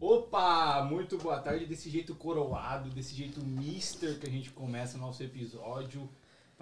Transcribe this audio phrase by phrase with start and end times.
[0.00, 1.66] Opa, muito boa tarde.
[1.66, 6.08] Desse jeito coroado, desse jeito mister que a gente começa o nosso episódio.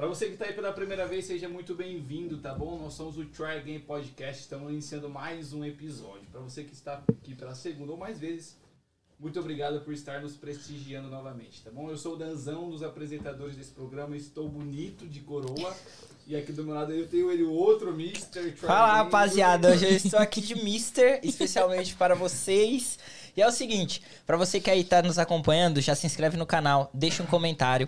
[0.00, 2.78] Para você que está aí pela primeira vez, seja muito bem-vindo, tá bom?
[2.78, 6.26] Nós somos o Try Game Podcast, estamos iniciando mais um episódio.
[6.32, 8.56] Para você que está aqui pela segunda ou mais vezes,
[9.18, 11.90] muito obrigado por estar nos prestigiando novamente, tá bom?
[11.90, 15.76] Eu sou o Danzão, um dos apresentadores desse programa, estou bonito de coroa.
[16.26, 18.52] E aqui do meu lado eu tenho ele, o outro Mr.
[18.52, 22.98] Fala rapaziada, hoje eu estou aqui de Mister, especialmente para vocês.
[23.36, 26.46] E é o seguinte, para você que aí tá nos acompanhando, já se inscreve no
[26.46, 27.86] canal, deixa um comentário.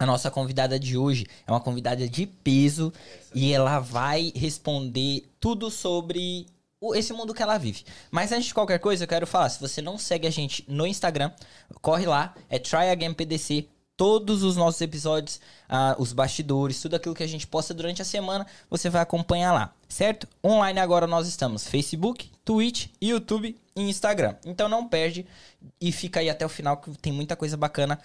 [0.00, 2.90] A nossa convidada de hoje é uma convidada de peso
[3.34, 6.46] e ela vai responder tudo sobre
[6.94, 7.84] esse mundo que ela vive.
[8.10, 10.86] Mas antes de qualquer coisa, eu quero falar, se você não segue a gente no
[10.86, 11.30] Instagram,
[11.82, 13.68] corre lá, é TryAgainPDC.
[13.94, 18.04] Todos os nossos episódios, ah, os bastidores, tudo aquilo que a gente posta durante a
[18.04, 20.26] semana, você vai acompanhar lá, certo?
[20.42, 24.34] Online agora nós estamos Facebook, Twitch, YouTube e Instagram.
[24.46, 25.26] Então não perde
[25.78, 28.00] e fica aí até o final que tem muita coisa bacana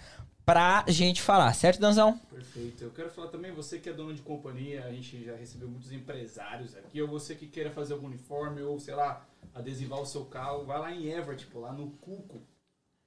[0.46, 2.16] pra gente falar, certo, Danzão?
[2.30, 2.84] Perfeito.
[2.84, 5.90] Eu quero falar também, você que é dono de companhia, a gente já recebeu muitos
[5.90, 10.24] empresários aqui, ou você que queira fazer algum uniforme, ou sei lá, adesivar o seu
[10.24, 12.40] carro, vai lá em Everett, pô, lá no Cuco,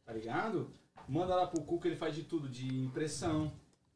[0.06, 0.70] tá ligado?
[1.08, 3.50] Manda lá pro Cuco, ele faz de tudo, de impressão,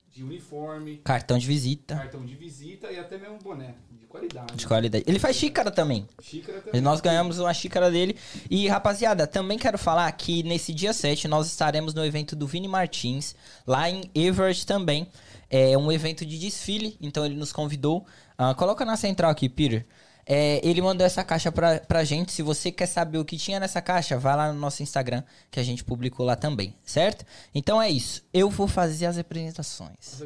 [0.10, 3.76] de uniforme, Cartão de visita, cartão de visita e até mesmo boné,
[4.14, 4.56] qualidade.
[4.56, 5.04] de qualidade.
[5.08, 6.08] Ele faz xícara também.
[6.22, 6.82] Xícara E também.
[6.82, 8.16] nós ganhamos uma xícara dele.
[8.50, 12.68] E, rapaziada, também quero falar que nesse dia 7 nós estaremos no evento do Vini
[12.68, 15.08] Martins, lá em Everett também.
[15.50, 18.06] É um evento de desfile, então ele nos convidou.
[18.38, 19.86] Ah, coloca na central aqui, Peter.
[20.26, 22.32] É, ele mandou essa caixa pra, pra gente.
[22.32, 25.22] Se você quer saber o que tinha nessa caixa, vai lá no nosso Instagram,
[25.52, 27.26] que a gente publicou lá também, certo?
[27.54, 28.24] Então é isso.
[28.34, 30.24] Eu vou fazer as apresentações.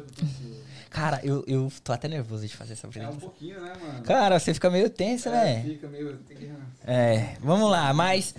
[0.88, 3.20] Cara, eu, eu tô até nervoso de fazer essa É um apresentação.
[3.20, 4.02] pouquinho, né, mano?
[4.02, 5.62] Cara, você fica meio tenso, É, né?
[5.64, 6.18] Fica meio...
[6.86, 8.34] É, vamos lá, mas.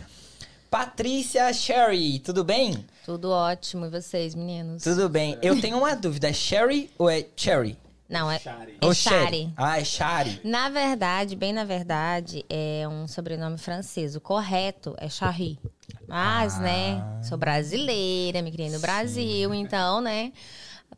[0.70, 2.86] Patrícia Sherry, tudo bem?
[3.04, 3.86] Tudo ótimo.
[3.88, 4.84] E vocês, meninos?
[4.84, 5.36] Tudo bem.
[5.42, 7.76] Eu tenho uma dúvida, é Sherry ou é Cherry?
[8.10, 8.40] Não, é.
[8.40, 8.78] Shari.
[8.82, 9.54] É Shari.
[9.56, 10.42] Ah, é Shari.
[10.44, 14.16] Na verdade, bem na verdade, é um sobrenome francês.
[14.16, 15.60] O correto é Charry.
[16.08, 16.60] Mas, Ah.
[16.62, 20.32] né, sou brasileira, me criei no Brasil, então, né,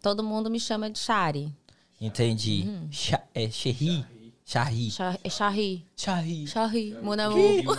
[0.02, 1.54] todo mundo me chama de Shari.
[2.00, 2.64] Entendi.
[2.66, 2.88] Uhum.
[2.90, 4.06] Cha- é Cherry?
[4.46, 4.90] Charry.
[4.92, 5.86] Char- É Charry.
[5.96, 6.48] Charry.
[6.48, 7.78] Charry, mon amour.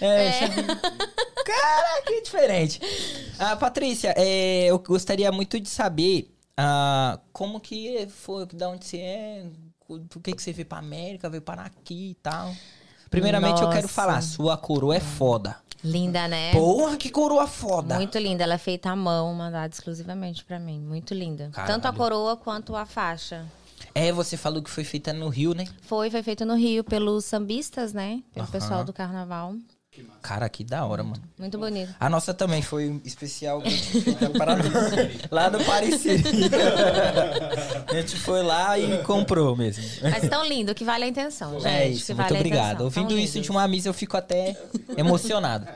[0.00, 0.62] É, Charry.
[1.44, 2.80] Cara, que diferente.
[3.38, 8.98] Ah, Patrícia, é, eu gostaria muito de saber ah, como que foi, da onde você
[8.98, 9.46] é,
[9.86, 12.54] por que, que você veio pra América, veio parar aqui e tal.
[13.10, 13.94] Primeiramente, eu quero Nossa.
[13.94, 15.56] falar, sua coroa é foda.
[15.84, 16.50] Linda, né?
[16.52, 17.96] Porra, que coroa foda.
[17.96, 18.42] Muito linda.
[18.42, 20.80] Ela é feita à mão, mandada exclusivamente pra mim.
[20.80, 21.50] Muito linda.
[21.52, 21.74] Caralho.
[21.74, 23.46] Tanto a coroa quanto a faixa.
[23.94, 25.66] É, você falou que foi feita no Rio, né?
[25.82, 28.22] Foi, foi feito no Rio pelos sambistas, né?
[28.32, 29.54] Pelo pessoal do carnaval.
[30.22, 31.22] Cara, que da hora, mano.
[31.38, 31.94] Muito bonito.
[32.00, 33.62] A nossa também foi especial
[34.38, 34.56] para
[35.30, 36.22] lá no Parecer.
[37.86, 39.84] a gente foi lá e comprou mesmo.
[40.02, 41.66] Mas tão lindo, que vale a intenção, gente.
[41.66, 42.80] é isso, vale muito a obrigado.
[42.82, 44.56] Ouvindo Tão isso de uma missa, eu fico até
[44.96, 45.68] emocionado.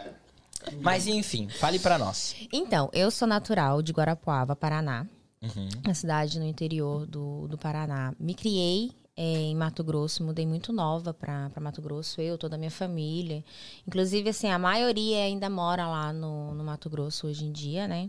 [0.80, 2.34] Mas enfim, fale pra nós.
[2.52, 5.06] Então, eu sou natural de Guarapuava, Paraná.
[5.40, 5.68] Uhum.
[5.84, 8.12] Uma cidade no interior do, do Paraná.
[8.18, 8.90] Me criei
[9.20, 13.44] eh, em Mato Grosso, mudei muito nova para Mato Grosso, eu, toda a minha família.
[13.86, 18.08] Inclusive, assim, a maioria ainda mora lá no, no Mato Grosso hoje em dia, né?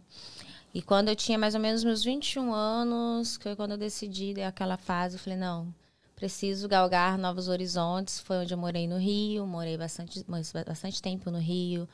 [0.72, 4.36] E quando eu tinha mais ou menos meus 21 anos, que foi quando eu decidi,
[4.36, 5.74] dei aquela fase, eu falei, não,
[6.16, 8.19] preciso galgar novos horizontes.
[8.19, 11.90] Foi onde eu morei no Rio, morei bastante, bastante tempo no Rio.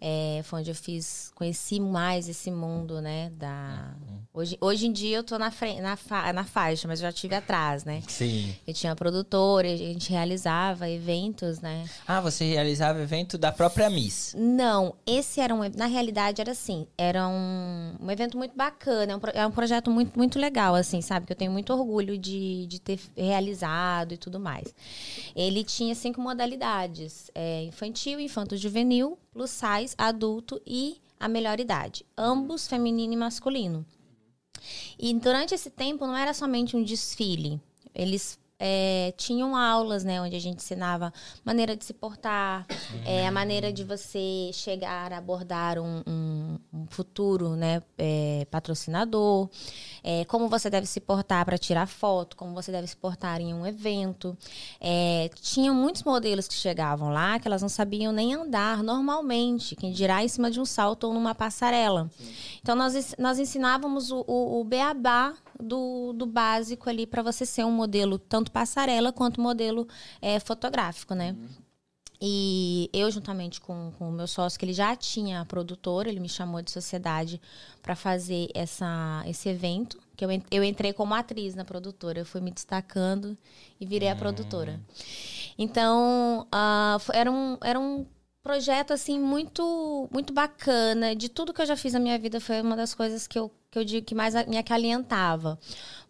[0.00, 3.30] É, foi onde eu fiz, conheci mais esse mundo, né?
[3.36, 3.94] Da...
[4.32, 7.34] Hoje, hoje em dia eu tô na, frente, na, fa- na faixa, mas já estive
[7.34, 8.00] atrás, né?
[8.06, 8.54] Sim.
[8.66, 11.84] Eu tinha produtora, a gente realizava eventos, né?
[12.06, 14.34] Ah, você realizava evento da própria Miss.
[14.38, 15.60] Não, esse era um.
[15.76, 16.86] Na realidade, era assim.
[16.96, 19.12] Era um, um evento muito bacana.
[19.12, 21.26] É um, é um projeto muito, muito legal, assim, sabe?
[21.26, 24.72] Que eu tenho muito orgulho de, de ter realizado e tudo mais.
[25.34, 32.04] Ele tinha cinco modalidades: é, infantil, infanto-juvenil, plus size, adulto e a melhor idade.
[32.16, 33.86] Ambos feminino e masculino.
[34.98, 37.60] E durante esse tempo não era somente um desfile.
[37.94, 40.20] Eles é, tinham aulas, né?
[40.20, 41.12] Onde a gente ensinava
[41.44, 42.66] maneira de se portar,
[43.06, 49.48] é, a maneira de você chegar a abordar um, um, um futuro né, é, patrocinador,
[50.02, 53.54] é, como você deve se portar para tirar foto, como você deve se portar em
[53.54, 54.36] um evento.
[54.80, 59.92] É, tinham muitos modelos que chegavam lá que elas não sabiam nem andar normalmente, quem
[59.92, 62.10] dirá em cima de um salto ou numa passarela.
[62.60, 67.64] Então, nós, nós ensinávamos o, o, o beabá do, do básico ali para você ser
[67.64, 69.86] um modelo tanto passarela quanto modelo
[70.20, 71.32] é, fotográfico, né?
[71.32, 71.68] Uhum.
[72.20, 76.18] E eu, juntamente com, com o meu sócio, que ele já tinha a produtora, ele
[76.18, 77.40] me chamou de sociedade
[77.80, 80.00] para fazer essa, esse evento.
[80.16, 83.38] Que eu, eu entrei como atriz na produtora, eu fui me destacando
[83.80, 84.18] e virei a hum.
[84.18, 84.80] produtora.
[85.56, 88.04] Então, uh, era, um, era um
[88.42, 91.14] projeto assim muito muito bacana.
[91.14, 93.50] De tudo que eu já fiz na minha vida foi uma das coisas que eu
[93.70, 95.58] que eu digo que mais me acalentava.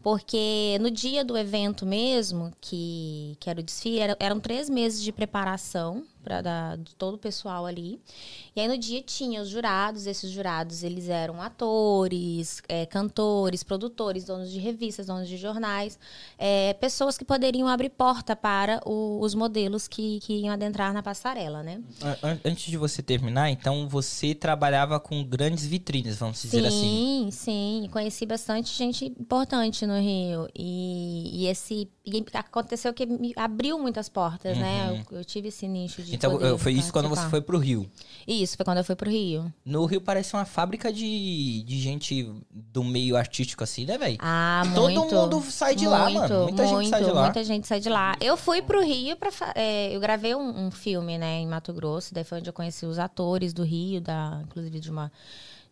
[0.03, 5.03] Porque no dia do evento mesmo, que, que era o desfile, era, eram três meses
[5.03, 7.99] de preparação pra, da, de todo o pessoal ali.
[8.55, 14.25] E aí no dia tinha os jurados, esses jurados eles eram atores, é, cantores, produtores,
[14.25, 15.99] donos de revistas, donos de jornais,
[16.37, 21.03] é, pessoas que poderiam abrir porta para o, os modelos que, que iam adentrar na
[21.03, 21.81] passarela, né?
[22.45, 26.79] Antes de você terminar, então você trabalhava com grandes vitrines, vamos dizer sim, assim.
[26.79, 27.89] Sim, sim.
[27.91, 30.49] Conheci bastante gente importante no Rio.
[30.55, 34.89] E, e esse e aconteceu que me abriu muitas portas, né?
[34.89, 34.97] uhum.
[34.97, 35.05] né?
[35.11, 37.91] Eu, eu, tive esse nicho de então, foi isso quando você foi pro Rio?
[38.27, 39.53] Isso, foi quando eu fui pro Rio.
[39.65, 44.17] No Rio parece uma fábrica de, de gente do meio artístico, assim, né, velho?
[44.21, 45.09] Ah, Todo muito.
[45.11, 46.43] Todo mundo sai de muito, lá, mano.
[46.45, 47.23] Muita muito, gente sai de lá.
[47.23, 48.17] Muita gente sai de lá.
[48.21, 49.31] Eu fui pro Rio pra.
[49.55, 52.15] É, eu gravei um, um, filme, né, em Mato Grosso.
[52.15, 55.13] Daí foi onde eu conheci os atores do Rio, da, inclusive de uma,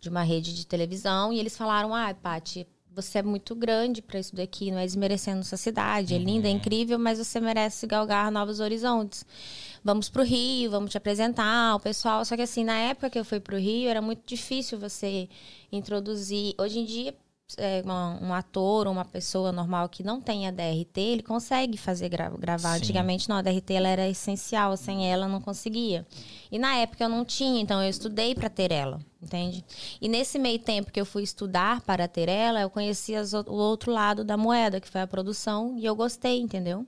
[0.01, 1.33] de uma rede de televisão.
[1.33, 2.67] E eles falaram: ah, Paty,
[2.97, 6.51] você é muito grande para isso daqui, não é desmerecendo sua cidade, é linda, é
[6.51, 6.57] uhum.
[6.57, 9.23] incrível, mas você merece galgar novos horizontes.
[9.85, 12.25] Vamos para o Rio, vamos te apresentar o pessoal.
[12.25, 15.29] Só que assim, na época que eu fui para o Rio, era muito difícil você
[15.71, 16.55] introduzir.
[16.59, 17.15] Hoje em dia,
[17.57, 22.09] é, uma, um ator ou uma pessoa normal que não tenha DRT, ele consegue fazer
[22.09, 22.73] gra gravar.
[22.73, 22.79] Sim.
[22.79, 26.07] Antigamente não, a DRT ela era essencial, sem ela não conseguia.
[26.51, 29.65] E na época eu não tinha, então eu estudei para ter ela, entende?
[30.01, 33.53] E nesse meio tempo que eu fui estudar para ter ela, eu conheci as, o
[33.53, 36.85] outro lado da moeda, que foi a produção, e eu gostei, entendeu?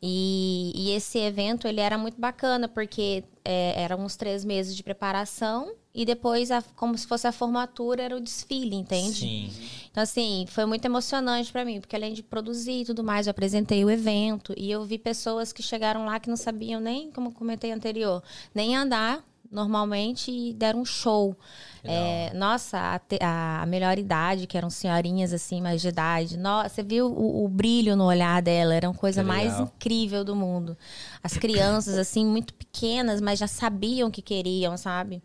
[0.00, 4.82] E, e esse evento ele era muito bacana, porque é, eram uns três meses de
[4.82, 9.18] preparação e depois, a, como se fosse a formatura, era o desfile, entende?
[9.18, 9.52] Sim.
[9.90, 13.32] Então, assim, foi muito emocionante para mim, porque além de produzir e tudo mais, eu
[13.32, 17.32] apresentei o evento e eu vi pessoas que chegaram lá que não sabiam nem, como
[17.32, 18.22] comentei anterior,
[18.54, 21.36] nem andar normalmente e deram um show.
[21.82, 22.78] É, nossa,
[23.20, 26.36] a, a, melhor idade, que eram senhorinhas assim, mais de idade.
[26.36, 30.36] Nossa, você viu o, o brilho no olhar dela, era uma coisa mais incrível do
[30.36, 30.76] mundo.
[31.24, 35.20] As crianças, assim, muito pequenas, mas já sabiam o que queriam, sabe?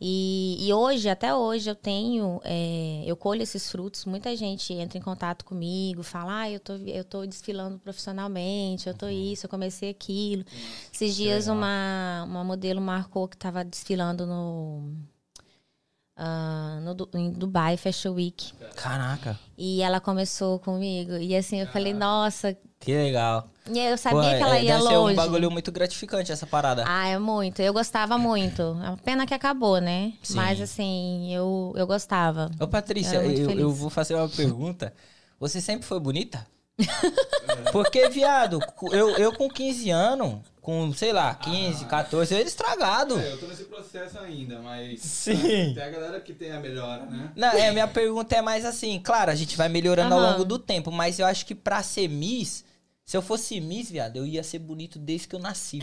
[0.00, 4.04] E, e, hoje, até hoje, eu tenho, é, eu colho esses frutos.
[4.04, 8.94] Muita gente entra em contato comigo, fala, ah, eu tô, eu tô desfilando profissionalmente, eu
[8.94, 9.32] tô uhum.
[9.32, 10.44] isso, eu comecei aquilo.
[10.92, 14.92] Esses dias uma, uma modelo marcou que estava desfilando no
[16.18, 18.50] Uh, no, em Dubai Fashion Week.
[18.74, 19.38] Caraca.
[19.56, 21.12] E ela começou comigo.
[21.12, 22.56] E assim, eu falei, nossa.
[22.80, 23.50] Que legal.
[23.72, 25.14] E eu sabia Pô, que ela é, ia deve longe.
[25.14, 26.84] Ser um bagulho muito gratificante essa parada.
[26.86, 27.60] Ah, é muito.
[27.60, 28.62] Eu gostava muito.
[28.62, 30.12] É uma pena que acabou, né?
[30.22, 30.34] Sim.
[30.34, 32.50] Mas assim, eu, eu gostava.
[32.60, 34.92] Ô, Patrícia, eu, eu, vou fazer uma pergunta.
[35.40, 36.46] Você sempre foi bonita?
[37.72, 38.60] Porque, viado,
[38.92, 43.18] eu, eu com 15 anos, com, sei lá, 15, ah, 14, eu era estragado.
[43.18, 45.00] É, eu tô nesse processo ainda, mas.
[45.00, 45.72] Sim.
[45.74, 47.30] Tem a galera que tem a melhora, né?
[47.34, 50.20] Não, é, minha pergunta é mais assim, claro, a gente vai melhorando uhum.
[50.20, 52.64] ao longo do tempo, mas eu acho que pra ser Miss,
[53.06, 55.78] se eu fosse Miss, viado, eu ia ser bonito desde que eu nasci.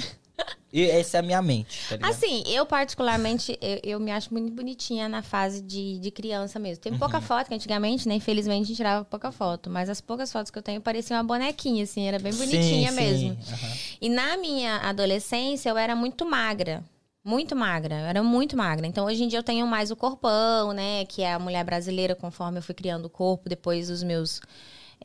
[0.74, 1.80] E essa é a minha mente.
[2.00, 6.58] Tá assim, eu particularmente, eu, eu, me acho muito bonitinha na fase de, de criança
[6.58, 6.84] mesmo.
[6.84, 7.22] Tem pouca uhum.
[7.24, 8.16] foto, que antigamente, né?
[8.16, 9.70] Infelizmente, a gente tirava pouca foto.
[9.70, 12.08] Mas as poucas fotos que eu tenho pareciam uma bonequinha, assim.
[12.08, 13.38] Era bem bonitinha sim, mesmo.
[13.44, 13.54] Sim.
[13.54, 13.74] Uhum.
[14.02, 16.84] E na minha adolescência, eu era muito magra.
[17.24, 18.88] Muito magra, eu era muito magra.
[18.88, 21.06] Então, hoje em dia, eu tenho mais o corpão, né?
[21.06, 24.42] Que é a mulher brasileira, conforme eu fui criando o corpo, depois dos meus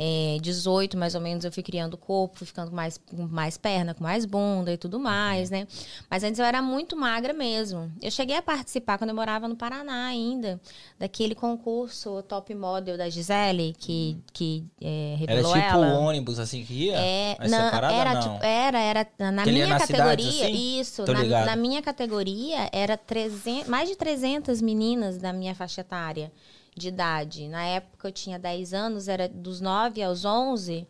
[0.01, 3.27] é, 18, mais ou menos, eu fui criando o corpo, fui ficando com mais, com
[3.27, 5.67] mais perna, com mais bunda e tudo mais, né?
[6.09, 7.91] Mas antes eu era muito magra mesmo.
[8.01, 10.61] Eu cheguei a participar quando eu morava no Paraná ainda,
[11.01, 15.99] daquele concurso Top Model da Gisele, que, que é, revelou era tipo ela.
[15.99, 16.97] ônibus, assim, que ia?
[16.97, 18.21] É, não, era, não.
[18.21, 20.81] Tipo, era, era, na minha na categoria, assim?
[20.81, 26.31] isso, na, na, minha categoria, era 300, mais de 300 meninas da minha faixa etária
[26.79, 27.49] de idade.
[27.49, 30.87] Na época eu tinha 10 anos, era dos 9 aos 11.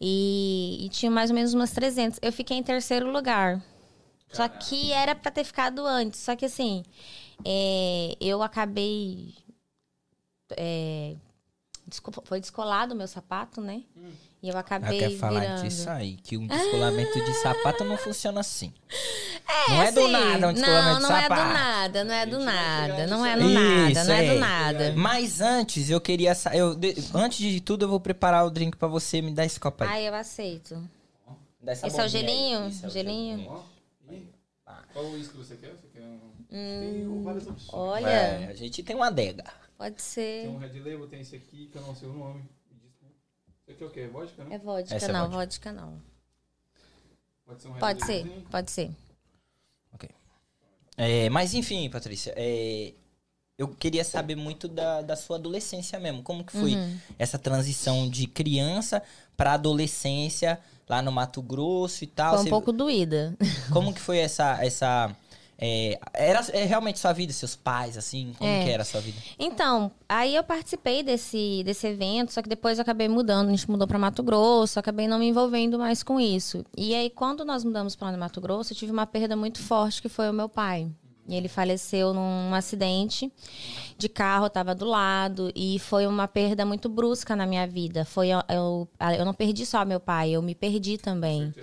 [0.00, 2.18] E, e tinha mais ou menos umas 300.
[2.22, 3.62] Eu fiquei em terceiro lugar.
[4.32, 4.58] Só Caraca.
[4.66, 6.20] que era pra ter ficado antes.
[6.20, 6.82] Só que assim,
[7.44, 9.34] é, eu acabei.
[10.56, 11.14] é,
[12.24, 13.82] foi descolado o meu sapato, né?
[14.42, 15.62] E eu Ela acabei quer falar virando.
[15.62, 18.72] disso aí, que um descolamento de sapato não funciona assim.
[19.46, 21.42] É, não é do assim, nada um descolamento Não, de não é sapato.
[21.42, 22.44] do nada, não é do chegar
[22.88, 23.06] nada.
[23.06, 24.34] Não é do nada, Isso, não é é.
[24.34, 24.92] do nada.
[24.96, 26.32] Mas antes, eu queria.
[26.52, 29.22] Eu, de- antes de tudo, eu vou preparar o drink pra você.
[29.22, 29.90] Me dá esse copo aí.
[29.90, 30.74] Ai, eu aceito.
[31.62, 32.66] Dá essa Esse é o gelinho?
[32.68, 33.62] Isso é o Gelinho?
[34.64, 34.82] Tá.
[34.92, 35.70] Qual uísque você quer?
[35.70, 36.18] Você quer um...
[36.50, 37.72] Tem várias opções.
[37.72, 39.44] Olha, É, a gente tem uma adega.
[39.78, 40.48] pode Tem ser.
[40.48, 42.42] um Red Label, tem esse aqui, que eu não sei o nome.
[43.72, 44.06] Esse é o quê?
[44.06, 44.54] Vodka, né?
[44.54, 45.36] É vodka, Essa é não, vodka.
[45.38, 46.00] vodka não.
[47.46, 48.46] Pode ser um Pode ser, Labelzinho?
[48.50, 48.90] pode ser.
[50.96, 52.92] É, mas enfim, Patrícia, é,
[53.56, 56.22] eu queria saber muito da, da sua adolescência mesmo.
[56.22, 56.98] Como que foi Uhum.
[57.18, 59.02] essa transição de criança
[59.34, 62.32] pra adolescência lá no Mato Grosso e tal?
[62.32, 63.34] Foi um Você- pouco doída.
[63.72, 64.62] Como que foi essa.
[64.62, 65.16] essa
[65.64, 68.32] é, era é, realmente sua vida, seus pais, assim?
[68.36, 68.64] Como É.
[68.64, 69.16] que era a sua vida?
[69.38, 73.46] Então, aí eu participei desse, desse evento, só que depois eu acabei mudando.
[73.46, 76.64] A gente mudou para Mato Grosso, acabei não me envolvendo mais com isso.
[76.76, 80.08] E aí, quando nós mudamos para Mato Grosso, eu tive uma perda muito forte, que
[80.08, 80.90] foi o meu pai.
[81.28, 83.32] E ele faleceu num acidente
[83.96, 88.04] de carro, eu tava do lado, e foi uma perda muito brusca na minha vida.
[88.04, 91.54] Foi eu, eu, eu não perdi só meu pai, eu me perdi também.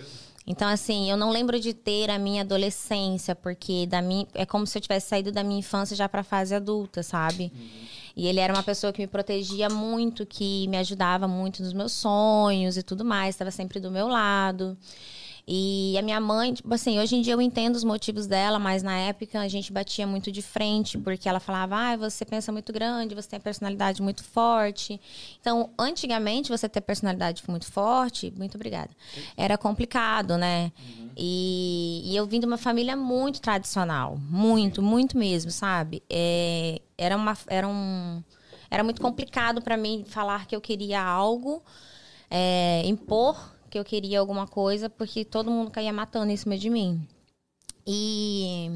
[0.51, 4.65] Então, assim, eu não lembro de ter a minha adolescência, porque da minha, é como
[4.65, 7.51] se eu tivesse saído da minha infância já para a fase adulta, sabe?
[8.15, 11.91] E ele era uma pessoa que me protegia muito, que me ajudava muito nos meus
[11.91, 14.75] sonhos e tudo mais, estava sempre do meu lado.
[15.51, 18.83] E a minha mãe, tipo assim, hoje em dia eu entendo os motivos dela, mas
[18.83, 22.71] na época a gente batia muito de frente, porque ela falava, ah, você pensa muito
[22.71, 25.01] grande, você tem personalidade muito forte.
[25.41, 28.91] Então, antigamente, você ter personalidade muito forte, muito obrigada,
[29.35, 30.71] era complicado, né?
[31.17, 36.03] E, e eu vim de uma família muito tradicional, muito, muito mesmo, sabe?
[36.07, 38.21] É, era, uma, era, um,
[38.69, 41.63] era muito complicado para mim falar que eu queria algo,
[42.29, 46.69] é, impor que eu queria alguma coisa, porque todo mundo caía matando em cima de
[46.69, 47.07] mim.
[47.85, 48.69] E,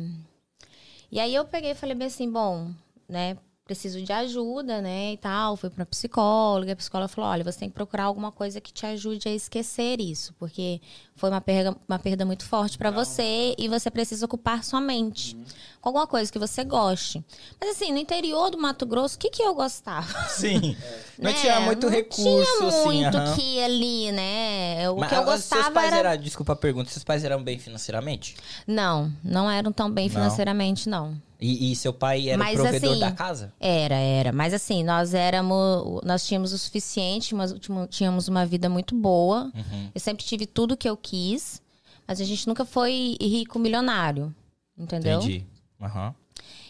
[1.11, 2.71] e aí eu peguei e falei bem assim, bom,
[3.07, 5.55] né, preciso de ajuda, né, e tal.
[5.55, 8.85] Fui pra psicóloga, a psicóloga falou, olha, você tem que procurar alguma coisa que te
[8.85, 10.81] ajude a esquecer isso, porque
[11.15, 15.37] foi uma perda, uma perda muito forte para você e você precisa ocupar sua mente
[15.83, 17.21] com alguma coisa que você goste.
[17.59, 20.29] Mas assim, no interior do Mato Grosso, o que que eu gostava?
[20.29, 20.77] Sim.
[21.19, 21.33] Não Né?
[21.41, 22.83] tinha muito Não recurso, tinha assim.
[22.85, 23.35] muito aham.
[23.35, 24.89] que ali, né?
[24.89, 26.11] O Mas, que eu ah, Seus gostava pais era...
[26.13, 28.35] eram, desculpa a pergunta, seus pais eram bem financeiramente?
[28.65, 30.13] Não, não eram tão bem Não?
[30.15, 31.21] financeiramente, não.
[31.39, 33.53] E, e seu pai era Mas, provedor assim, da casa?
[33.59, 34.31] Era, era.
[34.31, 36.01] Mas assim, nós éramos.
[36.05, 39.51] Nós tínhamos o suficiente, mas tínhamos- tínhamos uma vida muito boa.
[39.53, 39.89] Uhum.
[39.93, 41.61] Eu sempre tive tudo que eu quis,
[42.07, 44.33] mas a gente nunca foi rico milionário.
[44.77, 45.19] Entendeu?
[45.19, 45.45] Entendi.
[45.83, 46.15] Aham.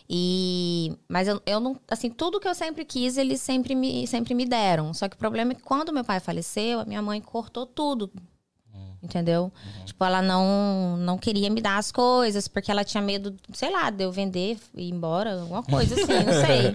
[0.09, 4.33] E mas eu, eu não, assim, tudo que eu sempre quis, eles sempre me, sempre
[4.33, 4.93] me deram.
[4.93, 8.11] Só que o problema é que quando meu pai faleceu, a minha mãe cortou tudo.
[9.03, 9.51] Entendeu?
[9.83, 13.89] Tipo, ela não, não queria me dar as coisas, porque ela tinha medo, sei lá,
[13.89, 16.73] de eu vender e ir embora, alguma coisa assim, não sei.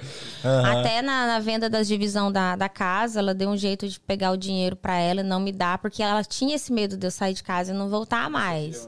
[0.67, 4.31] Até na, na venda das divisão da, da casa, ela deu um jeito de pegar
[4.31, 7.11] o dinheiro pra ela e não me dar, porque ela tinha esse medo de eu
[7.11, 8.87] sair de casa e não voltar mais.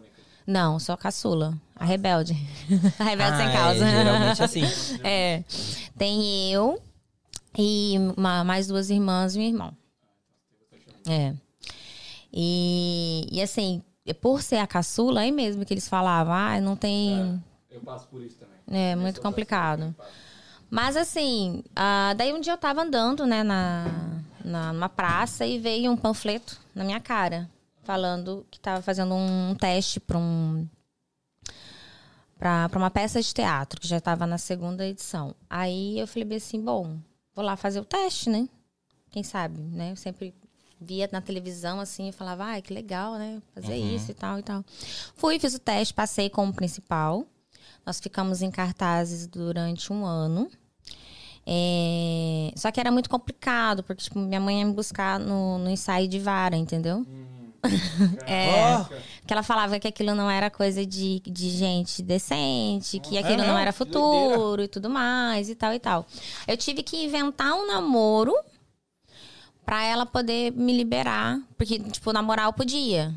[0.50, 1.54] Não, sou a caçula.
[1.76, 2.34] A rebelde.
[2.98, 3.86] a rebelde sem Ah, causa.
[3.86, 4.62] É, geralmente assim.
[5.04, 5.44] É.
[5.96, 6.82] Tem eu
[7.56, 9.72] e uma- mais duas irmãs e um irmão.
[11.08, 11.34] É.
[12.32, 13.82] E, e assim,
[14.20, 17.42] por ser a caçula, aí mesmo que eles falavam, ah, não tem.
[17.70, 18.56] Eu passo por isso também.
[18.90, 19.94] É, muito complicado.
[20.68, 23.86] Mas assim, ah, daí um dia eu tava andando, né, na,
[24.44, 27.48] na, numa praça e veio um panfleto na minha cara,
[27.82, 30.68] falando que tava fazendo um teste para um.
[32.38, 35.34] Pra uma peça de teatro, que já estava na segunda edição.
[35.48, 36.98] Aí eu falei bem assim, bom,
[37.34, 38.48] vou lá fazer o teste, né?
[39.10, 39.90] Quem sabe, né?
[39.92, 40.34] Eu sempre
[40.80, 43.42] via na televisão assim e falava, ai, que legal, né?
[43.54, 44.64] Fazer isso e tal e tal.
[45.14, 47.26] Fui, fiz o teste, passei como principal.
[47.84, 50.50] Nós ficamos em cartazes durante um ano.
[51.46, 55.68] É, Só que era muito complicado, porque tipo, minha mãe ia me buscar no, no
[55.68, 57.04] ensaio de vara, entendeu?
[58.26, 58.84] É,
[59.26, 63.38] que ela falava que aquilo não era coisa de, de gente decente, que É, aquilo
[63.38, 66.06] não não, era futuro e tudo mais e tal e tal.
[66.46, 68.34] Eu tive que inventar um namoro
[69.64, 73.14] pra ela poder me liberar, porque, tipo, namorar eu podia,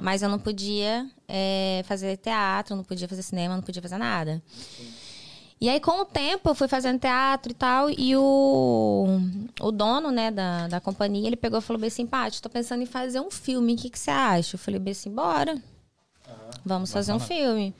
[0.00, 4.40] mas eu não podia é, fazer teatro, não podia fazer cinema, não podia fazer nada.
[5.60, 9.20] E aí, com o tempo, eu fui fazendo teatro e tal, e o,
[9.60, 12.82] o dono, né, da, da companhia, ele pegou e falou bem assim, Paty, tô pensando
[12.82, 14.54] em fazer um filme, o que, que você acha?
[14.54, 15.60] Eu falei bem assim, bora,
[16.64, 17.74] vamos fazer um filme.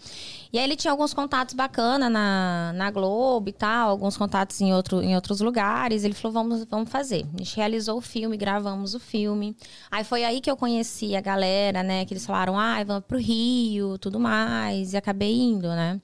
[0.52, 4.72] E aí ele tinha alguns contatos bacanas na, na Globo e tal, alguns contatos em,
[4.72, 6.04] outro, em outros lugares.
[6.04, 7.26] Ele falou, vamos, vamos fazer.
[7.34, 9.54] A gente realizou o filme, gravamos o filme.
[9.90, 12.04] Aí foi aí que eu conheci a galera, né?
[12.06, 14.94] Que eles falaram, ah, vamos pro Rio, tudo mais.
[14.94, 16.00] E acabei indo, né?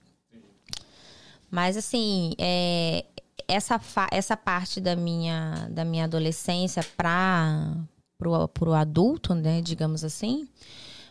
[1.55, 3.05] Mas assim, é,
[3.47, 3.81] essa,
[4.11, 7.77] essa parte da minha, da minha adolescência para
[8.19, 10.49] pro, pro adulto, né, digamos assim,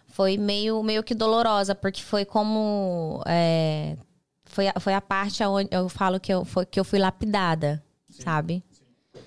[0.05, 3.23] foi meio, meio que dolorosa, porque foi como.
[3.25, 3.95] É,
[4.43, 7.81] foi, a, foi a parte onde eu falo que eu, foi, que eu fui lapidada,
[8.09, 8.61] sim, sabe?
[8.69, 9.21] Sim.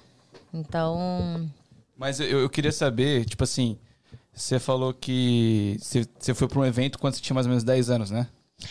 [0.53, 1.51] Então.
[1.97, 3.79] Mas eu, eu queria saber, tipo assim,
[4.35, 7.65] você falou que você, você foi para um evento quando você tinha mais ou menos
[7.65, 8.29] 10 anos, né?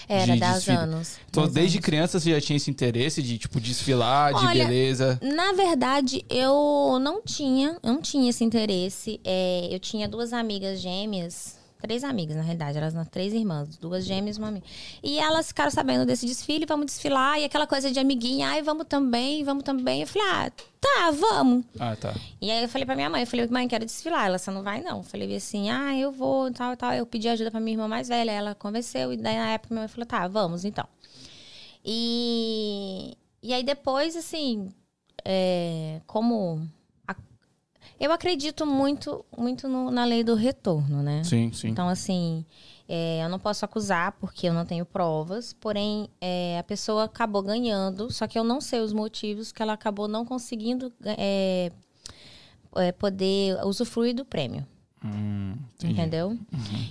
[0.08, 1.18] Era, de 10 anos.
[1.30, 1.86] Então, 10 desde anos.
[1.86, 5.20] criança você já tinha esse interesse de, tipo, desfilar, de Olha, beleza?
[5.22, 9.20] Na verdade, eu não tinha, eu não tinha esse interesse.
[9.24, 14.04] É, eu tinha duas amigas gêmeas, três amigas, na realidade, elas eram três irmãs, duas
[14.04, 14.65] gêmeas e uma amiga.
[15.04, 18.88] E elas ficaram sabendo desse desfile, vamos desfilar, e aquela coisa de amiguinha, ai, vamos
[18.88, 20.01] também, vamos também.
[20.01, 20.51] Eu falei, ah,
[20.82, 21.63] tá, vamos.
[21.80, 22.15] Ah, tá.
[22.42, 24.25] E aí eu falei pra minha mãe, eu falei, mãe, quero desfilar.
[24.25, 24.98] Ela, você não vai, não.
[24.98, 26.92] Eu falei assim, ah, eu vou, tal, tal.
[26.94, 29.82] Eu pedi ajuda pra minha irmã mais velha, ela convenceu, e daí na época minha
[29.82, 30.88] mãe falou, tá, vamos, então.
[31.84, 34.70] E, e aí depois, assim,
[35.24, 36.68] é, como
[38.00, 41.24] eu acredito muito, muito no, na lei do retorno, né?
[41.24, 41.70] Sim, sim.
[41.70, 42.46] Então, assim,
[42.88, 47.42] é, eu não posso acusar porque eu não tenho provas, porém, é, a pessoa acabou
[47.42, 51.72] ganhando, só que eu não sei os motivos que ela acabou não conseguindo é,
[53.00, 54.66] poder usufruir do prêmio.
[55.04, 56.30] Hum, entendeu?
[56.30, 56.40] Uhum.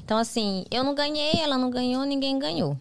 [0.05, 2.79] Então, assim, eu não ganhei, ela não ganhou, ninguém ganhou.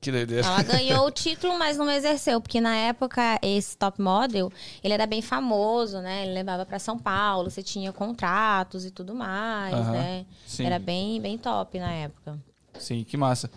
[0.00, 0.46] Que doideira.
[0.46, 5.06] Ela ganhou o título, mas não exerceu, porque na época esse top model, ele era
[5.06, 6.24] bem famoso, né?
[6.24, 10.26] Ele levava para São Paulo, você tinha contratos e tudo mais, né?
[10.46, 10.64] sim.
[10.64, 12.38] Era bem, bem top na época.
[12.78, 13.50] Sim, que massa.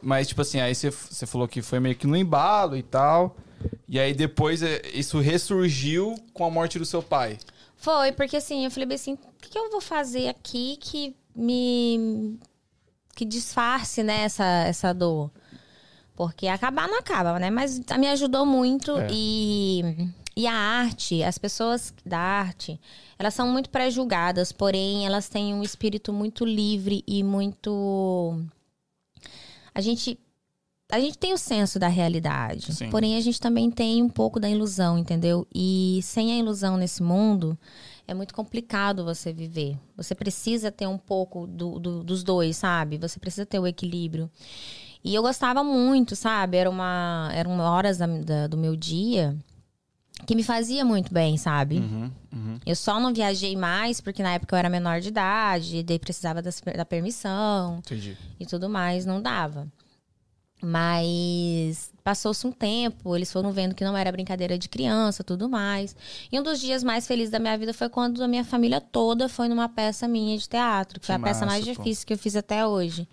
[0.00, 3.34] Mas, tipo assim, aí você, você falou que foi meio que no embalo e tal.
[3.88, 7.38] E aí depois é, isso ressurgiu com a morte do seu pai.
[7.76, 11.16] Foi, porque assim, eu falei bem assim, o que, que eu vou fazer aqui que
[11.34, 12.38] me...
[13.14, 15.30] que disfarce, né, essa, essa dor?
[16.16, 17.50] Porque acabar não acaba, né?
[17.50, 19.08] Mas me ajudou muito É.
[19.10, 19.82] e,
[20.36, 22.80] e a arte, as pessoas da arte,
[23.18, 28.40] elas são muito pré-julgadas, porém elas têm um espírito muito livre e muito.
[29.74, 30.18] A gente.
[30.92, 32.90] A gente tem o senso da realidade, Sim.
[32.90, 35.46] porém a gente também tem um pouco da ilusão, entendeu?
[35.52, 37.58] E sem a ilusão nesse mundo,
[38.06, 39.76] é muito complicado você viver.
[39.96, 42.98] Você precisa ter um pouco do, do- dos dois, sabe?
[42.98, 44.30] Você precisa ter o equilíbrio.
[45.04, 46.56] E eu gostava muito, sabe?
[46.56, 49.36] Era uma, eram horas da- da- do meu dia
[50.26, 51.76] que me fazia muito bem, sabe?
[51.78, 52.58] Uhum, uhum.
[52.64, 56.40] Eu só não viajei mais porque na época eu era menor de idade, daí precisava
[56.40, 58.16] das- da permissão Entendi.
[58.40, 59.68] e tudo mais, não dava.
[60.62, 65.94] Mas passou-se um tempo, eles foram vendo que não era brincadeira de criança, tudo mais.
[66.32, 69.28] E um dos dias mais felizes da minha vida foi quando a minha família toda
[69.28, 71.82] foi numa peça minha de teatro, que, Que foi a peça mais massa, pô.
[71.82, 73.06] difícil que eu fiz até hoje.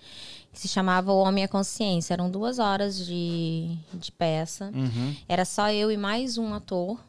[0.51, 2.13] Que se chamava O Homem e a Consciência.
[2.13, 4.71] Eram duas horas de, de peça.
[4.73, 5.15] Uhum.
[5.27, 6.99] Era só eu e mais um ator.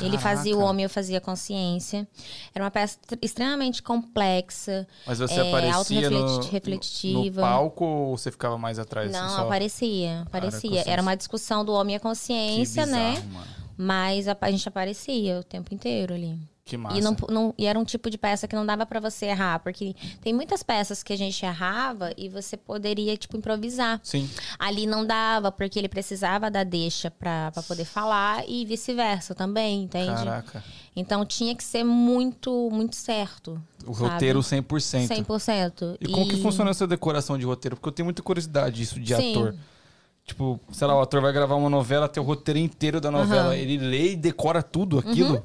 [0.00, 0.70] Ele fazia o Caraca.
[0.70, 2.06] homem, eu fazia a consciência.
[2.54, 4.86] Era uma peça tr- extremamente complexa.
[5.04, 7.40] Mas você É, aparecia no, autorreflexitiva.
[7.40, 9.10] no palco ou você ficava mais atrás?
[9.10, 9.42] Não, assim, só...
[9.42, 10.84] aparecia, aparecia.
[10.86, 13.20] Era uma discussão do homem e a consciência, bizarro, né?
[13.32, 13.46] mano.
[13.76, 16.38] Mas a, a gente aparecia o tempo inteiro ali.
[16.70, 16.96] Que massa.
[16.96, 19.58] E, não, não- e era um tipo de peça que não dava pra você errar,
[19.58, 23.98] porque tem muitas peças que a gente errava e você poderia, tipo, improvisar.
[24.04, 24.30] Sim.
[24.56, 29.82] Ali não dava, porque ele precisava da deixa pra, pra poder falar e vice-versa também,
[29.82, 30.14] entende?
[30.14, 30.62] Caraca.
[30.94, 33.60] Então tinha que ser muito, muito certo.
[33.84, 34.10] O sabe?
[34.12, 35.08] roteiro 100%.
[35.08, 35.96] 100%.
[36.00, 37.74] E como que funciona essa decoração de roteiro?
[37.74, 39.32] Porque eu tenho muita curiosidade disso de Sim.
[39.32, 39.56] ator.
[40.24, 43.48] Tipo, sei lá, o ator vai gravar uma novela, tem o roteiro inteiro da novela.
[43.48, 43.56] Aham.
[43.56, 45.44] Ele lê e decora tudo aquilo.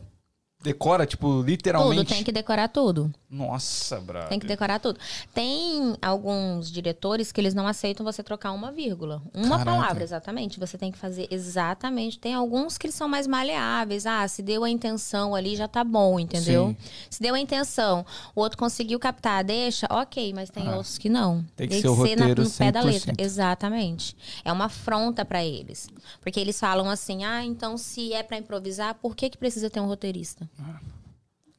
[0.66, 2.06] Decora, tipo, literalmente.
[2.06, 3.14] Tudo, tem que decorar tudo.
[3.30, 4.30] Nossa, brother.
[4.30, 5.00] Tem que decorar tudo.
[5.34, 9.22] Tem alguns diretores que eles não aceitam você trocar uma vírgula.
[9.34, 9.66] Uma Caraca.
[9.66, 10.60] palavra, exatamente.
[10.60, 12.20] Você tem que fazer exatamente.
[12.20, 14.06] Tem alguns que são mais maleáveis.
[14.06, 16.68] Ah, se deu a intenção ali, já tá bom, entendeu?
[16.70, 16.78] Sim.
[17.10, 20.76] Se deu a intenção, o outro conseguiu captar, deixa, ok, mas tem Ah.
[20.78, 21.44] outros que não.
[21.56, 22.86] Tem que ser o roteiro no pé da 100%.
[22.86, 23.14] letra.
[23.18, 24.16] Exatamente.
[24.46, 25.90] É uma afronta pra eles.
[26.22, 29.80] Porque eles falam assim: ah, então se é pra improvisar, por que, que precisa ter
[29.80, 30.48] um roteirista?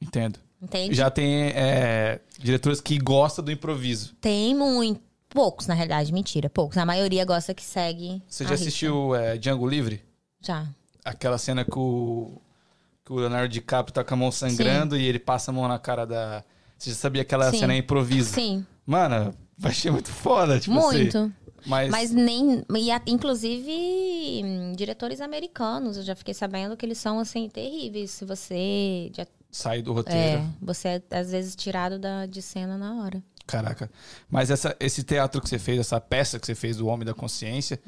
[0.01, 0.39] Entendo.
[0.61, 0.95] Entende?
[0.95, 4.15] Já tem é, diretores que gostam do improviso.
[4.19, 5.01] Tem muito.
[5.29, 6.77] Poucos, na realidade, mentira, poucos.
[6.77, 8.23] A maioria gosta que segue.
[8.27, 10.01] Você já assistiu é, Django Livre?
[10.41, 10.65] Já.
[11.03, 12.41] Aquela cena que o,
[13.05, 15.77] que o Leonardo DiCaprio tá com a mão sangrando e ele passa a mão na
[15.77, 16.43] cara da.
[16.77, 17.59] Você já sabia que aquela Sim.
[17.59, 18.33] cena é improviso?
[18.33, 20.97] Sim, Mano, vai ser muito foda, tipo assim.
[20.97, 21.33] muito.
[21.65, 22.63] Mas, Mas nem.
[22.73, 28.11] E inclusive, hum, diretores americanos, eu já fiquei sabendo que eles são, assim, terríveis.
[28.11, 29.11] Se você.
[29.13, 30.19] Já, sai do roteiro.
[30.41, 33.21] é, você é, às vezes, tirado da, de cena na hora.
[33.45, 33.89] Caraca.
[34.29, 37.13] Mas essa, esse teatro que você fez, essa peça que você fez do Homem da
[37.13, 37.79] Consciência,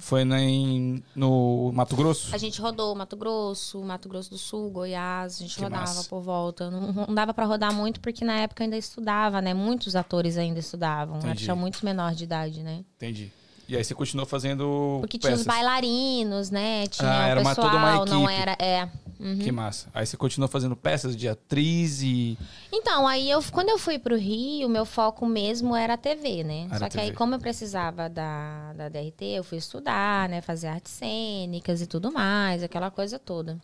[0.00, 2.30] foi na- em, no Mato Grosso?
[2.30, 2.34] Uhum.
[2.34, 6.08] A gente rodou Mato Grosso, Mato Grosso do Sul, Goiás, a gente Que rodava massa.
[6.08, 6.68] por volta.
[6.68, 9.54] Não, não dava pra rodar muito porque na época ainda estudava, né?
[9.54, 11.14] Muitos atores ainda estudavam.
[11.18, 11.26] né?
[11.26, 11.44] Entendi.
[11.44, 12.84] Tinha muito menor de idade, né?
[12.96, 13.30] Entendi.
[13.68, 16.86] E aí você continuou fazendo Porque tinha os bailarinos, né?
[16.86, 18.40] Tinha Ah, era uma- pessoal, toda uma não equipe.
[18.40, 18.56] era.
[18.58, 18.88] É.
[19.18, 19.38] Uhum.
[19.38, 19.88] Que massa.
[19.94, 22.36] Aí você continuou fazendo peças de atriz e...
[22.70, 26.66] Então, aí eu, quando eu fui pro Rio, meu foco mesmo era a TV, né?
[26.68, 27.16] Era Só que aí, TV.
[27.16, 30.42] como eu precisava da, da DRT, eu fui estudar, né?
[30.42, 33.58] Fazer artes cênicas e tudo mais, aquela coisa toda.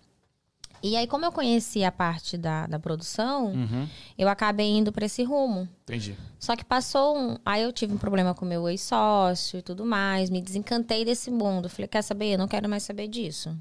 [0.82, 3.88] E aí, como eu conheci a parte da, da produção, Uhum.
[4.16, 5.68] eu acabei indo pra esse rumo.
[5.82, 6.16] Entendi.
[6.38, 7.36] Só que passou um.
[7.44, 11.68] Aí eu tive um problema com meu ex-sócio e tudo mais, me desencantei desse mundo.
[11.68, 12.32] Falei, quer saber?
[12.34, 13.54] Eu não quero mais saber disso.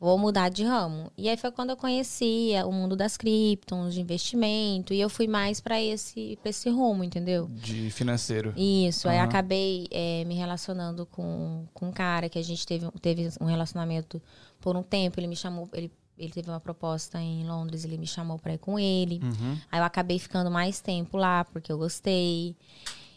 [0.00, 1.10] Vou mudar de ramo.
[1.18, 5.26] E aí foi quando eu conheci o mundo das criptons, de investimento, e eu fui
[5.26, 7.48] mais pra esse, pra esse rumo, entendeu?
[7.50, 8.52] De financeiro.
[8.56, 9.24] Isso, aí Aham.
[9.26, 14.22] acabei é, me relacionando com, com um cara que a gente teve, teve um relacionamento
[14.60, 15.18] por um tempo.
[15.18, 18.58] Ele me chamou, ele, ele teve uma proposta em Londres, ele me chamou pra ir
[18.58, 19.20] com ele.
[19.22, 19.58] Uhum.
[19.70, 22.56] Aí eu acabei ficando mais tempo lá, porque eu gostei.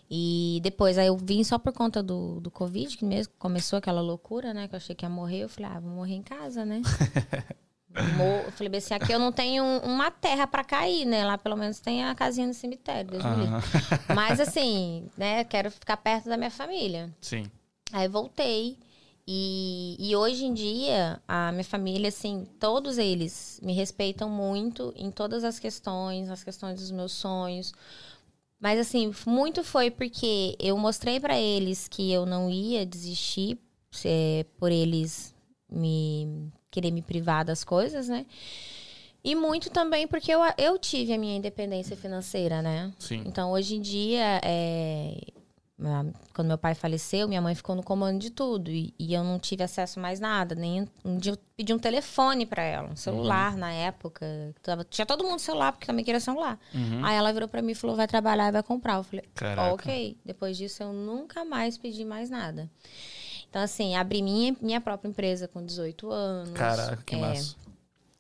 [0.10, 4.02] E depois, aí eu vim só por conta do, do Covid, que mesmo começou aquela
[4.02, 4.68] loucura, né?
[4.68, 5.40] Que eu achei que ia morrer.
[5.44, 6.82] Eu falei, ah, vou morrer em casa, né?
[8.18, 11.26] Mo- eu falei assim, aqui eu não tenho uma terra pra cair, né?
[11.26, 13.54] Lá pelo menos tem a casinha no cemitério, Deus me livre.
[14.16, 15.44] Mas assim, né?
[15.44, 17.14] Quero ficar perto da minha família.
[17.20, 17.46] Sim.
[17.92, 18.78] Aí voltei.
[19.28, 25.12] E, e hoje em dia, a minha família, assim, todos eles me respeitam muito em
[25.12, 27.74] todas as questões, as questões dos meus sonhos.
[28.60, 33.58] Mas, assim, muito foi porque eu mostrei pra eles que eu não ia desistir
[34.06, 35.34] é, por eles
[35.70, 38.26] me querer me privar das coisas, né?
[39.24, 42.92] E muito também porque eu, eu tive a minha independência financeira, né?
[42.98, 43.24] Sim.
[43.26, 45.16] Então, hoje em dia, é,
[46.34, 48.70] quando meu pai faleceu, minha mãe ficou no comando de tudo.
[48.72, 50.54] E, e eu não tive acesso a mais nada.
[50.56, 54.26] Nem um dia eu pedi um telefone pra ela, um celular na época.
[54.62, 56.60] Tava- tinha todo mundo celular, porque também queria celular.
[56.74, 57.04] Uhum.
[57.06, 58.98] Aí ela virou pra mim e falou: vai trabalhar e vai comprar.
[58.98, 59.74] Eu falei: Caraca.
[59.74, 60.18] ok.
[60.26, 62.70] Depois disso, eu nunca mais pedi mais nada.
[63.50, 66.54] Então, assim, abri minha, minha própria empresa com 18 anos.
[66.54, 67.56] Caraca, que É, massa.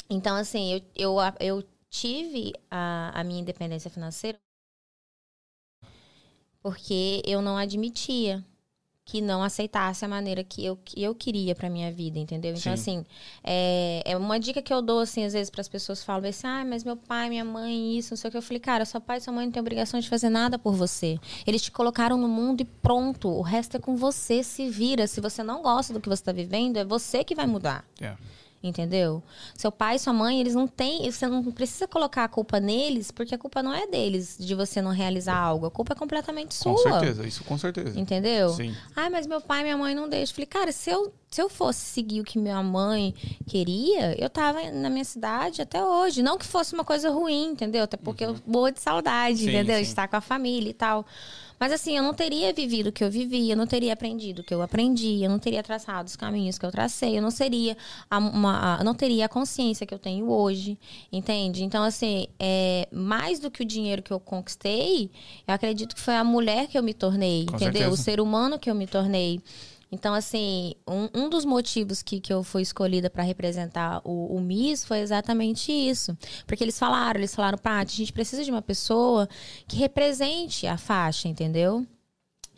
[0.10, 4.38] então, assim, eu, eu, eu tive a, a minha independência financeira
[6.62, 8.43] porque eu não admitia
[9.04, 12.52] que não aceitasse a maneira que eu, que eu queria pra minha vida, entendeu?
[12.52, 13.00] Então, Sim.
[13.00, 13.06] assim,
[13.43, 16.47] é, é uma dica que eu dou, assim, às vezes, para as pessoas falam assim,
[16.47, 18.38] ah, mas meu pai, minha mãe, isso, não sei o que.
[18.38, 20.74] Eu falei, cara, seu pai e sua mãe não têm obrigação de fazer nada por
[20.74, 21.19] você.
[21.45, 23.28] Eles te colocaram no mundo e pronto.
[23.28, 25.06] O resto é com você, se vira.
[25.08, 27.84] Se você não gosta do que você tá vivendo, é você que vai mudar.
[28.00, 28.15] É.
[28.63, 29.24] Entendeu?
[29.56, 31.10] Seu pai e sua mãe, eles não têm.
[31.12, 34.82] Você não precisa colocar a culpa neles, porque a culpa não é deles de você
[34.82, 35.65] não realizar algo.
[35.65, 36.74] A culpa é completamente sua.
[36.74, 38.00] Com certeza, isso com certeza.
[38.00, 38.50] Entendeu?
[38.50, 38.76] Sim.
[38.95, 40.36] Ai, mas meu pai e minha mãe não deixam.
[40.36, 43.15] Falei, cara, se eu, se eu fosse seguir o que minha mãe
[43.47, 46.21] queria, eu tava na minha cidade até hoje.
[46.21, 47.84] Não que fosse uma coisa ruim, entendeu?
[47.84, 49.78] Até porque eu morro de saudade, Sim, entendeu?
[49.78, 49.82] sim.
[49.82, 51.04] Estar com a família e tal.
[51.62, 54.43] Mas assim, eu não teria vivido o que eu vivi, eu não teria aprendido o
[54.43, 57.78] que eu aprendi, eu não teria traçado os caminhos que eu tracei, eu não seria
[58.10, 60.76] a, uma, a- não teria a consciência que eu tenho hoje,
[61.12, 61.63] entende?
[61.63, 65.12] Então, assim, é, mais do que o dinheiro que eu conquistei,
[65.47, 67.74] eu acredito que foi a mulher que eu me tornei, Com entendeu?
[67.74, 67.89] certeza.
[67.91, 69.39] O ser humano que eu me tornei.
[69.91, 74.39] Então, assim, um, um dos motivos que, que eu fui escolhida para representar o, o
[74.39, 76.17] Miss foi exatamente isso.
[76.47, 79.27] Porque eles falaram, eles falaram, Paty, a gente precisa de uma pessoa
[79.67, 81.86] que represente a faixa, entendeu?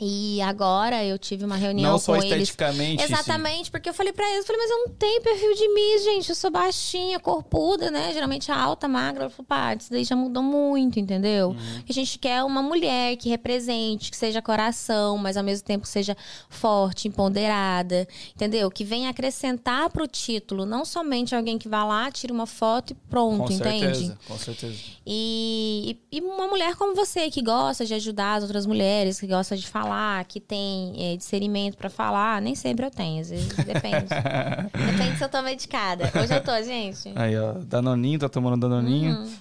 [0.06, 2.50] E agora eu tive uma reunião Não só com eles.
[2.50, 3.02] esteticamente.
[3.06, 3.13] sim.
[3.13, 6.04] Exatamente, porque eu falei pra eles, eu falei, mas eu não tenho perfil de Miss,
[6.04, 6.30] gente.
[6.30, 8.12] Eu sou baixinha, corpuda, né?
[8.12, 9.26] Geralmente alta, magra.
[9.26, 11.50] Eu falei, pá, isso daí já mudou muito, entendeu?
[11.52, 11.84] Uhum.
[11.86, 15.88] Que a gente quer uma mulher que represente, que seja coração, mas ao mesmo tempo
[15.88, 16.18] seja
[16.50, 18.70] forte, empoderada, entendeu?
[18.70, 22.96] Que venha acrescentar pro título, não somente alguém que vá lá, tira uma foto e
[23.10, 23.80] pronto, Com entende?
[23.80, 24.76] certeza, com certeza.
[25.06, 29.56] E, e uma mulher como você, que gosta de ajudar as outras mulheres, que gosta
[29.56, 29.93] de falar,
[30.28, 34.08] que tem é, discernimento pra falar, nem sempre eu tenho, às vezes depende.
[34.92, 36.12] depende se eu tô medicada.
[36.22, 37.12] Hoje eu tô, gente.
[37.16, 39.16] Aí, ó, Danoninho, tá tomando Danoninho.
[39.20, 39.34] Uhum.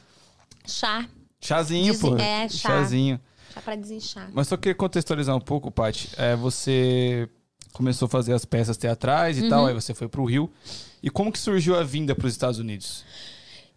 [0.67, 1.07] Chá.
[1.41, 2.17] Chazinho, Dizem- pô.
[2.17, 2.69] é, chá.
[2.69, 3.21] Chazinho.
[3.55, 4.31] Já pra desinchar.
[4.33, 6.11] Mas só queria contextualizar um pouco, Paty.
[6.17, 7.29] É, você
[7.73, 9.49] começou a fazer as peças teatrais e Uhum.
[9.49, 10.51] tal, aí você foi pro Rio.
[11.03, 13.05] E como que surgiu a vinda para os Estados Unidos?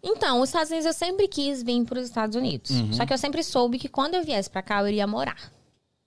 [0.02, 2.70] Então, os Estados Unidos eu sempre quis vir para os Estados Unidos.
[2.70, 2.92] Uhum.
[2.92, 5.36] Só que eu sempre soube que quando eu viesse pra cá, eu iria morar,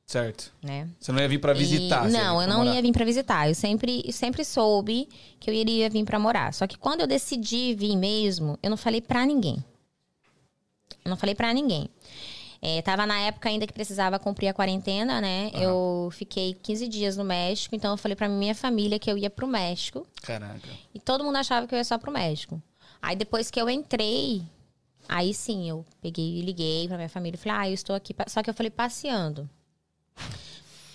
[0.10, 0.52] Certo.
[0.64, 0.90] né?
[1.00, 2.10] Você não ia vir para visitar?
[2.10, 2.74] E- não, eu não morar.
[2.74, 3.48] ia vir pra visitar.
[3.48, 5.08] Eu sempre, eu sempre soube
[5.40, 6.52] que eu iria vir pra morar.
[6.52, 9.64] Só que quando eu decidi vir mesmo, eu não falei pra ninguém.
[11.06, 11.88] Eu não falei pra ninguém.
[12.60, 15.52] É, tava na época ainda que precisava cumprir a quarentena, né?
[15.54, 19.30] Eu fiquei 15 dias no México, então eu falei pra minha família que eu ia
[19.30, 20.08] pro México.
[20.24, 20.68] Caraca.
[20.92, 22.60] E todo mundo achava que eu ia só pro México.
[23.00, 24.42] Aí depois que eu entrei,
[25.08, 28.16] aí sim, eu peguei e liguei pra minha família e falei, ah, eu estou aqui.
[28.28, 29.48] Só que eu falei passeando.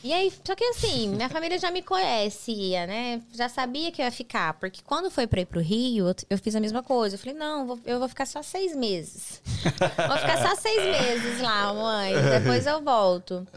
[0.04, 3.22] E aí, só que assim, minha família já me conhecia, né?
[3.32, 4.52] Já sabia que eu ia ficar.
[4.52, 7.14] Porque quando foi pra ir pro Rio, eu, fiz a mesma coisa.
[7.14, 9.40] Eu falei, não, eu vou ficar só seis meses.
[10.06, 12.12] vou ficar só seis meses lá, mãe.
[12.38, 13.48] Depois eu volto.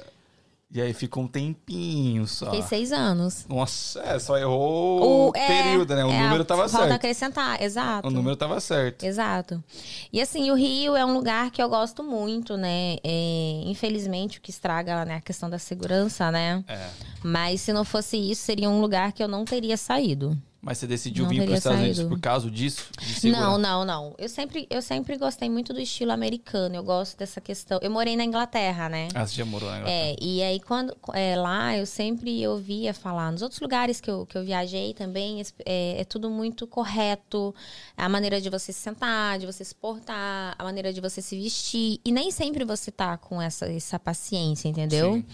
[0.70, 2.48] E aí ficou um tempinho só.
[2.48, 3.46] Fiquei seis anos.
[3.48, 6.04] Nossa, é, só errou o, é, período, né?
[6.04, 6.92] O é, número tava Falta certo.
[6.92, 8.06] acrescentar, exato.
[8.06, 9.04] O número tava certo.
[9.04, 9.64] Exato.
[10.12, 12.98] E assim, o Rio é um lugar que eu gosto muito, né?
[13.02, 16.62] É, infelizmente, o que estraga né, a questão da segurança, né?
[16.68, 16.90] É.
[17.24, 20.38] Mas se não fosse isso, seria um lugar que eu não teria saído.
[20.62, 22.88] Mas você decidiu Não vir para os Estados Unidos por causa disso?
[23.24, 24.16] Não, não, não.
[24.18, 26.76] Eu sempre, eu sempre gostei muito do estilo americano.
[26.76, 27.80] Eu gosto dessa questão.
[27.82, 29.08] Eu morei na Inglaterra, né?
[29.14, 29.98] Ah, você já morou na Inglaterra?
[29.98, 34.26] É, e aí quando é, lá eu sempre ouvia falar, nos outros lugares que eu,
[34.26, 37.54] que eu viajei também, é, é tudo muito correto.
[37.96, 41.40] A maneira de você se sentar, de você se portar, a maneira de você se
[41.40, 42.00] vestir.
[42.04, 45.14] E nem sempre você tá com essa, essa paciência, entendeu?
[45.14, 45.26] Sim.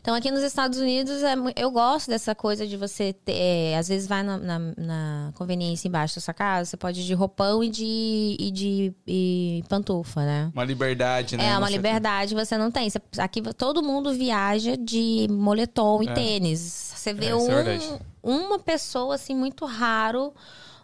[0.00, 3.88] Então aqui nos Estados Unidos é eu gosto dessa coisa de você ter, é, às
[3.88, 7.62] vezes vai na, na- na conveniência embaixo da sua casa, você pode ir de roupão
[7.62, 10.50] e de, e de e pantufa, né?
[10.54, 11.46] Uma liberdade, né?
[11.48, 12.88] É, uma Você- liberdade você não tem.
[12.90, 16.12] Você- aqui todo mundo viaja de moletom e É.
[16.12, 16.60] tênis.
[16.94, 20.32] Você vê É, é um, uma pessoa, assim, muito raro,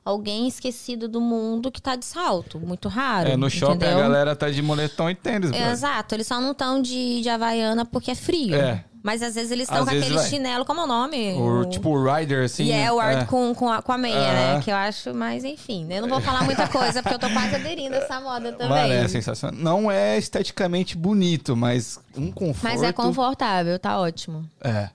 [0.05, 2.59] alguém esquecido do mundo que tá de salto.
[2.61, 3.29] Muito raro.
[3.31, 3.99] É, no shopping entendeu?
[3.99, 5.71] a galera tá de moletom e tênis, brother.
[5.71, 8.55] Exato, eles só não estão de, de Havaiana porque é frio.
[8.55, 8.85] É.
[9.05, 10.27] Mas às vezes eles estão com aquele vai.
[10.31, 11.35] chinelo, como é o nome?
[11.35, 12.65] O, tipo o Rider, assim.
[12.65, 14.55] E é o art com, com, a, com a meia, Aham.
[14.57, 14.61] né?
[14.65, 15.99] Que eu acho, mas enfim, né?
[15.99, 18.69] eu não vou falar muita coisa, porque eu tô quase aderindo a essa moda também.
[18.71, 19.61] Mano, é sensacional.
[19.61, 22.65] Não é esteticamente bonito, mas um conforto.
[22.65, 24.49] Mas é confortável, tá ótimo.
[24.63, 24.89] É.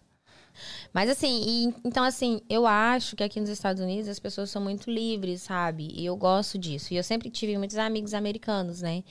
[0.91, 4.59] Mas assim, e- então assim, eu acho que aqui nos Estados Unidos as pessoas são
[4.59, 5.93] muito livres, sabe?
[5.95, 6.95] E eu gosto disso.
[6.95, 9.03] E eu sempre tive muitos amigos americanos, né?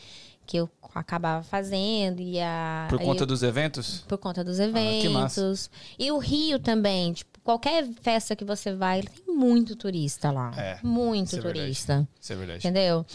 [0.44, 2.86] Que eu acabava fazendo e a...
[2.88, 4.04] Por conta dos eventos?
[4.08, 4.64] por conta dos Ah,
[5.00, 5.40] que massa.
[5.40, 5.70] eventos.
[5.98, 10.52] e o Rio também, tipo, qualquer festa que você vai, tem muito turista lá.
[10.56, 12.08] É, muito isso é turista.
[12.20, 12.58] Isso é verdade.
[12.58, 13.06] Entendeu?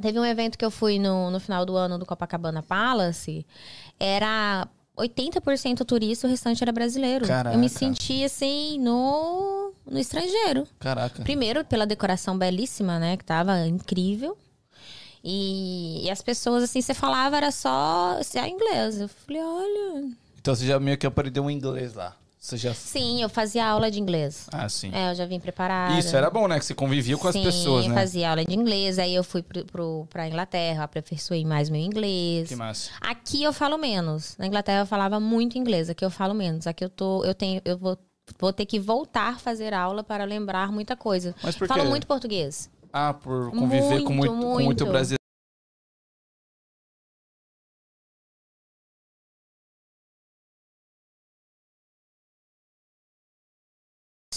[0.00, 3.44] Teve um evento que eu fui no, no final do ano do Copacabana Palace.
[3.98, 7.26] Era 80% turista, o restante era brasileiro.
[7.26, 7.54] Caraca.
[7.54, 10.66] Eu me senti assim no, no estrangeiro.
[10.78, 11.22] Caraca.
[11.22, 13.16] Primeiro, pela decoração belíssima, né?
[13.16, 14.36] Que tava incrível.
[15.22, 19.00] E, e as pessoas, assim, você falava, era só se é inglês.
[19.00, 20.10] Eu falei, olha.
[20.40, 22.14] Então você já meio que aprendeu um inglês lá.
[22.40, 22.72] Você já.
[22.72, 24.46] Sim, eu fazia aula de inglês.
[24.52, 24.90] Ah, sim.
[24.94, 25.98] É, eu já vim preparada.
[25.98, 26.58] Isso era bom, né?
[26.58, 27.94] Que você convivia com as Sim, pessoas, né?
[27.94, 28.98] fazia aula de inglês.
[28.98, 32.48] Aí eu fui pro, pro, pra Inglaterra, aperfeiçoei mais meu inglês.
[32.48, 32.90] Que massa.
[33.00, 34.36] Aqui eu falo menos.
[34.38, 35.90] Na Inglaterra eu falava muito inglês.
[35.90, 36.66] Aqui eu falo menos.
[36.66, 37.98] Aqui eu tô, eu tenho, eu vou,
[38.38, 41.34] vou ter que voltar a fazer aula para lembrar muita coisa.
[41.42, 41.88] Mas por Falo quê?
[41.88, 42.70] muito português.
[42.92, 44.86] Ah, por conviver com, muito, Muito, com muito muito.
[44.86, 45.18] brasileiro.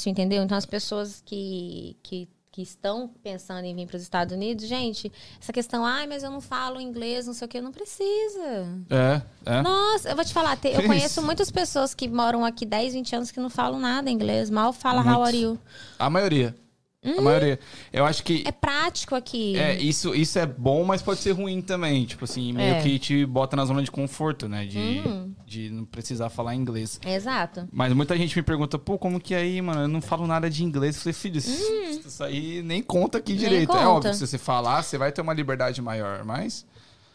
[0.05, 0.41] Entendeu?
[0.43, 5.11] Então as pessoas que, que, que estão pensando em vir para os Estados Unidos, gente,
[5.39, 8.67] essa questão, ai, mas eu não falo inglês, não sei o que, não precisa.
[8.89, 9.61] É, é.
[9.61, 13.15] Nossa, eu vou te falar, te- eu conheço muitas pessoas que moram aqui 10, 20
[13.15, 15.27] anos que não falam nada inglês, mal fala how Muitos.
[15.27, 15.59] are you.
[15.99, 16.55] A maioria.
[17.03, 17.59] A maioria.
[17.91, 18.43] Eu acho que.
[18.45, 19.57] É prático aqui.
[19.57, 22.05] É, isso, isso é bom, mas pode ser ruim também.
[22.05, 22.81] Tipo assim, meio É.
[22.81, 24.65] Que te bota na zona de conforto, né?
[24.67, 25.01] De,
[25.45, 26.99] de não precisar falar inglês.
[27.03, 27.67] Exato.
[27.71, 29.81] Mas muita gente me pergunta, pô, como que é aí, mano?
[29.81, 30.95] Eu não falo nada de inglês.
[30.95, 33.35] Eu falei, filho, isso, isso aí nem conta aqui Hum.
[33.35, 33.71] Nem direito.
[33.71, 33.89] É conta.
[33.89, 36.65] óbvio, se você falar, você vai ter uma liberdade maior, mas.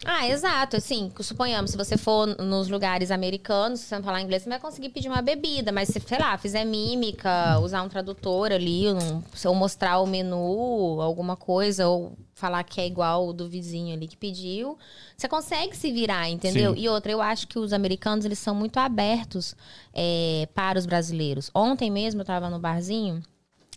[0.08, 0.76] Ah, exato.
[0.76, 4.60] Assim, suponhamos, se você for nos lugares americanos, se você não falar inglês, você vai
[4.60, 5.72] conseguir pedir uma bebida.
[5.72, 11.00] Mas se, sei lá, fizer mímica, usar um tradutor ali, um- ou mostrar o menu,
[11.00, 14.78] alguma coisa, ou falar que é igual o do vizinho ali que pediu,
[15.16, 16.72] você consegue se virar, entendeu?
[16.74, 16.80] Sim.
[16.80, 19.56] E outra, eu acho que os americanos, eles são muito abertos
[19.92, 21.50] é, para os brasileiros.
[21.52, 23.22] Ontem mesmo, eu tava no barzinho,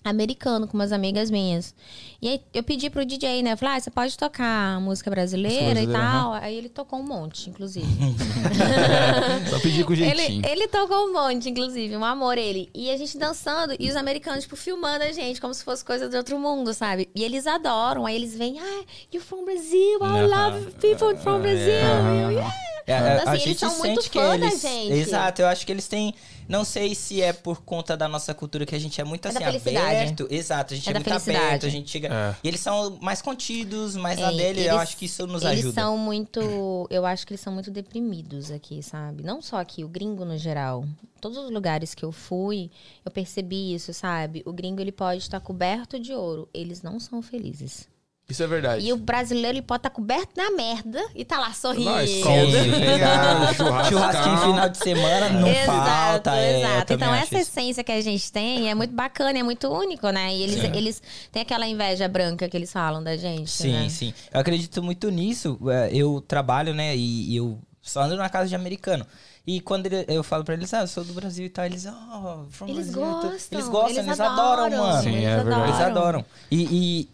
[0.03, 1.73] americano com umas amigas minhas.
[2.21, 3.53] E aí eu pedi pro DJ, né?
[3.53, 6.33] Eu falei, ah, você pode tocar música brasileira, e tal.
[6.33, 7.87] Aí ele tocou um monte, inclusive.
[9.49, 10.45] Só pedir com ele, jeitinho.
[10.45, 12.69] ele tocou um monte, inclusive, um amor ele.
[12.73, 16.09] E a gente dançando, e os americanos, tipo, filmando a gente, como se fosse coisa
[16.09, 17.09] de outro mundo, sabe?
[17.15, 18.83] E eles adoram, aí eles vêm, ah,
[19.13, 21.69] you're from Brazil, I love people from Brazil.
[21.69, 22.68] E eu, yeah.
[22.87, 24.61] É, Então, a- assim, a eles gente são muito sente que fã da eles.
[24.61, 24.91] gente.
[24.93, 26.13] Exato, eu acho que eles têm.
[26.47, 29.31] Não sei se é por conta da nossa cultura que a gente é muito É
[29.31, 29.85] da assim felicidade.
[29.97, 30.27] aberto.
[30.31, 31.45] Exato, a gente É é, da muito felicidade.
[31.45, 32.07] aberto, a gente chega.
[32.07, 32.35] É.
[32.43, 34.61] E eles são mais contidos, mais É, na dele.
[34.61, 35.79] eu eles- acho que isso nos eles ajuda.
[35.81, 36.87] são muito.
[36.89, 39.21] Eu acho que eles são muito deprimidos aqui, sabe?
[39.23, 40.83] Não só aqui, o gringo no geral.
[41.21, 42.71] Todos os lugares que eu fui,
[43.05, 44.41] eu percebi isso, sabe?
[44.45, 46.49] O gringo ele pode estar coberto de ouro.
[46.53, 47.87] Eles não são felizes.
[48.29, 48.85] Isso é verdade.
[48.85, 51.89] E o brasileiro ele pode estar coberto na merda e tá lá sorrindo.
[51.89, 52.07] Nós,
[53.89, 56.35] Churrasquinho final de semana não exato, falta.
[56.37, 56.93] é, exato.
[56.93, 57.49] Então, essa isso.
[57.49, 60.33] essência que a gente tem é muito bacana, é muito único, né?
[60.33, 63.49] E eles, eles têm aquela inveja branca que eles falam da gente.
[63.49, 63.89] Sim, né?
[63.89, 64.13] sim.
[64.33, 65.57] Eu acredito muito nisso.
[65.69, 66.95] É, Eu trabalho, né?
[66.95, 69.05] E, eu só ando na casa de americano.
[69.47, 71.85] E quando ele- eu falo pra eles, ah, eu sou do Brasil e tal, eles,
[71.87, 73.57] oh, from Eles Brazil, tá- gostam.
[73.59, 75.01] Eles gostam, eles, adoram, mano.
[75.03, 75.69] Sim, eles é verdade.
[75.69, 76.25] Eles adoram.
[76.51, 77.09] E, e,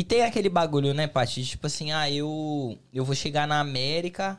[0.00, 1.44] e tem aquele bagulho, né, Paty?
[1.44, 4.38] Tipo assim, ah, eu, eu vou chegar na América,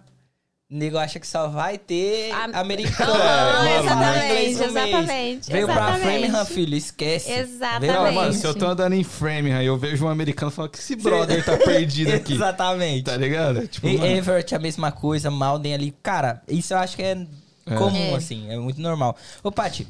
[0.72, 3.12] o nego acha que só vai ter A- americano.
[3.80, 5.98] Exatamente, exatamente, Veio pra.
[5.98, 7.32] Framingham, filho, esquece.
[7.32, 7.92] Exatamente.
[7.94, 10.80] Não, mano, se eu tô andando em Framingham e eu vejo um americano falando que
[10.80, 12.34] esse brother tá perdido aqui.
[12.36, 13.04] Exatamente.
[13.04, 13.68] Tá ligado?
[13.68, 15.96] Tipo, E mano, Everett a mesma coisa, Malden ali.
[16.04, 17.16] Cara, isso eu acho que é,
[17.78, 18.16] comum, É.
[18.16, 19.16] assim, é muito normal.
[19.44, 19.88] Ô, Paty,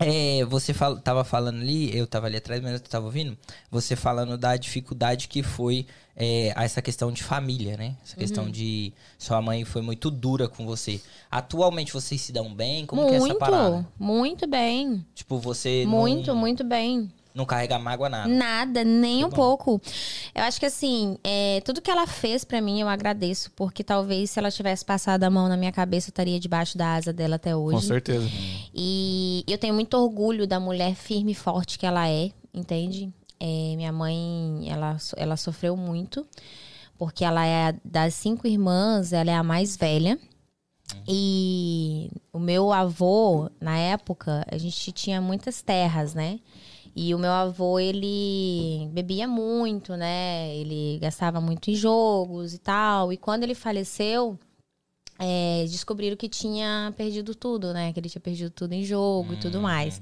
[0.00, 3.36] é, você fal, tava falando ali, eu tava ali atrás, mas eu tava ouvindo,
[3.70, 5.86] você falando da dificuldade que foi
[6.16, 7.96] é, essa questão de família, né?
[8.04, 8.50] Essa questão Uhum.
[8.50, 11.00] de sua mãe foi muito dura com você.
[11.30, 12.86] Atualmente vocês se dão bem?
[12.86, 13.86] Como que é essa muito, parada?
[13.98, 15.04] muito bem.
[15.14, 17.10] Tipo, você Muito, não, muito bem.
[17.34, 18.28] Não carrega mágoa nada.
[18.28, 19.36] Nada, nem Que um bom.
[19.36, 19.80] pouco.
[20.34, 24.30] Eu acho que assim, é, tudo que ela fez pra mim eu agradeço, porque talvez
[24.30, 27.36] se ela tivesse passado a mão na minha cabeça, eu estaria debaixo da asa dela
[27.36, 27.86] até com hoje.
[27.86, 28.28] certeza.
[28.74, 33.12] E eu tenho muito orgulho da mulher firme e forte que ela é, entende?
[33.38, 36.26] É, minha mãe, ela, ela sofreu muito,
[36.98, 40.18] porque ela é a- das cinco irmãs, ela é a mais velha.
[41.08, 46.40] E o meu avô, na época, a gente tinha muitas terras, né?
[47.02, 50.54] E o meu avô, ele bebia muito, né?
[50.54, 53.10] Ele gastava muito em jogos e tal.
[53.10, 54.38] E quando ele faleceu,
[55.18, 57.90] é, descobriram que tinha perdido tudo, né?
[57.94, 59.98] Que ele tinha perdido tudo em jogo e tudo mais.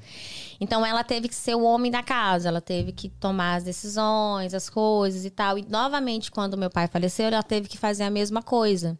[0.60, 4.52] Então ela teve que ser o homem da casa, ela teve que tomar as decisões,
[4.52, 5.56] as coisas e tal.
[5.56, 8.98] E novamente, quando meu pai faleceu, ela teve que fazer a mesma coisa.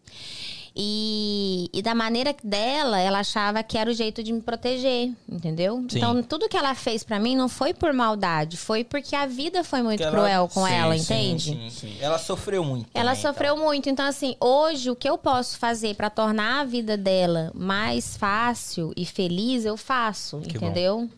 [0.80, 5.84] E, e da maneira dela, ela achava que era o jeito de me proteger, entendeu?
[5.88, 5.98] Sim.
[5.98, 9.64] Então, tudo que ela fez pra mim não foi por maldade, foi porque a vida
[9.64, 11.50] foi muito ela- cruel com Sim, ela, sim, entende?
[11.50, 11.96] Sim, sim.
[12.00, 12.88] Ela sofreu muito.
[12.94, 13.64] Ela também, sofreu então.
[13.66, 13.90] muito.
[13.90, 18.92] Então, assim, hoje o que eu posso fazer pra tornar a vida dela mais fácil
[18.96, 21.10] e feliz, eu faço, Que entendeu?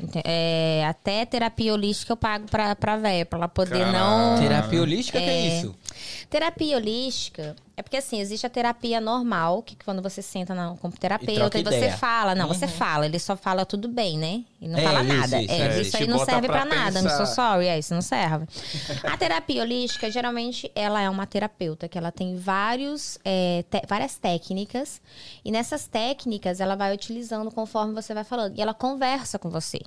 [0.00, 3.92] Ente- É, até terapia holística eu pago pra, pra véia, pra ela poder Caralho.
[3.98, 4.40] não.
[4.40, 5.74] Terapia holística, que é isso?
[6.30, 10.88] Terapia holística é porque assim, existe a terapia normal, que quando você senta na, com
[10.88, 11.96] o terapeuta troca e, você ideia.
[11.96, 12.72] fala, não, você Uhum.
[12.72, 14.42] fala, ele só fala tudo bem, né?
[14.60, 15.42] E não É, fala isso, nada.
[15.42, 17.94] isso, é, é, isso aí não serve pra pra nada, não sou sorry, é, isso
[17.94, 18.46] não serve.
[19.04, 24.16] A terapia holística, geralmente, ela é uma terapeuta que ela tem vários, é, te- várias
[24.18, 25.00] técnicas,
[25.44, 29.78] e nessas técnicas ela vai utilizando conforme você vai falando, e ela conversa com você.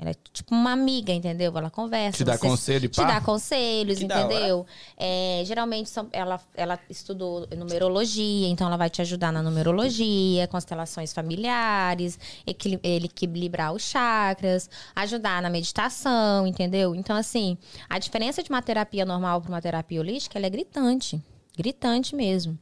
[0.00, 1.52] Ela é tipo uma amiga, entendeu?
[1.58, 2.18] Ela conversa.
[2.18, 4.64] Te dá você- conselho e Te dá conselhos, Que entendeu?
[4.96, 11.12] É, geralmente são- ela, ela estudou numerologia, então ela vai te ajudar na numerologia, constelações
[11.12, 16.94] familiares, equilibrar os chakras, ajudar na meditação, entendeu?
[16.94, 17.58] Então, assim,
[17.88, 21.20] a diferença de uma terapia normal para uma terapia holística, ela é gritante.
[21.56, 22.56] Gritante mesmo.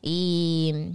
[0.00, 0.92] E.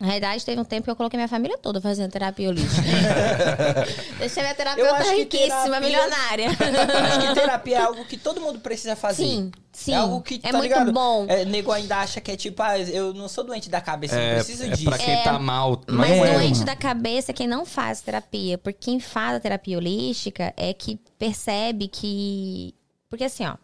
[0.00, 2.82] Na realidade, teve um tempo que eu coloquei minha família toda fazendo terapia holística.
[4.20, 6.48] Deixei minha terapeuta riquíssima, terapia- milionária.
[6.50, 9.24] Acho que terapia é algo que todo mundo precisa fazer.
[9.24, 9.92] Sim, sim.
[9.92, 10.92] É algo que, É tá muito ligado?
[10.92, 11.26] bom.
[11.28, 14.20] É, nego ainda acha que é tipo, ah, eu não sou doente da cabeça, eu
[14.20, 14.84] É, não preciso é disso.
[14.84, 15.80] pra quem tá mal.
[15.88, 16.64] Mas não é, doente mano.
[16.66, 18.56] da cabeça é quem não faz terapia.
[18.56, 22.72] Porque quem faz a terapia holística é que percebe que.
[23.10, 23.56] Porque assim, ó.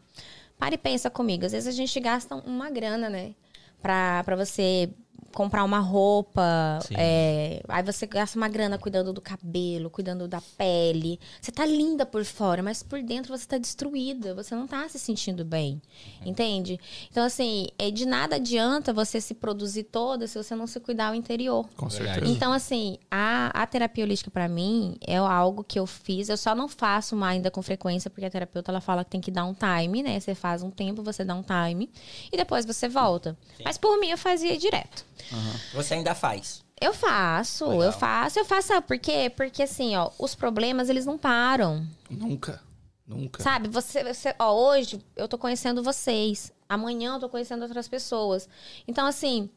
[0.58, 1.46] Para e pensa comigo.
[1.46, 3.32] Às vezes a gente gasta uma grana, né?
[3.80, 4.88] Pra, pra você
[5.34, 6.94] comprar uma roupa, Sim.
[6.96, 11.20] é, aí você gasta uma grana cuidando do cabelo, cuidando da pele.
[11.40, 14.98] Você tá linda por fora, mas por dentro você tá destruída, você não tá se
[14.98, 15.82] sentindo bem,
[16.24, 16.80] entende?
[17.10, 21.12] Então, assim, é, de nada adianta você se produzir toda se você não se cuidar
[21.12, 21.68] o interior.
[21.76, 22.12] Com Verdade.
[22.12, 22.32] certeza.
[22.32, 26.28] Então, assim, a, a terapia holística pra mim é algo que eu fiz.
[26.28, 29.20] Eu só não faço mais ainda com frequência, porque a terapeuta ela fala que tem
[29.20, 30.18] que dar um time, né?
[30.18, 31.90] Você faz um tempo, você dá um time
[32.32, 33.36] e depois você volta.
[33.64, 35.04] Mas por mim eu fazia direto.
[35.72, 36.62] Você ainda faz.
[36.80, 37.82] Eu faço, Legal.
[37.84, 39.30] eu faço, eu faço, sabe por quê?
[39.34, 41.86] Porque assim, ó, os problemas eles não param.
[42.10, 42.60] Nunca.
[43.06, 43.42] Nunca.
[43.42, 48.48] Sabe, você, você- ó, hoje eu tô conhecendo vocês, amanhã eu tô conhecendo outras pessoas.
[48.88, 49.48] Então, assim,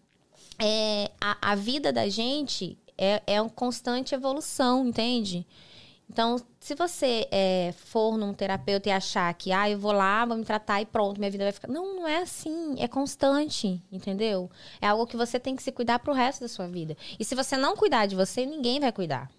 [0.60, 5.46] é, a, a vida da gente é, é uma constante evolução, entende?
[6.10, 10.38] Então, se você é, for num terapeuta e achar que, ah, eu vou lá, vou
[10.38, 11.68] me tratar e pronto, minha vida vai ficar.
[11.68, 12.76] Não, não é assim.
[12.80, 14.50] É constante, entendeu?
[14.82, 16.96] É algo que você tem que se cuidar pro resto da sua vida.
[17.20, 19.30] E se você não cuidar de você, ninguém vai cuidar.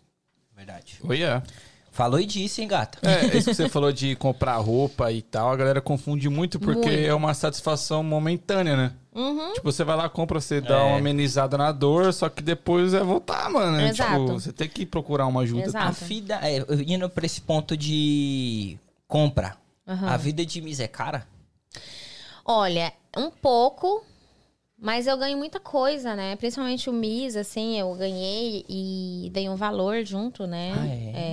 [0.55, 0.99] Verdade.
[1.03, 1.43] Oi, é.
[1.91, 2.99] Falou e disse, hein, gata?
[3.03, 6.89] É, isso que você falou de comprar roupa e tal, a galera confunde muito porque
[6.89, 7.09] Muito.
[7.09, 8.93] é uma satisfação momentânea, né?
[9.19, 9.53] Uhum.
[9.55, 10.85] Tipo, você vai lá, compra, você dá É.
[10.85, 13.77] uma amenizada na dor, só que depois é voltar, mano.
[13.77, 13.89] né?
[13.89, 14.13] Exato.
[14.13, 15.63] Tipo, você tem que procurar uma ajuda.
[15.63, 16.05] A Exato.
[16.05, 19.57] vida, é, indo pra esse ponto de compra,
[19.87, 20.09] Aham.
[20.09, 21.27] a vida de Miss é cara?
[22.45, 24.03] Olha, um pouco,
[24.81, 26.37] mas eu ganho muita coisa, né?
[26.37, 30.73] Principalmente o MIS, assim, eu ganhei e dei um valor junto, né?
[30.79, 30.87] Ah,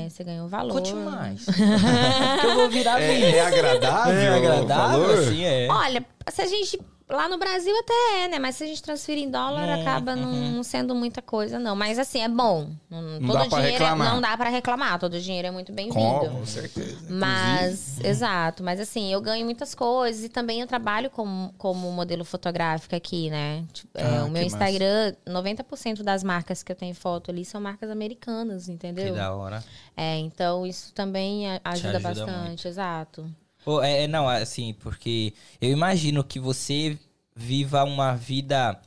[0.05, 0.09] é?
[0.09, 0.73] você ganhou um valor.
[0.73, 1.45] Conte mais.
[1.45, 1.51] que
[2.47, 3.23] eu vou virar É, Miss.
[3.35, 4.13] é agradável?
[4.19, 5.19] É o agradável, valor?
[5.19, 5.67] assim, é.
[5.69, 6.79] Olha, se a gente.
[7.07, 8.39] Lá no Brasil até é, né?
[8.39, 11.75] Mas se a gente transferir em dólar, Hum, acaba não, não sendo muita coisa, não.
[11.75, 12.71] Mas assim, é bom.
[12.89, 14.13] Não, Não todo dá pra dinheiro é- reclamar.
[14.15, 14.99] não dá pra reclamar.
[14.99, 16.31] Todo dinheiro é muito bem-vindo.
[16.31, 17.05] com certeza.
[17.07, 18.63] Mas, exato.
[18.63, 23.29] Mas assim, eu ganho muitas coisas e também eu trabalho como, como modelo fotográfica aqui,
[23.29, 23.63] né?
[23.71, 27.45] Tipo, é, Ah, o meu que Instagram, 90% das marcas que eu tenho foto ali
[27.45, 29.13] são marcas americanas, Que entendeu?
[29.13, 29.63] da hora.
[29.95, 33.29] É, então isso também ajuda, ajuda bastante, exato.
[33.65, 36.97] Pô, é, não, assim, porque eu imagino que você
[37.35, 38.79] viva uma vida.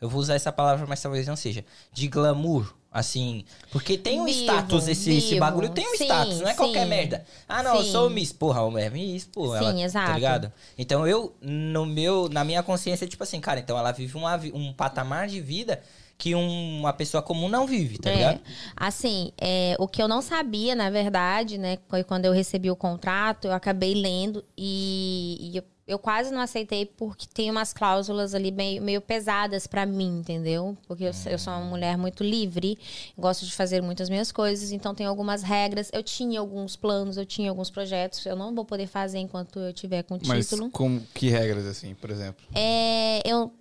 [0.00, 1.64] Eu vou usar essa palavra, mas talvez não seja.
[1.92, 2.74] De glamour.
[2.90, 5.40] Assim, porque tem um Vivo, status, esse, esse vivo.
[5.40, 6.88] bagulho tem um Sim, status, não é qualquer sim.
[6.90, 7.24] merda.
[7.48, 7.90] Ah, não, eu Sim.
[7.90, 9.58] sou Miss, porra, é Miss, porra.
[9.58, 10.06] Sim, ela, exato.
[10.06, 10.52] Tá ligado?
[10.78, 14.72] Então eu, no meu, na minha consciência, tipo assim, cara, então ela vive vi- um
[14.72, 15.82] patamar de vida
[16.16, 18.40] que um- uma pessoa comum não vive, tá É, ligado?
[18.76, 22.76] Assim, é, o que eu não sabia, na verdade, né, foi quando eu recebi o
[22.76, 28.32] contrato, eu acabei lendo e, e eu, eu quase não aceitei porque tem umas cláusulas
[28.34, 30.74] ali meio, meio pesadas pra mim, entendeu?
[30.86, 32.78] Porque eu, eu sou uma mulher muito livre,
[33.18, 35.90] gosto de fazer muitas minhas coisas, então tem algumas regras.
[35.92, 39.72] Eu tinha alguns planos, eu tinha alguns projetos, eu não vou poder fazer enquanto eu
[39.74, 40.70] tiver com o Mas título.
[40.70, 42.42] com que regras, assim, por exemplo?
[42.54, 43.52] É, eu,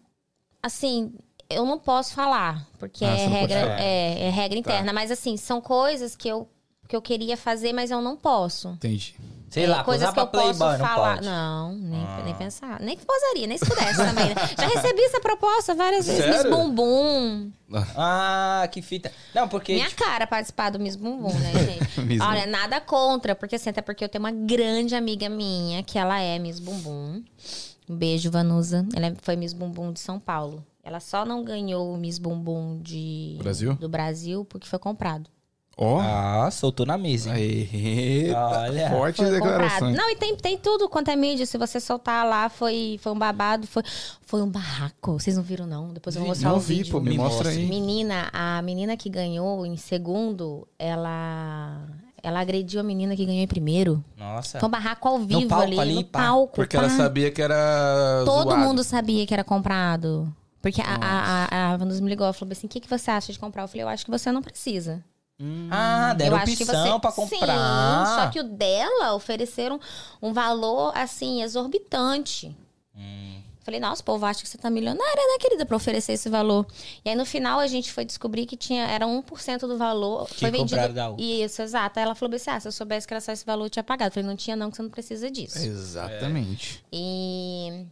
[0.62, 1.12] assim,
[1.56, 3.76] eu não posso falar, porque Ah, é não regra, falar.
[3.78, 3.84] Tá.
[3.84, 4.94] é, é regra interna.
[4.94, 6.48] Mas assim, são coisas que eu,
[6.88, 8.70] que eu queria fazer, mas eu não posso.
[8.70, 9.16] Entendi.
[9.50, 11.16] Sei É, lá, coisas que eu posso Playboy, não falar.
[11.18, 11.28] pode.
[11.28, 12.22] Não, nem, Ah.
[12.26, 12.80] nem pensar.
[12.80, 14.26] Nem que posaria, nem se pudesse também.
[14.30, 14.36] né?
[14.58, 16.26] Já recebi essa proposta várias vezes.
[16.26, 16.50] Miss Sério?
[16.52, 17.52] Bumbum.
[17.96, 19.12] Ah, que fita.
[19.34, 19.74] Não, porque.
[19.76, 22.02] Minha tipo, cara participar do Miss Bumbum, né, gente?
[22.02, 26.00] Miss Olha, nada contra, porque assim, até porque eu tenho uma grande amiga minha, que
[26.00, 27.22] ela é Miss Bumbum.
[27.88, 28.84] Um beijo, Vanusa.
[28.96, 30.66] Ela é- foi Miss Bumbum de São Paulo.
[30.84, 33.38] Ela só não ganhou o Miss Bumbum de...
[33.40, 33.76] Brasil?
[33.76, 35.30] do Brasil porque foi comprado.
[35.76, 36.00] Ó.
[36.00, 37.36] Ah, soltou na mesa.
[37.40, 37.68] hein?
[37.74, 38.90] Eita, Olha.
[38.90, 39.32] comprado.
[39.32, 39.98] declarações.
[39.98, 41.46] Não, e tem, tem tudo quanto é mídia.
[41.48, 43.82] Se você soltar lá, foi, foi um babado, foi,
[44.22, 45.14] foi um barraco.
[45.14, 45.88] Vocês não viram, não?
[45.92, 46.92] Depois eu vou mostrar Não o vi, vídeo.
[46.92, 47.66] pô, me Me mostra aí.
[47.66, 51.82] Menina, a menina que ganhou em segundo, ela
[52.22, 54.04] ela agrediu a menina que ganhou em primeiro.
[54.16, 54.60] Nossa.
[54.60, 56.20] Foi um barraco ao vivo palco ali, ali, no pá.
[56.20, 56.56] palco.
[56.56, 56.84] Porque pá.
[56.84, 58.62] ela sabia que era Todo zoado.
[58.62, 60.32] mundo sabia que era comprado.
[60.64, 63.12] Porque a, a, a, a Vanus me ligou e falou assim: o que, que você
[63.12, 63.64] acha de comprar?
[63.64, 65.04] Eu falei, eu acho que você não precisa.
[65.70, 67.00] Ah, deram eu acho que opção você...
[67.00, 68.06] pra comprar.
[68.08, 69.78] Sim, só que o dela ofereceram
[70.22, 72.56] um valor, assim, exorbitante.
[72.96, 73.42] Hum.
[73.62, 76.66] Falei, nossa, o povo acha que você tá milionária, né, querida, pra oferecer esse valor.
[77.04, 80.28] E aí, no final, a gente foi descobrir que tinha, era 1% do valor.
[80.30, 80.94] Que foi vendido.
[80.94, 81.26] da outra.
[81.26, 82.00] Isso, exato.
[82.00, 83.84] Aí ela falou assim: ah, se eu soubesse que era só esse valor, eu tinha
[83.84, 84.10] pagado.
[84.10, 85.58] Eu falei, não tinha, não, que você não precisa disso.
[85.58, 86.86] Exatamente.
[86.92, 87.86] E,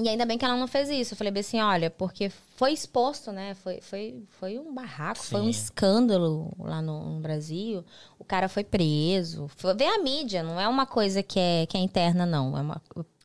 [0.00, 1.14] e ainda bem que ela não fez isso.
[1.14, 3.54] Eu falei bem assim, olha, porque foi exposto, né?
[3.54, 5.50] Foi, foi, foi um barraco, foi um Sim.
[5.50, 7.84] escândalo lá no, no Brasil.
[8.16, 9.48] O cara foi preso.
[9.56, 12.56] Foi, vê a mídia, não é uma coisa que é, que é interna, não.
[12.56, 12.80] É uma,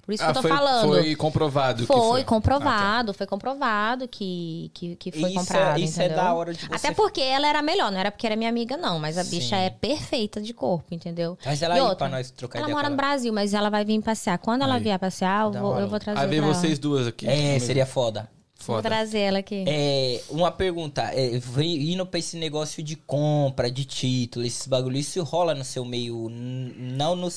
[0.06, 0.88] por isso que eu tô Ah, foi, falando.
[0.90, 2.24] foi comprovado que Foi foi.
[2.24, 5.80] comprovado, foi comprovado que, que, que foi isso comprado.
[5.80, 6.24] é, isso é entendeu?
[6.24, 6.76] da hora de você.
[6.76, 9.00] Até porque ela era melhor, não era porque era minha amiga, não.
[9.00, 9.64] Mas a bicha Sim.
[9.64, 11.38] é perfeita de corpo, entendeu?
[11.46, 13.70] Mas ela E aí outra, pra nós trocar Ela ideia mora no Brasil, mas ela
[13.70, 14.38] vai vir passear.
[14.38, 14.84] Quando ela Aí.
[14.84, 16.48] vier passear, eu vou, eu vou trazer Aí ela.
[16.54, 17.28] vocês duas aqui.
[17.28, 18.30] É, seria foda.
[18.66, 18.88] Vou Foda.
[18.90, 19.66] trazer ela aqui.
[19.68, 24.96] É, uma pergunta, é, vem- indo pra esse negócio de compra, de título, esses bagulho,
[24.96, 27.28] isso rola no seu meio, não no...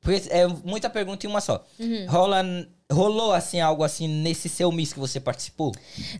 [0.00, 1.64] Porque é muita pergunta em uma só.
[1.78, 2.06] Uhum.
[2.08, 2.42] Rola,
[2.90, 5.72] rolou assim, algo assim, nesse seu Miss que você participou?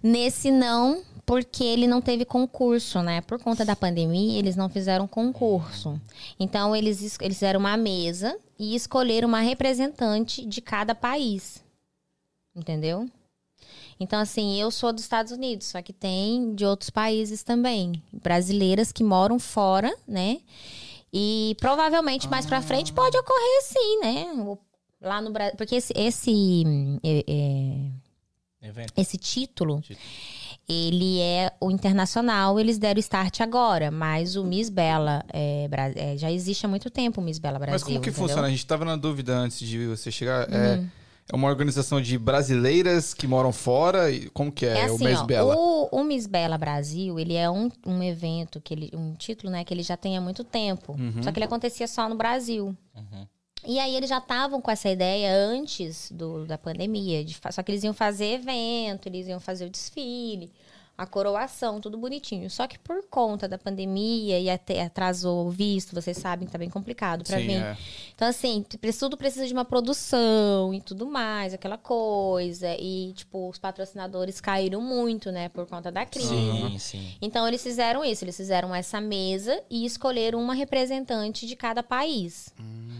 [0.03, 3.23] Nesse não, porque ele não teve concurso, né?
[3.23, 5.99] Por conta da pandemia, eles não fizeram concurso.
[6.39, 11.63] Então, eles, es- eles fizeram uma mesa e escolheram uma representante de cada país.
[12.55, 13.09] Entendeu?
[13.99, 18.03] Então, assim, eu sou dos Estados Unidos, só que tem de outros países também.
[18.13, 20.39] Brasileiras que moram fora, né?
[21.13, 24.33] E provavelmente mais pra frente pode ocorrer sim, né?
[24.37, 24.59] O-
[25.03, 25.57] Lá no Brasil.
[25.57, 25.93] Porque esse.
[25.97, 26.63] esse
[27.03, 29.99] é- é, esse título, Título.
[30.69, 36.31] ele é o internacional, eles deram start agora, mas o Miss Bela é, é, já
[36.31, 37.73] existe há muito tempo o Miss Bela Brasil.
[37.73, 38.29] Mas como que entendeu?
[38.29, 38.47] funciona?
[38.47, 40.47] A gente tava na dúvida antes de você chegar.
[40.51, 40.89] Uhum.
[41.33, 44.11] É, uma organização de brasileiras que moram fora?
[44.11, 45.57] E como que é, É o assim, Mês ó, Bela?
[45.57, 49.65] O, o Miss Bela Brasil, ele é um, um evento, que ele, um título, né,
[49.65, 50.93] que ele já tem há muito tempo.
[50.93, 51.23] Uhum.
[51.23, 52.77] Só que ele acontecia só no Brasil.
[52.95, 53.27] Uhum.
[53.67, 57.25] E aí eles já estavam com essa ideia antes do, da pandemia.
[57.25, 60.51] de só que eles iam fazer evento, eles iam fazer o desfile,
[61.01, 62.51] a coroação, tudo bonitinho.
[62.51, 66.59] Só que por conta da pandemia e até atrasou o visto, vocês sabem que tá
[66.59, 67.53] bem complicado para vir.
[67.53, 67.77] é.
[68.15, 68.63] Então, assim,
[68.99, 72.77] tudo precisa de uma produção e tudo mais, aquela coisa.
[72.79, 76.29] E, tipo, os patrocinadores caíram muito, né, por conta da crise.
[76.29, 77.15] Sim, sim.
[77.23, 78.23] Então, eles fizeram isso.
[78.23, 82.53] Eles fizeram essa mesa e escolheram uma representante de cada país.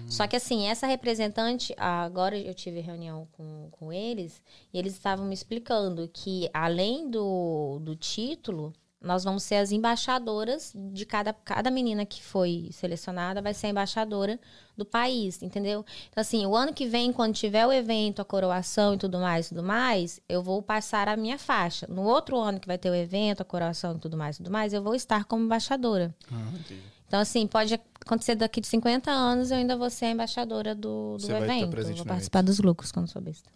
[0.09, 4.43] Só que, assim, essa representante, agora eu tive reunião com, com eles
[4.73, 10.73] e eles estavam me explicando que, além do, do título, nós vamos ser as embaixadoras
[10.75, 14.39] de cada, cada menina que foi selecionada, vai ser a embaixadora
[14.77, 15.85] do país, entendeu?
[16.11, 19.49] Então, assim, o ano que vem, quando tiver o evento, a coroação e tudo mais,
[19.49, 21.87] tudo mais, eu vou passar a minha faixa.
[21.89, 24.75] No outro ano que vai ter o evento, a coroação e tudo mais, tudo mais,
[24.75, 26.15] eu vou estar como embaixadora.
[26.31, 26.83] Ah, entendi.
[27.07, 31.17] Então, assim, pode acontecer daqui de 50 anos, eu ainda vou ser a embaixadora do,
[31.17, 31.77] do Você vai estar evento.
[31.91, 33.49] Eu vou participar dos lucros quando sou besta.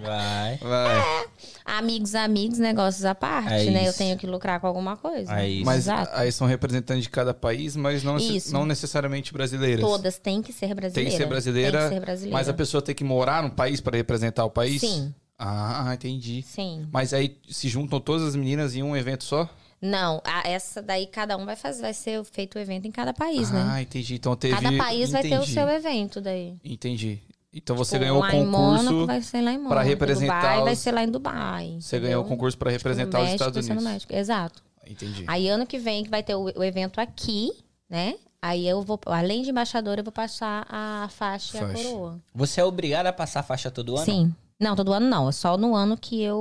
[0.00, 0.56] Vai.
[0.62, 1.26] vai.
[1.64, 3.88] Amigos, amigos, negócios à parte, É né?
[3.88, 5.32] Eu tenho que lucrar com alguma coisa.
[5.38, 5.64] É isso.
[5.66, 6.10] Mas Exato.
[6.14, 8.52] aí são representantes de cada país, mas não, Isso.
[8.52, 9.80] não necessariamente brasileiras.
[9.80, 10.94] Todas têm que ser brasileiras.
[10.94, 12.36] Tem que ser brasileira, Tem que ser brasileira.
[12.36, 14.80] mas a pessoa tem que morar no país para representar o país?
[14.80, 16.42] Sim, Ah, entendi.
[16.42, 16.86] sim.
[16.92, 19.48] Mas aí se juntam todas as meninas em um evento só?
[19.82, 23.12] Não, a- essa daí cada um vai fazer, vai ser feito o evento em cada
[23.14, 23.66] país, né?
[23.66, 24.14] ah, entendi.
[24.14, 24.54] Então teve.
[24.54, 25.52] Cada país vai ter o entendi.
[25.52, 26.54] seu evento daí.
[26.64, 27.18] Entendi.
[27.52, 29.06] Então você Tipo, ganhou o lá em Mônaco concurso.
[29.06, 29.70] vai ser lá em Mônaco.
[29.74, 31.76] pra representar Dubai vai os- ser lá em Dubai.
[31.80, 32.08] Você entendeu?
[32.10, 33.92] ganhou o concurso para representar No os México Estados vai no Unidos.
[34.06, 34.14] México.
[34.14, 34.62] Exato.
[34.86, 35.24] Entendi.
[35.26, 37.50] Aí ano que vem que vai ter o, o evento aqui,
[37.88, 38.14] né?
[38.42, 41.82] Aí eu vou, além de embaixadora, eu vou passar a faixa, e a Faixa.
[41.88, 42.20] coroa.
[42.34, 44.04] Você é obrigado a passar a faixa todo ano?
[44.04, 44.34] Sim.
[44.58, 45.28] Não, todo ano não.
[45.28, 46.38] É só no ano que eu.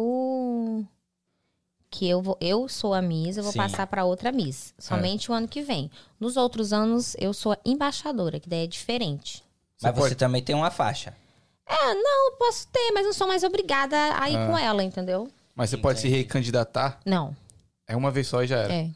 [1.91, 2.37] Que eu vou.
[2.39, 3.57] Eu sou a Miss, eu vou Sim.
[3.57, 4.73] passar pra outra Miss.
[4.77, 5.89] Somente o ano que vem.
[6.19, 9.43] Nos outros anos, eu sou a embaixadora, que daí é diferente.
[9.81, 11.15] Mas Você também tem uma faixa.
[11.67, 14.47] É, não, eu posso ter, mas não sou mais obrigada a ir Ah.
[14.47, 15.29] com ela, entendeu?
[15.55, 16.21] Mas você pode se Entendi.
[16.23, 16.99] recandidatar?
[17.05, 17.35] Não.
[17.87, 18.73] É uma vez só e já era.
[18.73, 18.89] É.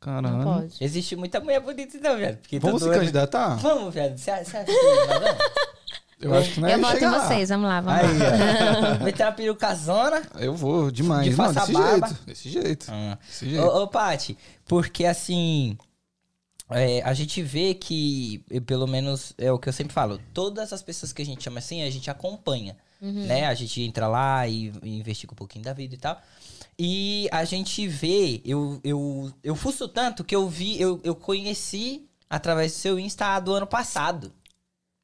[0.00, 0.30] Caramba.
[0.30, 0.74] Não pode.
[0.82, 2.36] Existe muita mulher bonita, não, velho.
[2.38, 3.56] Porque Vamos se ano- candidatar?
[3.56, 4.16] Vamos, velho.
[4.16, 4.72] Você acha que?
[6.20, 8.98] Eu acho que não é eu voto em vocês, vamos lá, vamos Aí, lá.
[9.04, 10.22] Meter uma perucazona.
[10.38, 11.24] Eu vou demais.
[11.24, 12.06] De não, passar desse barba.
[12.08, 12.24] jeito.
[12.26, 12.86] Desse jeito.
[12.90, 13.18] Ah.
[13.26, 13.64] Desse jeito.
[13.64, 15.78] Ô, ô Paty, porque assim.
[16.70, 20.82] é, a gente vê que, pelo menos é o que eu sempre falo, todas as
[20.82, 23.46] pessoas que a gente chama assim, a gente acompanha, né?
[23.46, 26.20] A gente entra lá e, e investiga um pouquinho da vida e tal.
[26.78, 32.08] E a gente vê, eu, eu, eu fuço tanto que eu vi, eu, eu conheci
[32.28, 34.32] através do seu Insta do ano passado.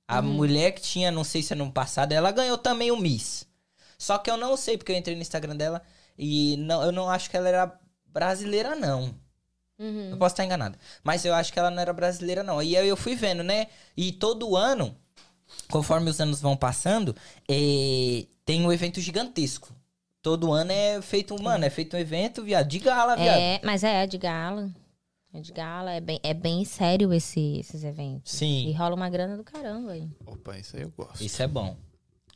[0.09, 2.97] A mulher que tinha, não sei se é no ano passado, ela ganhou também o
[2.97, 3.47] Miss.
[3.99, 5.83] Só que eu não sei, porque eu entrei no Instagram dela
[6.19, 9.15] e não, eu não acho que ela era brasileira, não.
[9.79, 10.11] Uhum.
[10.11, 10.79] Eu posso estar enganado.
[11.03, 12.63] Mas eu acho que ela não era brasileira, não.
[12.63, 13.67] E aí eu fui vendo, né?
[13.97, 14.97] E todo ano,
[15.71, 17.15] conforme os anos vão passando,
[17.49, 19.75] eh, tem um evento gigantesco.
[20.23, 23.39] Todo ano é feito, mano, é feito um evento, viado, de gala, viado.
[23.39, 24.71] É, mas é de gala.
[25.37, 28.33] É de gala, é bem, é bem sério esse, esses eventos.
[28.33, 30.09] E Sim, rola uma grana do caramba aí.
[30.25, 31.23] Opa, isso aí eu gosto.
[31.23, 31.77] isso é bom.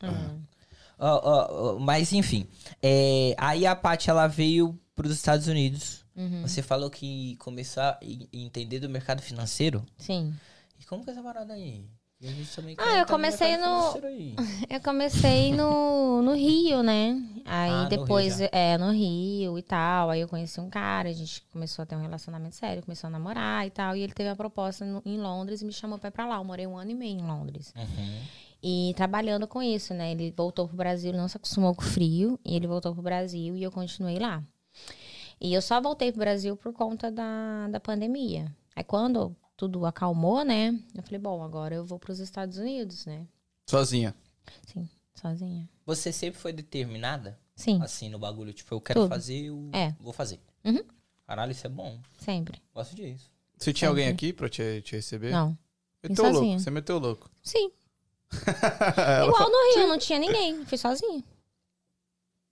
[0.03, 1.79] Uhum.
[1.79, 2.47] Mas enfim,
[2.81, 6.05] é, aí a Paty ela veio para os Estados Unidos.
[6.15, 6.41] Uhum.
[6.43, 9.83] Você falou que começou a e- entender do mercado financeiro.
[9.97, 10.35] Sim.
[10.79, 11.85] E como que é essa parada aí?
[12.21, 13.93] E a gente também Ah, eu entrar comecei no-.
[14.69, 17.19] Eu comecei no, no Rio, né?
[17.45, 18.47] Aí Ah, no depois, já.
[18.51, 20.09] é, no Rio e tal.
[20.11, 23.11] Aí eu conheci um cara, a gente começou a ter um relacionamento sério, começou a
[23.11, 23.95] namorar e tal.
[23.95, 26.35] E ele teve a proposta no- em Londres e me chamou pra ir pra lá.
[26.37, 27.73] Eu morei um ano e meio em Londres.
[27.75, 28.19] Uhum.
[28.63, 30.11] E trabalhando com isso, né?
[30.11, 33.55] Ele voltou pro Brasil, não se acostumou com o frio, e ele voltou pro Brasil
[33.57, 34.43] e eu continuei lá.
[35.41, 38.45] E eu só voltei pro Brasil por conta da, da pandemia.
[38.75, 40.69] Aí quando tudo acalmou, né?
[40.95, 43.27] Eu falei, bom, agora eu vou pros Estados Unidos, né?
[43.69, 44.15] Sozinha.
[44.65, 45.69] Sim, sozinha.
[45.85, 47.37] Você sempre foi determinada?
[47.55, 49.09] Sim, Assim, no bagulho, tipo, eu quero Tudo.
[49.09, 49.93] fazer, eu É.
[49.99, 50.39] vou fazer.
[50.65, 50.81] Uhum.
[51.27, 51.99] Caralho, isso é bom.
[52.17, 52.59] sempre.
[52.73, 53.29] Gosto disso.
[53.55, 54.15] Você tinha alguém Sempre.
[54.29, 55.31] aqui pra te, te receber?
[55.31, 55.55] Não.
[56.01, 56.41] Meteu sozinha.
[56.41, 56.59] louco.
[56.59, 57.29] Você meteu louco.
[57.43, 57.69] Sim.
[58.97, 60.65] Ela Igual no Rio, não tinha ninguém.
[60.65, 61.23] Fui sozinha.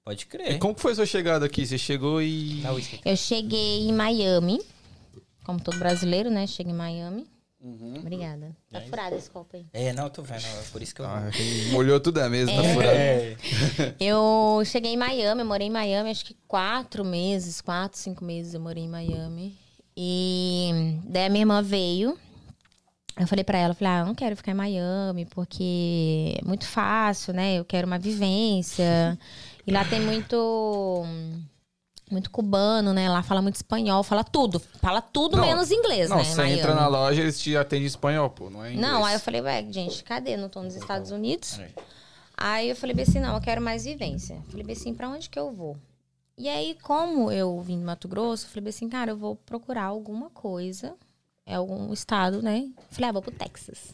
[0.05, 0.59] Pode E crer.
[0.59, 1.65] como que foi sua chegada aqui?
[1.65, 2.61] Você chegou e.
[3.03, 4.61] Eu cheguei em Miami.
[5.49, 6.45] Como todo brasileiro, né?
[6.45, 7.25] Cheguei em Miami.
[7.59, 7.95] Uhum.
[7.97, 8.55] Obrigada.
[8.71, 9.65] Tá É furado esse copo aí.
[9.73, 10.45] É, não, eu tô vendo.
[10.45, 11.05] É por isso que eu.
[11.05, 11.23] Ah,
[11.71, 12.73] molhou tudo a mesa, tá É.
[12.73, 12.95] furado.
[12.95, 13.35] É.
[13.99, 18.53] Eu cheguei em Miami, eu morei em Miami acho que quatro meses, quatro, cinco meses
[18.53, 19.57] eu morei em Miami.
[19.97, 20.69] E
[21.05, 22.17] daí a minha irmã veio.
[23.19, 26.65] Eu falei pra ela, falei, ah, eu não quero ficar em Miami, porque é muito
[26.65, 27.55] fácil, né?
[27.55, 29.17] Eu quero uma vivência.
[29.67, 31.05] E lá tem muito.
[32.09, 33.07] Muito cubano, né?
[33.07, 34.59] Lá fala muito espanhol, fala tudo.
[34.81, 36.23] Fala tudo Não, menos inglês, Não, né?
[36.23, 38.91] em você entra na loja, eles te atendem em espanhol, pô, não é inglês.
[38.91, 40.35] Não, aí eu falei, ué, gente, cadê?
[40.35, 41.57] Não tô nos Estados Unidos?
[41.57, 41.73] Peraí.
[42.35, 44.41] Aí eu falei bem assim, não, eu quero mais vivência.
[44.49, 45.77] Falei bem assim, pra onde que eu vou?
[46.37, 49.35] E aí, como eu vim do Mato Grosso, eu falei bem assim, cara, eu vou
[49.35, 50.95] procurar alguma coisa,
[51.45, 52.69] é algum estado, né?
[52.91, 53.93] Falei, ah, vou pro Texas.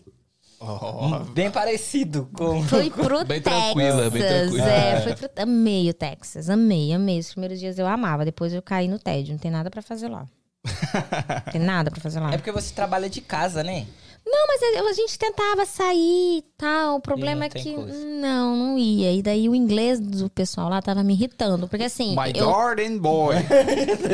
[1.33, 2.63] Bem parecido com.
[2.67, 3.63] Fui pro Bem Texas.
[3.63, 4.69] tranquila, bem tranquila.
[4.69, 5.29] É, fui pro...
[5.43, 7.19] Amei o Texas, amei, amei.
[7.19, 10.07] Os primeiros dias eu amava, depois eu caí no tédio, não tem nada pra fazer
[10.07, 10.25] lá.
[10.65, 12.33] Não tem nada pra fazer lá.
[12.33, 13.85] É porque você trabalha de casa, né?
[14.27, 16.95] Não, mas a gente tentava sair e tal.
[16.95, 18.05] O problema é que coisa.
[18.05, 19.11] não, não ia.
[19.11, 21.67] E daí o inglês do pessoal lá tava me irritando.
[21.67, 23.35] Porque assim, My eu, garden boy.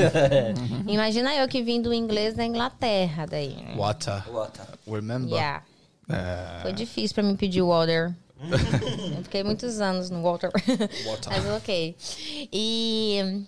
[0.86, 3.56] imagina eu que vim do inglês da Inglaterra daí.
[3.78, 4.22] Water.
[4.30, 4.68] Bota.
[4.86, 5.30] Remember?
[5.32, 5.64] Yeah.
[6.12, 8.16] É, Foi difícil pra mim pedir water.
[9.18, 10.52] eu fiquei muitos anos no water.
[11.06, 11.30] water.
[11.30, 11.96] Mas ok.
[12.52, 13.46] E,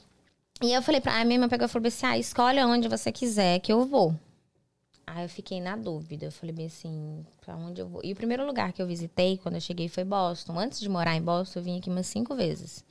[0.62, 3.12] e eu falei pra a minha irmã pegou e falou assim: ah, escolhe onde você
[3.12, 4.16] quiser que eu vou.
[5.06, 6.26] Aí eu fiquei na dúvida.
[6.26, 8.02] Eu falei bem assim, pra onde eu vou?
[8.04, 10.58] E o primeiro lugar que eu visitei quando eu cheguei foi Boston.
[10.58, 12.84] Antes de morar em Boston, eu vim aqui umas cinco vezes.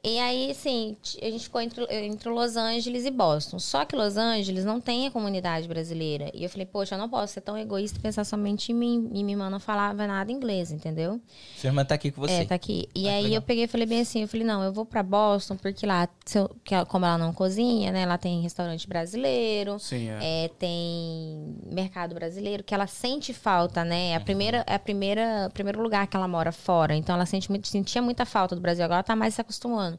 [0.00, 3.58] E aí, assim, a gente ficou entre, entre Los Angeles e Boston.
[3.58, 6.30] Só que Los Angeles não tem a comunidade brasileira.
[6.32, 9.10] E eu falei, poxa, eu não posso ser tão egoísta e pensar somente em mim.
[9.12, 11.20] E minha irmã não falava nada inglês, entendeu?
[11.56, 12.32] Sua irmã tá aqui com você.
[12.32, 12.88] É, tá aqui.
[12.94, 13.36] E Ah, aí legal.
[13.38, 16.08] eu peguei e falei bem assim, eu falei, não, eu vou pra Boston, porque lá,
[16.32, 18.06] eu- ela- como ela não cozinha, né?
[18.06, 20.44] Lá tem restaurante brasileiro, Sim, é.
[20.44, 24.10] é, tem mercado brasileiro, que ela sente falta, né?
[24.10, 24.16] É Uhum.
[24.16, 26.94] a primeira, é a primeira, o primeiro lugar que ela mora fora.
[26.94, 28.84] Então ela sente muito, sentia muita falta do Brasil.
[28.84, 29.97] Agora ela tá mais se acostumando.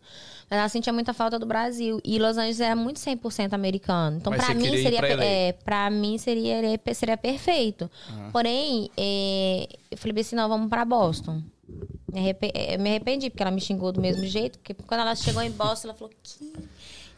[0.50, 2.02] Mas ela sentia muita falta do Brasil.
[2.04, 4.18] E Los Angeles era muito 100% americano.
[4.18, 6.56] Então, você mim, seria, pra é, pra mim seria,
[6.94, 7.90] seria perfeito.
[8.32, 11.42] Porém, é, eu falei bem assim, não, vamos pra Boston.
[12.12, 14.58] Me, arrepe- eh, me arrependi, porque ela me xingou do mesmo jeito.
[14.58, 16.52] Porque quando ela chegou em Boston, ela falou, que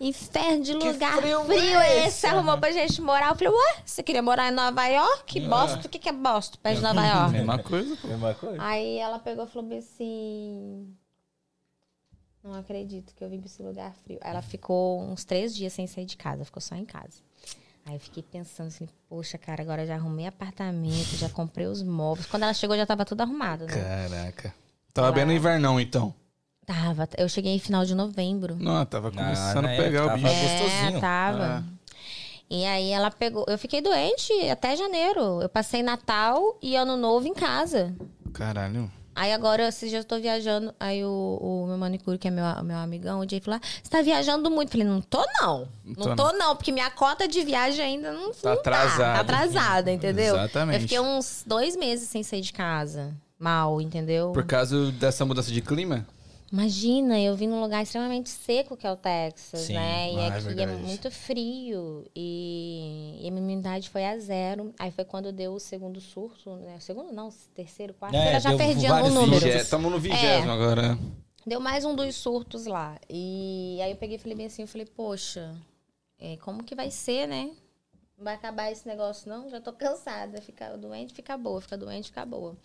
[0.01, 2.07] inferno de lugar frio frio, é é esse?
[2.07, 2.25] esse?
[2.27, 3.29] Arrumou pra gente morar.
[3.29, 5.39] Eu falei, ué, você queria morar em Nova York?
[5.41, 5.79] Boston?
[5.85, 6.57] O que, que é Boston?
[6.61, 7.31] Perto de Nova York.
[7.31, 8.07] Mesma coisa, pô.
[8.09, 8.57] Mesma coisa.
[8.61, 10.93] Aí ela pegou e falou bem assim...
[12.43, 14.17] Não acredito que eu vim pra esse lugar frio.
[14.21, 17.19] Ela ficou uns três dias sem sair de casa, ficou só em casa.
[17.85, 21.81] Aí eu fiquei pensando assim, poxa, cara, agora eu já arrumei apartamento, já comprei os
[21.83, 22.27] móveis.
[22.27, 23.73] Quando ela chegou, já tava tudo arrumado, né?
[23.73, 24.53] Caraca.
[24.93, 26.13] Tava bem no invernão, então.
[26.65, 27.07] Tava.
[27.17, 28.55] Eu cheguei em final de novembro.
[28.55, 30.27] Não, tava Na- começando na a pegar época o bicho.
[30.41, 30.97] gostosinho.
[30.97, 31.63] É, tava.
[32.49, 33.45] E aí ela pegou.
[33.47, 35.41] Eu fiquei doente até janeiro.
[35.41, 37.95] Eu passei Natal e Ano Novo em casa.
[38.33, 38.91] Caralho.
[39.21, 40.73] Aí agora, esses dias eu tô viajando.
[40.79, 44.01] Aí o, o meu manicure, que é meu, meu amigão, o Jay falou: Você tá
[44.01, 44.69] viajando muito?
[44.69, 45.67] Eu falei: Não tô, não.
[45.85, 46.55] Não, tô, tô, não.
[46.55, 48.97] porque minha cota de viagem ainda não, Tá não atrasada.
[48.97, 50.33] Tá, tá atrasada, entendeu?
[50.33, 50.75] Exatamente.
[50.75, 53.13] Eu fiquei uns dois meses sem sair de casa.
[53.37, 54.31] Mal, entendeu?
[54.31, 56.03] Por causa dessa mudança de clima?
[56.51, 59.73] Imagina, eu vim num lugar extremamente seco que é o Texas, Sim.
[59.73, 60.11] né?
[60.11, 60.81] E Ah, é aqui é, verdade.
[60.83, 64.73] muito frio e, e a minha imunidade foi a zero.
[64.77, 66.77] Aí foi quando deu o segundo surto, né?
[66.81, 68.15] Segundo não, terceiro, quarto.
[68.15, 69.47] É, eu já perdi o número.
[69.47, 70.97] Estamos no vigésimo agora.
[71.47, 72.99] Deu mais um dos surtos lá.
[73.09, 75.55] E aí eu peguei e falei bem assim, eu falei, poxa,
[76.19, 77.51] é, como que vai ser, né?
[78.17, 79.49] Não vai acabar esse negócio, não?
[79.49, 80.39] Já tô cansada.
[80.41, 81.59] Ficar doente, fica boa.
[81.61, 82.55] Fica doente, fica boa.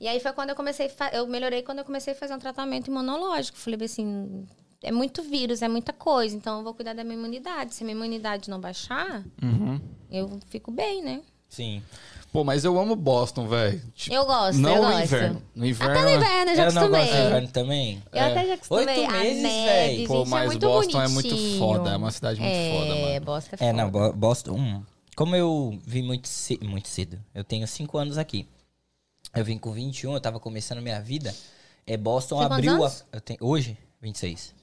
[0.00, 2.88] E aí foi quando eu comecei, eu melhorei quando eu comecei a fazer um tratamento
[2.88, 3.56] imunológico.
[3.56, 4.46] Falei assim,
[4.82, 7.74] é muito vírus, é muita coisa, então eu vou cuidar da minha imunidade.
[7.74, 9.80] Se a minha imunidade não baixar, Uhum.
[10.10, 11.22] eu fico bem, né?
[11.48, 11.82] Sim.
[12.32, 13.80] Pô, mas eu amo Boston, velho.
[13.94, 15.02] Tipo, Eu gosto, não eu no gosto.
[15.04, 15.42] inverno.
[15.54, 15.94] No inverno.
[15.94, 17.00] Até no inverno eu já eu não acostumei.
[17.06, 18.02] gosto de inverno também.
[18.12, 18.98] Eu até já acostumei.
[18.98, 20.06] Oito meses, véi.
[20.06, 21.58] Pô, gente, mas é muito Boston é muito bonitinho.
[21.58, 23.20] foda, é uma cidade muito é, foda, mano.
[23.24, 23.72] Boston é É, foda.
[23.72, 24.52] não, Bo- Boston.
[24.52, 24.82] hum,
[25.16, 26.28] como eu vim muito,
[26.62, 28.46] muito cedo, eu tenho cinco anos aqui.
[29.36, 31.34] Eu vim com 21, eu tava começando minha vida.
[31.86, 32.92] É, Boston Você abriu a.
[33.12, 33.76] Eu tenho, hoje?
[34.00, 34.54] 26.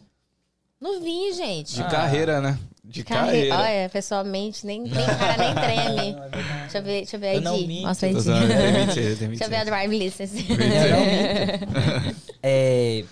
[0.82, 1.76] Novinho, gente.
[1.76, 1.88] De Ah.
[1.88, 2.60] carreira, né?
[2.84, 3.56] De Carre- carreira.
[3.58, 6.12] Olha, pessoalmente, nem, nem cara nem treme.
[6.14, 6.30] Não, é.
[6.30, 7.68] Deixa eu ver, deixa eu ver a Eu não ID.
[7.68, 7.88] minto.
[7.88, 8.24] Mostra a Tô ID.
[8.26, 9.66] zoando, tem 26, tem Deixa eu ver a 26.
[9.66, 10.46] drive license.
[12.46, 13.06] É.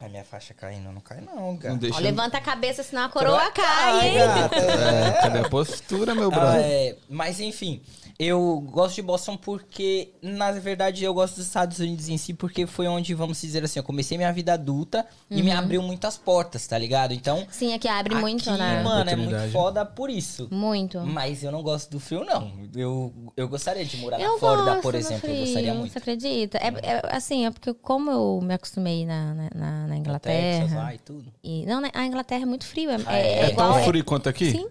[0.00, 1.74] A minha faixa caindo, não cai não, cara.
[1.74, 1.96] Não deixa...
[1.96, 4.16] Ó, levanta a cabeça, senão a coroa Ai, cai, hein?
[4.18, 6.60] É, cadê a postura, meu Ah, brother?
[6.64, 7.80] é, mas enfim,
[8.18, 12.66] eu gosto de Boston porque, na verdade, eu gosto dos Estados Unidos em si, porque
[12.66, 15.44] foi onde, vamos dizer assim, eu comecei minha vida adulta e Uhum.
[15.44, 17.12] me abriu muitas portas, tá ligado?
[17.14, 18.82] Então, Sim, aqui abre muito, aqui, né?
[18.82, 20.48] mano, é muito foda por isso.
[20.50, 20.98] Muito.
[21.00, 22.50] Mas eu não gosto do frio, não.
[22.74, 25.20] Eu, eu gostaria de morar Eu na Flórida, por exemplo.
[25.20, 25.92] frio, eu gostaria muito.
[25.92, 26.58] Você acredita?
[26.58, 30.58] É, é, assim, é porque como eu me acostumei na, na, na- Inglaterra.
[30.60, 31.32] Texas lá e tudo.
[31.42, 32.90] e, não, né, a Inglaterra é muito frio.
[32.90, 33.32] É, Ah, é- é?
[33.32, 33.70] é É igual.
[33.74, 34.50] tão é- frio quanto aqui?
[34.50, 34.66] Sim,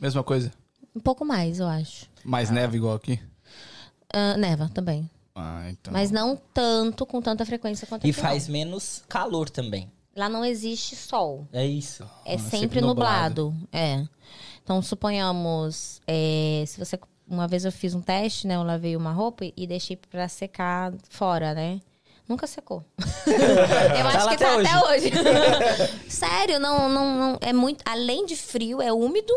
[0.00, 0.52] Mesma coisa.
[0.94, 2.06] Um pouco mais, eu acho.
[2.24, 3.20] Mais neve igual aqui?
[4.12, 5.08] Ah, neva também.
[5.34, 5.92] Ah, então.
[5.92, 9.86] Mas não tanto, com tanta frequência quanto E aqui, faz menos calor também.
[9.86, 10.02] não.
[10.14, 11.48] Lá não existe sol.
[11.50, 12.02] É isso.
[12.26, 13.54] É Ah, sempre, sempre nublado.
[13.72, 14.04] É.
[14.62, 16.98] Então, suponhamos, é, se você.
[17.26, 18.56] Uma vez eu fiz um teste, né?
[18.56, 21.80] Eu lavei uma roupa e deixei pra secar fora, né?
[22.28, 22.84] Nunca secou.
[23.26, 25.10] eu acho lá que até tá até hoje.
[26.10, 27.38] Sério, não, não, não.
[27.40, 27.82] É muito.
[27.86, 29.32] Além de frio, é úmido.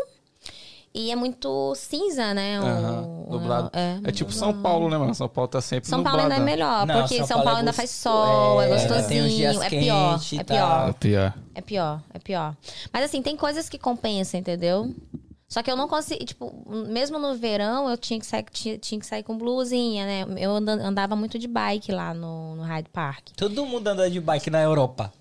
[0.98, 2.58] E é muito cinza, né?
[2.58, 3.70] o- Aham, o- nublado.
[3.74, 5.14] É, É tipo São Paulo, né, mano?
[5.14, 7.56] São Paulo tá sempre São Paulo ainda é melhor, Não, porque São São, Paulo Paulo,
[7.58, 10.88] é ainda faz sol, é, é, gostosinho, é pior, é pior.
[10.88, 11.34] É pior.
[11.54, 12.56] É pior, é pior.
[12.90, 14.94] Mas assim, tem coisas que compensam, entendeu?
[15.48, 18.98] Só que eu não consigo, tipo, mesmo no verão eu tinha que sair, tinha, tinha
[18.98, 20.26] que sair com blusinha, né?
[20.38, 23.28] Eu anda- andava muito de bike lá no, no Hyde Park.
[23.36, 25.12] Todo mundo anda de bike na Europa.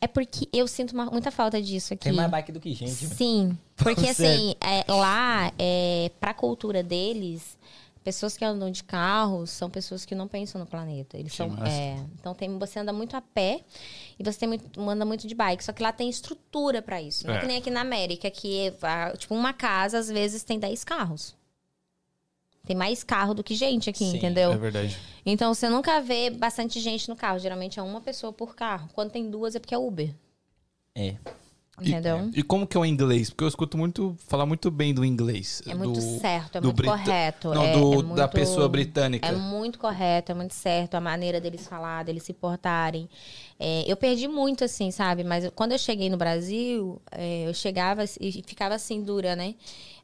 [0.00, 2.04] É porque eu sinto uma- muita falta disso aqui.
[2.04, 2.92] Tem mais bike do que gente.
[2.94, 7.58] Sim, porque assim, é, lá, é, pra cultura deles,
[8.02, 11.18] pessoas que andam de carros são pessoas que não pensam no planeta.
[11.18, 11.70] Eles Que são, massa.
[11.70, 13.60] é, então tem, você anda muito a pé
[14.18, 15.62] e você tem muito, anda muito de bike.
[15.62, 17.26] Só que lá tem estrutura pra isso.
[17.26, 17.36] Não é.
[17.36, 17.40] É.
[17.40, 21.38] que nem aqui na América, que ah, tipo uma casa às vezes tem 10 carros.
[22.66, 24.52] Tem mais carro do que gente aqui, Sim, entendeu?
[24.52, 24.96] É verdade.
[25.24, 27.38] Então você nunca vê bastante gente no carro.
[27.38, 28.88] Geralmente é uma pessoa por carro.
[28.92, 30.14] Quando tem duas é porque é Uber.
[30.94, 31.16] É.
[31.82, 32.30] E- Entendeu?
[32.34, 33.30] E, como que é o inglês?
[33.30, 35.62] Porque eu escuto muito falar muito bem do inglês.
[35.66, 37.54] É muito do, certo, é muito brita- correto.
[37.54, 39.26] Não, é, do, é da muito- pessoa britânica.
[39.26, 43.08] É muito correto, é muito certo a maneira deles falar, deles se portarem.
[43.58, 45.24] É, eu perdi muito, assim, sabe?
[45.24, 49.54] Mas quando eu cheguei no Brasil, é, eu chegava e ficava assim, dura, né?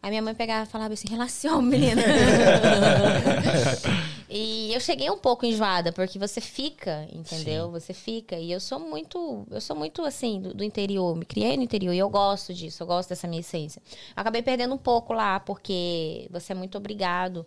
[0.03, 2.03] Aí minha mãe pegava e falava assim, relaciona, menina.
[4.31, 7.71] e eu cheguei um pouco enjoada, porque você fica, entendeu?
[7.71, 8.37] Você fica.
[8.37, 11.93] E eu sou muito, eu sou muito assim, do, do interior, me criei no interior
[11.93, 13.83] e eu gosto disso, eu gosto dessa minha essência.
[14.15, 17.47] Acabei perdendo um pouco lá, porque você é muito obrigado.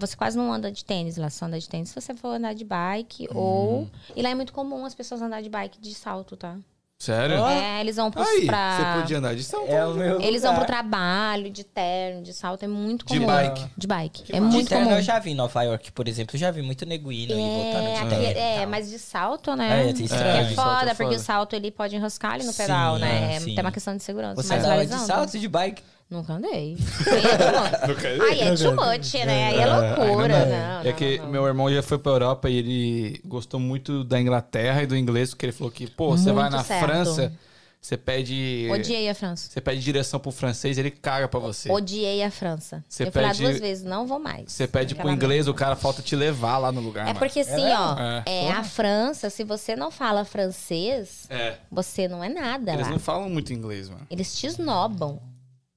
[0.00, 2.54] Você quase não anda de tênis lá, só anda de tênis se você for andar
[2.54, 3.88] de bike ou.
[4.16, 6.58] E lá é muito comum as pessoas andar de bike de salto, tá?
[7.02, 7.44] Sério?
[7.46, 8.76] É, eles vão pros, Aí, pra.
[8.94, 9.94] você podia andar de São É Paulo.
[9.94, 10.66] o meu Eles vão pro lugar.
[10.82, 13.26] trabalho, de terno, de salto, é muito De comum.
[13.26, 13.66] bike.
[13.76, 14.24] De bike.
[14.30, 14.96] é De muito terno comum.
[14.98, 16.36] eu já vi em Nova York, por exemplo.
[16.36, 18.22] Eu já vi muito neguinho e voltando É, de aqui- terno.
[18.24, 18.66] e é, tal.
[18.68, 19.88] mas de salto, né?
[19.88, 20.26] É, tem estranho.
[20.26, 21.16] É Salto é foda, porque foda.
[21.16, 23.34] o salto ele pode enroscar ali no pedal, Sim, né?
[23.34, 23.54] é, sim.
[23.56, 24.40] Tem uma questão de segurança.
[24.40, 25.82] Você mas andava de salto de bike?
[26.12, 26.76] Nunca andei.
[28.30, 29.46] Aí é too much, né?
[29.48, 30.28] Aí é loucura.
[30.46, 31.32] Não, é não, que não, não.
[31.32, 35.30] meu irmão já foi pra Europa e ele gostou muito da Inglaterra e do inglês,
[35.30, 36.84] porque ele falou que, pô, você vai na certo.
[36.84, 37.32] França,
[37.80, 38.68] você pede.
[38.70, 39.48] Odiei a França.
[39.50, 41.68] Você pede direção pro francês, ele caga pra você.
[41.72, 42.84] Odiei a França.
[42.88, 44.52] Você eu fui lá pede- duas vezes, não vou mais.
[44.52, 47.02] Você pede pro inglês, o cara falta te levar lá no lugar.
[47.02, 47.18] É mano.
[47.18, 47.74] porque assim, mesmo?
[47.80, 48.22] ó, É.
[48.26, 51.54] é, a França, se você não fala francês, É.
[51.72, 52.92] você não é nada Eles lá.
[52.92, 54.06] não falam muito inglês, mano.
[54.10, 55.18] Eles te esnobam.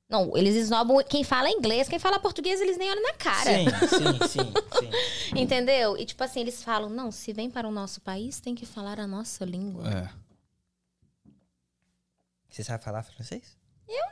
[0.08, 3.50] Não, eles esnobam quem fala inglês, quem fala português, eles nem olham na cara.
[3.52, 4.90] Sim, sim, sim, sim.
[5.36, 5.98] Entendeu?
[5.98, 9.00] E tipo assim, eles falam, não, se vem para o nosso país, tem que falar
[9.00, 9.90] a nossa língua.
[9.90, 10.10] É.
[12.50, 13.58] Você sabe falar francês?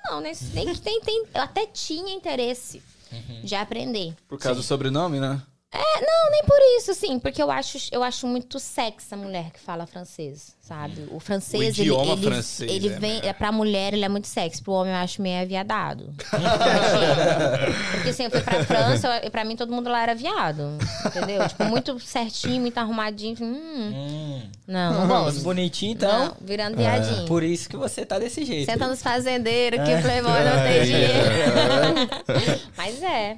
[0.06, 0.32] Não, né?
[0.54, 2.82] Nem, tem, tem, eu até tinha interesse
[3.12, 3.42] Uhum.
[3.44, 4.16] de aprender.
[4.28, 5.40] Por causa do sobrenome, né?
[5.74, 9.88] Nem por isso, assim, porque eu acho, eu acho muito sexy a mulher que fala
[9.88, 11.08] francês, sabe?
[11.10, 14.10] O francês, O ele, idioma ele, francês ele é vem, é pra mulher, ele é
[14.10, 16.14] muito sexy, pro homem eu acho meio aviadado.
[17.94, 21.48] porque assim, eu fui pra França, e pra mim todo mundo lá era viado, entendeu?
[21.48, 24.42] Tipo, muito certinho, muito arrumadinho, hum, Hum.
[24.68, 25.42] não, não gosto.
[25.42, 26.26] bonitinho, então.
[26.28, 27.26] Não, virando viadinho.
[27.26, 28.70] Por isso que você tá desse jeito.
[28.72, 30.44] Senta nos fazendeiros que o Playboy É.
[30.44, 32.62] não tem dinheiro.
[32.78, 33.38] Mas é.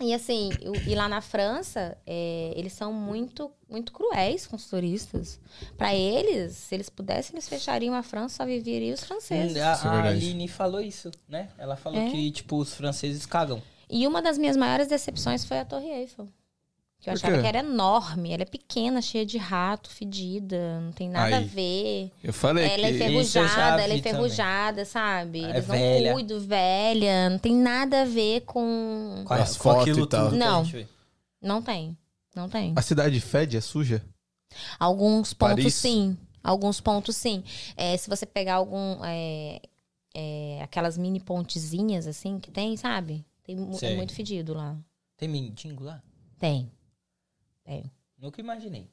[0.00, 0.50] E assim,
[0.86, 5.40] e lá na França, é, eles são muito, muito cruéis com os turistas.
[5.76, 9.56] Pra eles, se eles pudessem, eles fechariam a França, só viveriam os franceses.
[9.56, 10.02] Hum, A, é a.
[10.04, 11.48] Aline falou isso, né?
[11.58, 12.10] Ela falou É.
[12.10, 13.62] que, tipo, os franceses cagam.
[13.88, 16.28] E uma das minhas maiores decepções foi a Torre Eiffel.
[17.02, 17.42] Que eu Por achava quê?
[17.42, 18.32] que era enorme.
[18.32, 20.80] Ela é pequena, cheia de rato, fedida.
[20.80, 21.42] Não tem nada Aí.
[21.42, 22.12] a ver.
[22.22, 22.98] Eu falei Ela é que...
[22.98, 23.98] Já enferrujada, ela é também.
[23.98, 25.44] enferrujada, sabe?
[25.44, 26.06] É Eles velha.
[26.06, 27.30] não cuidam, velha.
[27.30, 29.24] Não tem nada a ver com.
[29.26, 30.30] Com, As fotos e tal.
[30.30, 30.64] Não.
[31.42, 31.96] Não tem.
[32.36, 32.72] Não tem.
[32.76, 34.00] A cidade fede, é suja?
[34.78, 35.74] Alguns pontos Paris?
[35.74, 36.16] sim.
[36.40, 37.42] Alguns pontos sim.
[37.76, 39.04] É, se você pegar algum.
[39.04, 39.60] é,
[40.14, 43.24] é, aquelas mini pontezinhas assim que tem, sabe?
[43.42, 43.96] Tem, é Sei.
[43.96, 44.76] muito fedido lá.
[45.16, 46.00] Tem mendigo lá?
[46.38, 46.70] Tem.
[48.18, 48.90] Nunca imaginei.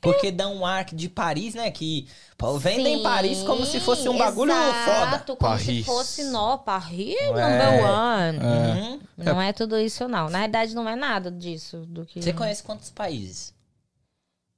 [0.00, 1.70] Porque dá um ar de Paris, né?
[1.70, 5.18] Que pô, vendem Sim, Paris como se fosse um bagulho foda.
[5.20, 5.86] Como se Paris.
[5.86, 7.26] fosse nó, Paris É.
[7.30, 8.38] number one.
[8.38, 9.00] Uhum.
[9.16, 10.28] Não é tudo isso, não.
[10.28, 12.20] Na verdade, não é nada disso do que.
[12.20, 13.54] Você conhece quantos países?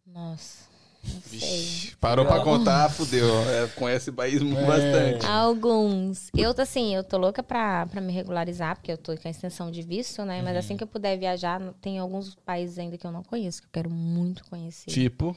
[0.06, 0.71] Nossa.
[1.02, 3.26] Vixe, Parou pra contar, fudeu.
[3.48, 5.26] É, conhece país bastante.
[5.26, 6.30] Alguns.
[6.36, 9.30] Eu, tô assim, eu tô louca pra, pra me regularizar, porque eu tô com a
[9.30, 10.42] extensão de visto, né?
[10.42, 13.66] Mas assim que eu puder viajar, tem alguns países ainda que eu não conheço, que
[13.66, 14.90] eu quero muito conhecer.
[14.90, 15.34] Tipo,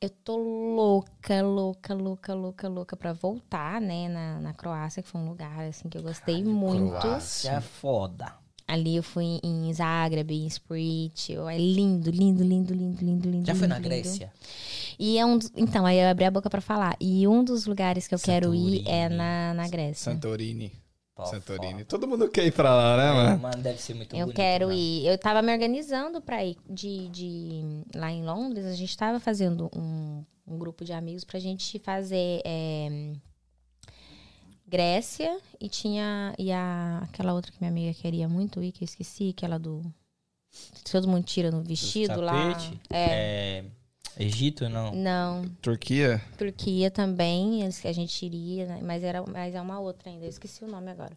[0.00, 4.08] Eu tô louca, louca, louca, louca, louca pra voltar, né?
[4.08, 7.06] Na, na Croácia, que foi um lugar, assim, que eu gostei muito.
[7.18, 8.43] Isso é foda.
[8.66, 11.30] Ali eu fui em Zagreb, em Split.
[11.30, 13.46] É lindo, lindo, lindo, lindo, lindo, lindo.
[13.46, 14.32] Já foi na lindo, Grécia?
[14.98, 16.96] E é um dos- Então, aí eu abri a boca pra falar.
[17.00, 19.16] E um dos lugares que eu quero ir é Santorini.
[19.16, 20.12] na, na Grécia.
[20.12, 20.72] Santorini.
[21.14, 21.72] Pô, Santorini.
[21.74, 21.84] foda.
[21.84, 23.38] Todo mundo quer ir pra lá, né, É, mano?
[23.42, 24.34] mano, deve ser muito Eu bonito.
[24.36, 24.74] quero né?
[24.74, 25.06] ir.
[25.06, 27.62] Eu tava me organizando pra ir de, de
[27.94, 28.64] lá em Londres.
[28.66, 33.12] A gente tava fazendo um, um grupo de amigos pra gente fazer é,
[34.74, 38.86] Grécia e tinha e a, aquela outra que minha amiga queria muito ir, que eu
[38.86, 39.80] esqueci, aquela do
[40.90, 42.52] todo mundo tira no vestido lá.
[42.90, 42.98] É.
[42.98, 43.64] É,
[44.18, 44.92] Egito, não?
[44.92, 46.20] Não, Turquia?
[46.36, 48.80] Turquia também, eles- a gente iria, né?
[48.82, 51.16] mas era mas é uma outra ainda, eu esqueci o nome agora.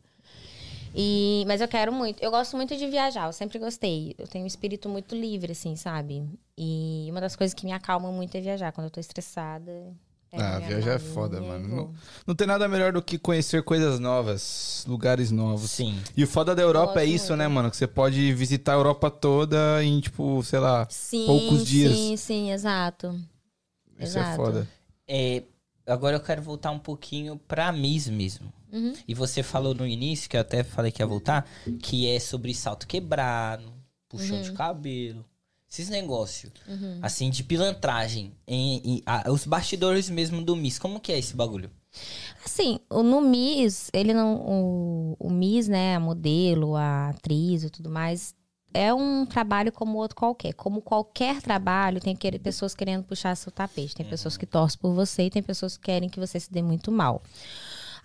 [0.96, 4.16] E, mas eu quero muito, eu gosto muito de viajar, eu sempre gostei.
[4.20, 6.24] Eu tenho um espírito muito livre, assim, sabe?
[6.58, 8.72] E uma das coisas que me acalma muito é viajar.
[8.72, 9.94] Quando eu tô estressada.
[10.30, 11.68] Pego Ah, viajar é malinha foda, mano.
[11.76, 11.94] vou.
[12.26, 15.72] Não tem nada melhor do que conhecer coisas novas, lugares novos.
[15.72, 16.00] Sim.
[16.16, 17.38] E o foda da Europa é isso, muito.
[17.40, 17.70] né, mano?
[17.72, 21.94] Que você pode visitar a Europa toda em, tipo, sei lá, Sim, poucos dias.
[21.94, 23.10] sim, sim, exato.
[24.00, 24.36] Isso é Exato.
[24.36, 24.68] foda.
[25.08, 25.44] É,
[25.88, 28.52] agora eu quero voltar um pouquinho pra Miss mesmo.
[28.72, 28.94] Uhum.
[29.08, 31.50] E você falou no início, que eu até falei que ia voltar,
[31.82, 33.74] que é sobre salto quebrado,
[34.10, 35.24] puxão de cabelo.
[35.78, 36.98] Esses negócios, Uhum.
[37.04, 38.34] assim, de pilantragem.
[38.48, 40.80] Em, em- a- os bastidores mesmo do Miss.
[40.80, 41.70] Como que é esse bagulho?
[42.44, 44.38] Assim, o- no Miss, ele não.
[44.38, 48.34] O, o Miss, né, a modelo, a atriz e tudo mais,
[48.74, 50.54] é um trabalho como outro qualquer.
[50.54, 53.96] Como qualquer trabalho, tem que- pessoas querendo puxar seu tapete.
[53.96, 56.62] Tem pessoas que torcem por você e tem pessoas que querem que você se dê
[56.64, 57.22] muito mal.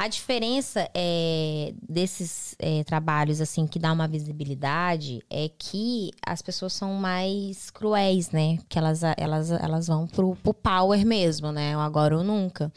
[0.03, 6.73] A diferença é, desses é, trabalhos assim que dá uma visibilidade é que as pessoas
[6.73, 8.59] são mais cruéis, né?
[8.69, 11.77] Que elas, elas, elas vão pro, pro power mesmo, né?
[11.77, 12.73] O agora ou nunca.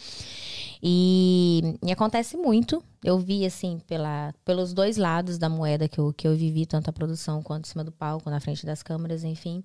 [0.84, 2.84] E, e acontece muito.
[3.03, 6.91] Eu vi, assim, pela, pelos dois lados da moeda que eu, que eu vivi, tanto
[6.91, 9.63] a produção quanto em cima do palco, na frente das câmeras, enfim.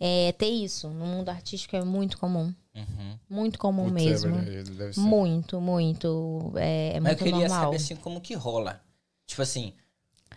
[0.00, 2.54] É, ter isso no mundo artístico é muito comum.
[2.74, 3.18] Uhum.
[3.28, 4.92] Muito comum Putz, é mesmo.
[4.92, 5.00] ser.
[5.00, 6.52] muito, muito.
[6.56, 7.64] É, é Mas eu muito queria normal.
[7.64, 8.80] saber, assim, como que rola.
[9.26, 9.74] Tipo assim,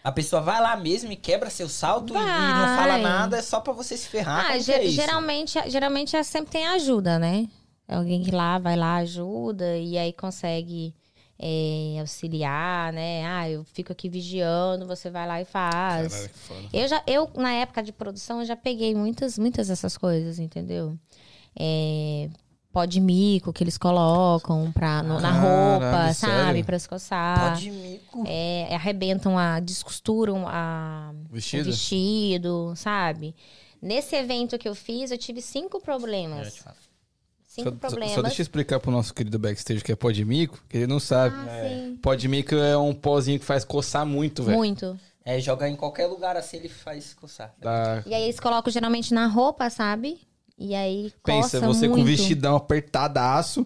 [0.04, 3.02] a pessoa vai lá mesmo e quebra seu salto e, e não fala Vai.
[3.02, 4.46] nada, é só pra você se ferrar.
[4.50, 7.48] Ah, é geralmente, geralmente é, sempre tem ajuda, né?
[7.88, 10.94] É Alguém que lá vai lá, ajuda, e aí consegue
[11.40, 13.26] é, auxiliar, né?
[13.26, 16.14] Ah, eu fico aqui vigiando, você vai lá e faz.
[16.14, 16.70] Caralho.
[16.74, 20.98] Eu já, eu, na época de produção, eu já peguei muitas, muitas dessas coisas, entendeu?
[21.58, 22.30] É,
[22.72, 26.34] pó de mico que eles colocam pra, no- na Caralho, roupa, sabe?
[26.46, 26.66] sério?
[26.66, 27.50] Pra escoçar.
[27.52, 28.24] Pode mico.
[28.28, 31.66] É, arrebentam, a, descosturam a, o Vestido?
[31.72, 33.34] vestido, sabe?
[33.82, 36.54] Nesse evento que eu fiz, eu tive cinco É, problemas.
[36.56, 36.70] tipo,
[37.48, 38.14] Cinco Só, problemas.
[38.16, 40.88] só deixa eu explicar pro nosso querido backstage que é pó de mico, que ele
[40.88, 41.34] não sabe.
[41.38, 41.98] Ah, sim.
[42.02, 44.58] Pó de mico é um pozinho que faz coçar muito, velho.
[44.58, 45.00] Muito.
[45.24, 47.54] É, joga em qualquer lugar assim, ele faz coçar.
[47.58, 50.20] Dá- E aí eles colocam geralmente na roupa, sabe?
[50.58, 52.02] E aí Pensa, você muito.
[52.02, 53.66] com vestidão apertadaço.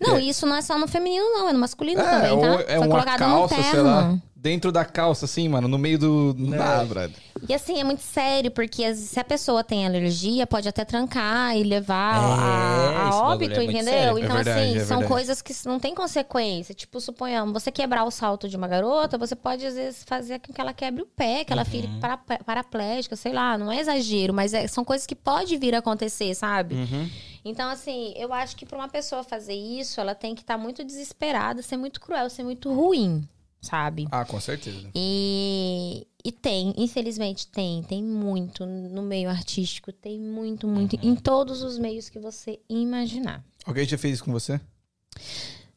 [0.00, 0.22] Não, É.
[0.22, 1.48] isso não é só no feminino, não.
[1.48, 2.62] É no masculino É, também, ou tá?
[2.62, 4.18] é Foi uma colocado calça, sei lá.
[4.44, 6.34] Dentro da calça, assim, mano, no meio do.
[6.36, 7.16] Não dá, brother.
[7.48, 11.56] E assim, é muito sério, porque as- se a pessoa tem alergia, pode até trancar
[11.56, 13.84] e levar É, a, esse a bagulho óbito, é muito entendeu?
[13.94, 14.18] sério.
[14.18, 15.12] Então, É verdade, assim, é são verdade.
[15.14, 16.74] coisas que não tem consequência.
[16.74, 20.52] Tipo, suponhamos, você quebrar o salto de uma garota, você pode, às vezes, fazer com
[20.52, 21.70] que ela quebre o pé, que ela Uhum.
[21.70, 25.74] fique para, paraplégica, sei lá, não é exagero, mas é- são coisas que pode vir
[25.74, 26.74] a acontecer, sabe?
[26.74, 27.08] Uhum.
[27.46, 30.84] Então, assim, eu acho que pra uma pessoa fazer isso, ela tem que estar muito
[30.84, 33.26] desesperada, ser muito cruel, ser muito ruim.
[33.64, 34.06] Sabe?
[34.10, 34.88] Ah, com certeza.
[34.94, 41.62] E, e tem, infelizmente tem, tem muito no meio artístico, tem muito, muito, em todos
[41.62, 43.44] os meios que você imaginar.
[43.64, 44.60] Alguém já fez isso com você?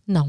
[0.06, 0.28] Não.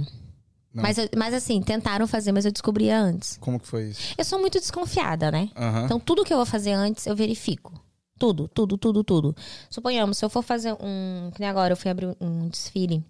[0.72, 0.82] Não.
[0.82, 3.36] Mas, mas assim, tentaram fazer, mas eu descobria antes.
[3.38, 4.14] Como que foi isso?
[4.16, 5.50] Eu sou muito desconfiada, né?
[5.56, 5.84] Aham.
[5.84, 7.72] Então, tudo que eu vou fazer antes, eu verifico.
[8.18, 9.36] Tudo, tudo, tudo, tudo.
[9.70, 11.30] Suponhamos, se eu for fazer um.
[11.32, 13.04] Que nem agora, eu fui abrir um desfile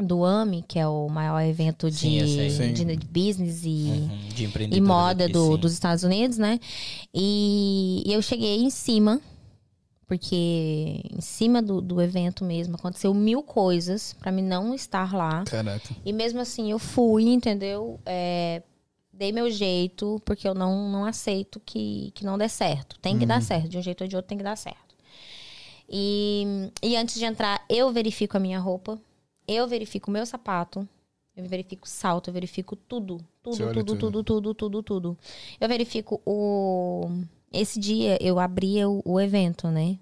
[0.00, 2.26] do AMI, que é o maior evento de,
[2.56, 2.72] Sim.
[2.72, 6.58] de, de business e, Uhum, de e moda do- dos Estados Unidos, né?
[7.14, 9.20] E, e eu cheguei em cima,
[10.06, 15.44] porque em cima do, do evento mesmo aconteceu mil coisas pra mim não estar lá.
[15.44, 15.94] Caraca.
[16.04, 18.00] E mesmo assim eu fui, entendeu?
[18.04, 18.62] É,
[19.12, 22.98] dei meu jeito, porque eu não, não aceito que, que não dê certo.
[23.00, 24.90] Tem que dar certo, de um jeito ou de outro tem que dar certo.
[25.88, 28.98] E, e antes de entrar, eu verifico a minha roupa,
[29.50, 30.88] eu verifico o meu sapato,
[31.36, 33.18] eu verifico o salto, eu verifico tudo.
[33.42, 33.96] Tudo, tudo, tudo.
[33.96, 35.18] tudo, tudo, tudo, tudo.
[35.60, 37.10] Eu verifico o.
[37.52, 39.98] Esse dia eu abria o, o evento, né?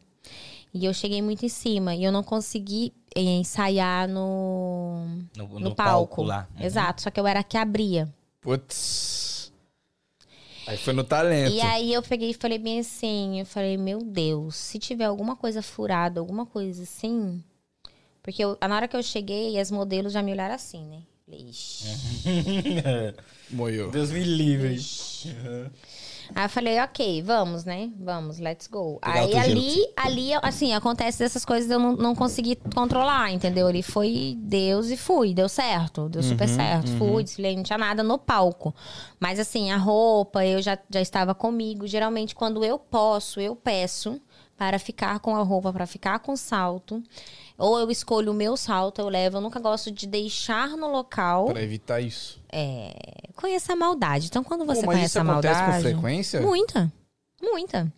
[0.74, 5.60] E eu cheguei muito em cima e eu não consegui eh, ensaiar no, No, no,
[5.60, 6.22] no palco.
[6.22, 6.46] lá.
[6.56, 6.64] Uhum.
[6.64, 8.12] Exato, só que eu era a que abria.
[8.40, 9.50] Putz.
[10.66, 11.54] Aí foi no talento.
[11.54, 15.34] E aí eu peguei e falei bem assim, eu falei, meu Deus, se tiver alguma
[15.34, 17.42] coisa furada, alguma coisa assim.
[18.28, 20.98] Porque eu- na hora que eu cheguei, as modelos já me olharam assim, né?
[21.24, 21.86] Falei, Ixi.
[23.50, 23.90] Moiou.
[23.90, 24.78] Deus me livre.
[26.34, 27.90] Aí eu falei, ok, vamos, né?
[27.98, 28.98] Vamos, let's go.
[29.00, 33.66] Pegar aí ali, ali, assim, acontece dessas coisas eu não, não consegui controlar, entendeu?
[33.66, 36.90] Ali foi Deus e fui, deu certo, deu super certo.
[36.98, 38.74] Fui, desfilei, não tinha nada no palco.
[39.18, 41.86] Mas assim, a roupa, eu já, já estava comigo.
[41.86, 44.20] Geralmente, quando eu posso, eu peço
[44.54, 47.00] para ficar com a roupa, para ficar com o salto.
[47.58, 49.38] Ou eu escolho o meu salto, eu levo.
[49.38, 51.46] Eu nunca gosto de deixar no local.
[51.46, 52.40] Pra evitar isso.
[52.52, 52.94] É,
[53.34, 54.28] conheça a maldade.
[54.28, 55.82] Então, quando você Pô, mas conhece isso a acontece maldade.
[55.82, 56.40] com frequência?
[56.40, 56.92] Muita.
[57.42, 57.92] Muita.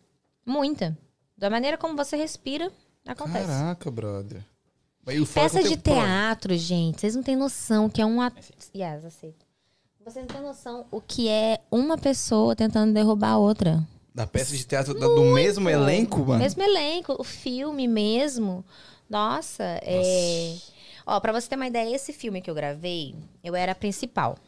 [0.47, 0.99] Muita.
[1.37, 2.73] Da maneira como você respira,
[3.07, 3.47] acontece.
[3.47, 4.43] Caraca, brother.
[5.07, 8.35] É Peça que de teatro, gente, vocês não têm noção que é um at...
[8.75, 9.45] Yes, aceito.
[10.05, 13.87] Vocês não têm noção o que é uma pessoa tentando derrubar a outra.
[14.15, 16.39] Da peça de teatro da- do mesmo elenco, mano?
[16.41, 18.65] Mesmo elenco, o filme mesmo.
[19.11, 20.57] Nossa, é.
[21.05, 24.39] Ó, pra você ter uma ideia, esse filme que eu gravei, eu era a principal.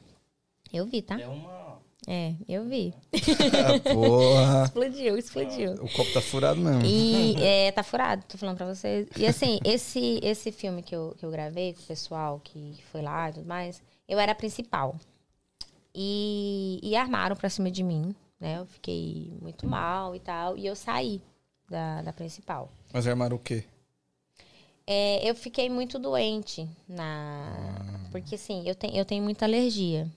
[0.73, 1.21] Eu vi, tá?
[1.21, 1.83] É uma.
[2.07, 2.95] É, eu vi.
[3.13, 4.65] Ah, porra.
[4.65, 5.73] Explodiu, explodiu.
[5.75, 6.85] O copo tá furado mesmo.
[6.85, 9.09] E é, tá furado, tô falando pra vocês.
[9.17, 13.03] E assim, esse, esse filme que eu, que eu gravei com o pessoal que foi
[13.03, 14.97] lá e tudo mais, eu era a principal.
[15.95, 18.59] E, e armaram pra cima de mim, né?
[18.59, 20.57] Eu fiquei muito mal e tal.
[20.57, 21.21] E eu saí
[21.69, 22.71] da, da principal.
[22.93, 23.65] Mas armaram o quê?
[24.87, 28.09] É, eu fiquei muito doente na.
[28.11, 30.09] Porque assim, eu, tenho eu tenho muita alergia.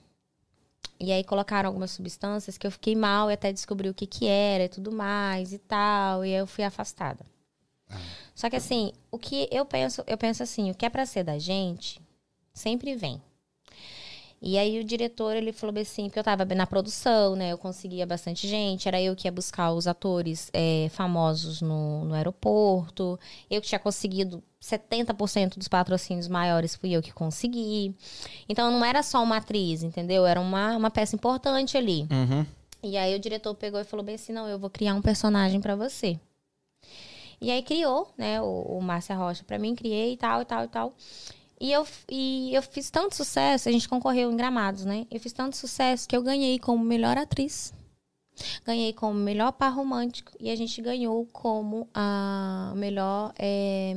[0.99, 4.28] E aí colocaram algumas substâncias que eu fiquei mal e até descobri o que que
[4.28, 6.26] era e tudo mais e tal.
[6.26, 7.26] E aí eu fui afastada.
[8.34, 11.24] Só que assim, o que eu penso, eu penso assim, o que é pra ser
[11.24, 12.01] da gente,
[12.53, 13.22] sempre vem.
[14.48, 17.52] E aí o diretor, ele falou bem assim, porque eu tava na produção, né?
[17.52, 22.14] Eu conseguia bastante gente, era eu que ia buscar os atores é, famosos no, no
[22.14, 23.20] aeroporto.
[23.50, 27.96] Eu que tinha conseguido 70% dos patrocínios maiores, fui eu que consegui.
[28.48, 30.28] Então não era só uma atriz, entendeu?
[30.28, 32.08] Era uma, uma peça importante ali.
[32.12, 32.46] Uhum.
[32.84, 35.60] E aí o diretor pegou e falou bem assim: não, eu vou criar um personagem
[35.60, 36.20] pra você.
[37.41, 40.64] E aí criou, né, o, o Márcia Rocha pra mim, criei e tal, e tal,
[40.66, 40.93] e tal.
[41.66, 45.07] E eu, e eu fiz tanto sucesso, a gente concorreu em Gramados, né?
[45.09, 47.74] Eu fiz tanto sucesso que eu ganhei como melhor atriz.
[48.63, 50.32] Ganhei como melhor par romântico.
[50.39, 53.34] E a gente ganhou como a melhor.
[53.39, 53.95] é,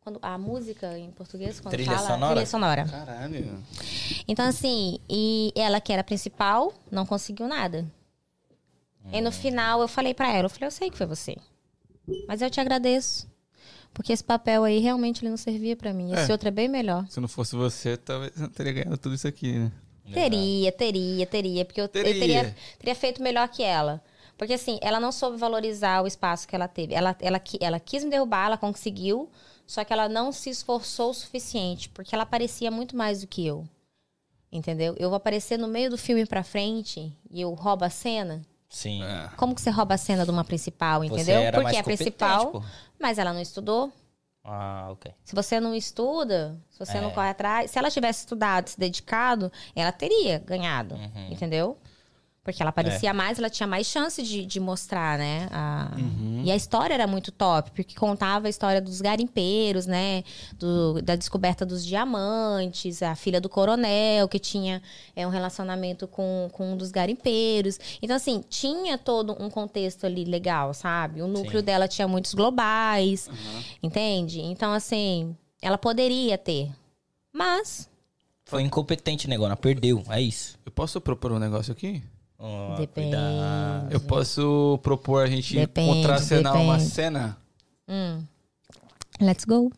[0.00, 2.06] quando, a música em português, quando Trilha fala.
[2.10, 2.34] sonora?
[2.34, 2.84] Trilha sonora.
[2.84, 3.64] Caralho.
[4.28, 7.84] Então, assim, e ela que era a principal, não conseguiu nada.
[9.12, 11.36] E no final eu falei pra ela, eu falei, eu sei que foi você.
[12.28, 13.31] Mas eu te agradeço.
[13.94, 16.12] Porque esse papel aí realmente ele não servia pra mim.
[16.12, 16.32] Esse É.
[16.32, 17.06] outro é bem melhor.
[17.10, 19.72] Se não fosse você, talvez eu não teria ganhado tudo isso aqui, né?
[20.12, 21.64] Teria, teria, teria.
[21.64, 22.14] Porque eu, eu Teria.
[22.20, 24.02] teria, teria feito melhor que ela.
[24.36, 26.94] Porque assim, ela não soube valorizar o espaço que ela teve.
[26.94, 29.30] Ela, ela, ela quis me derrubar, ela conseguiu.
[29.66, 31.88] Só que ela não se esforçou o suficiente.
[31.90, 33.64] Porque ela parecia muito mais do que eu.
[34.50, 34.94] Entendeu?
[34.98, 38.42] Eu vou aparecer no meio do filme pra frente e eu roubo a cena.
[38.72, 39.04] Sim.
[39.04, 39.28] É.
[39.36, 41.52] Como que você rouba a cena de uma principal, entendeu?
[41.52, 42.64] Porque é principal,
[42.98, 43.92] mas ela não estudou.
[44.42, 45.12] Ah, ok.
[45.22, 47.12] Se você não estuda, se você não É.
[47.12, 51.28] corre atrás, se ela tivesse estudado, se dedicado, ela teria ganhado, Uhum.
[51.30, 51.78] entendeu?
[52.44, 55.48] Porque ela parecia mais, ela tinha mais chance de, de mostrar, né?
[55.52, 56.42] A, Uhum.
[56.44, 60.24] E a história era muito top, porque contava a história dos garimpeiros, né?
[60.58, 64.82] Do- da descoberta dos diamantes, a filha do coronel, que tinha
[65.14, 67.78] é, um relacionamento com, com um dos garimpeiros.
[68.02, 71.22] Então, assim, tinha todo um contexto ali legal, sabe?
[71.22, 71.64] O núcleo Sim.
[71.66, 73.30] dela tinha muitos globais,
[73.80, 74.40] entende?
[74.40, 76.72] Então, assim, ela poderia ter.
[77.32, 77.88] Mas,
[78.44, 79.56] Foi incompetente, negona.
[79.56, 80.02] Perdeu.
[80.08, 80.58] É isso.
[80.66, 82.02] Eu posso propor um negócio aqui?
[82.44, 83.10] Ó, Depende.
[83.10, 83.86] cuidado.
[83.92, 86.90] Eu posso propor a gente Depende, contracenar uma depende.
[86.92, 87.36] cena?
[87.88, 88.20] hum,
[89.20, 89.70] let's go.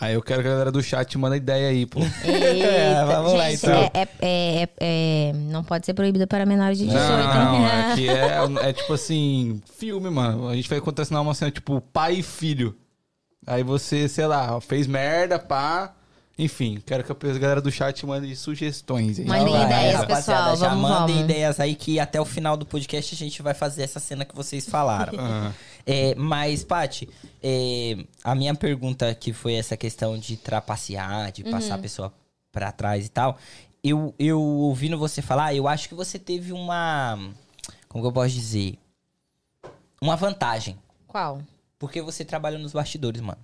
[0.00, 2.00] Aí eu quero que a galera do chat manda ideia aí, pô.
[2.00, 3.90] Eita, vamos lá, gente, então.
[3.94, 8.08] é- é- é- é- não pode ser proibido para menores de 18, Não, é que
[8.08, 10.48] é, é tipo assim, filme, mano.
[10.48, 12.74] A gente vai contracenar uma cena tipo pai e filho.
[13.46, 15.94] Aí você, sei lá, fez merda, pá.
[16.38, 19.18] Enfim, quero que a galera do chat mande sugestões.
[19.18, 21.30] Mandem vai, ideias, rapaziada, pessoal, Já vamos, mandem vamos.
[21.30, 24.34] ideias aí que até o final do podcast a gente vai fazer essa cena que
[24.34, 25.12] vocês falaram.
[25.20, 25.52] Ah,
[25.86, 27.08] É, mas, Paty,
[27.42, 31.82] é, a minha pergunta que foi essa questão de trapacear, de passar a Uhum.
[31.82, 32.14] pessoa
[32.50, 33.36] pra trás e tal.
[33.84, 37.18] Eu, eu ouvindo você falar, eu acho que você teve uma.
[37.88, 38.78] Como que eu posso dizer?
[40.00, 40.78] Uma vantagem.
[41.06, 41.42] Qual?
[41.78, 43.38] Porque você trabalha nos bastidores, mano.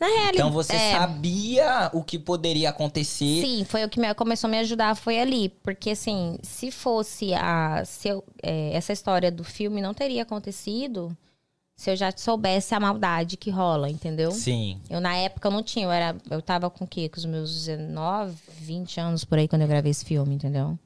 [0.00, 3.42] Na realidade, Então você é, sabia o que poderia acontecer.
[3.42, 5.50] Sim, foi o que me, começou a me ajudar, foi ali.
[5.62, 7.84] Porque, assim, se fosse a.
[7.84, 11.14] Se eu, é, essa história do filme não teria acontecido
[11.76, 14.30] se eu já soubesse a maldade que rola, entendeu?
[14.32, 14.80] Sim.
[14.88, 15.84] Eu, na época, eu não tinha.
[15.84, 17.08] Eu, era, eu tava com o quê?
[17.08, 20.78] Com os meus 19, 20 anos por aí quando eu gravei esse filme, entendeu?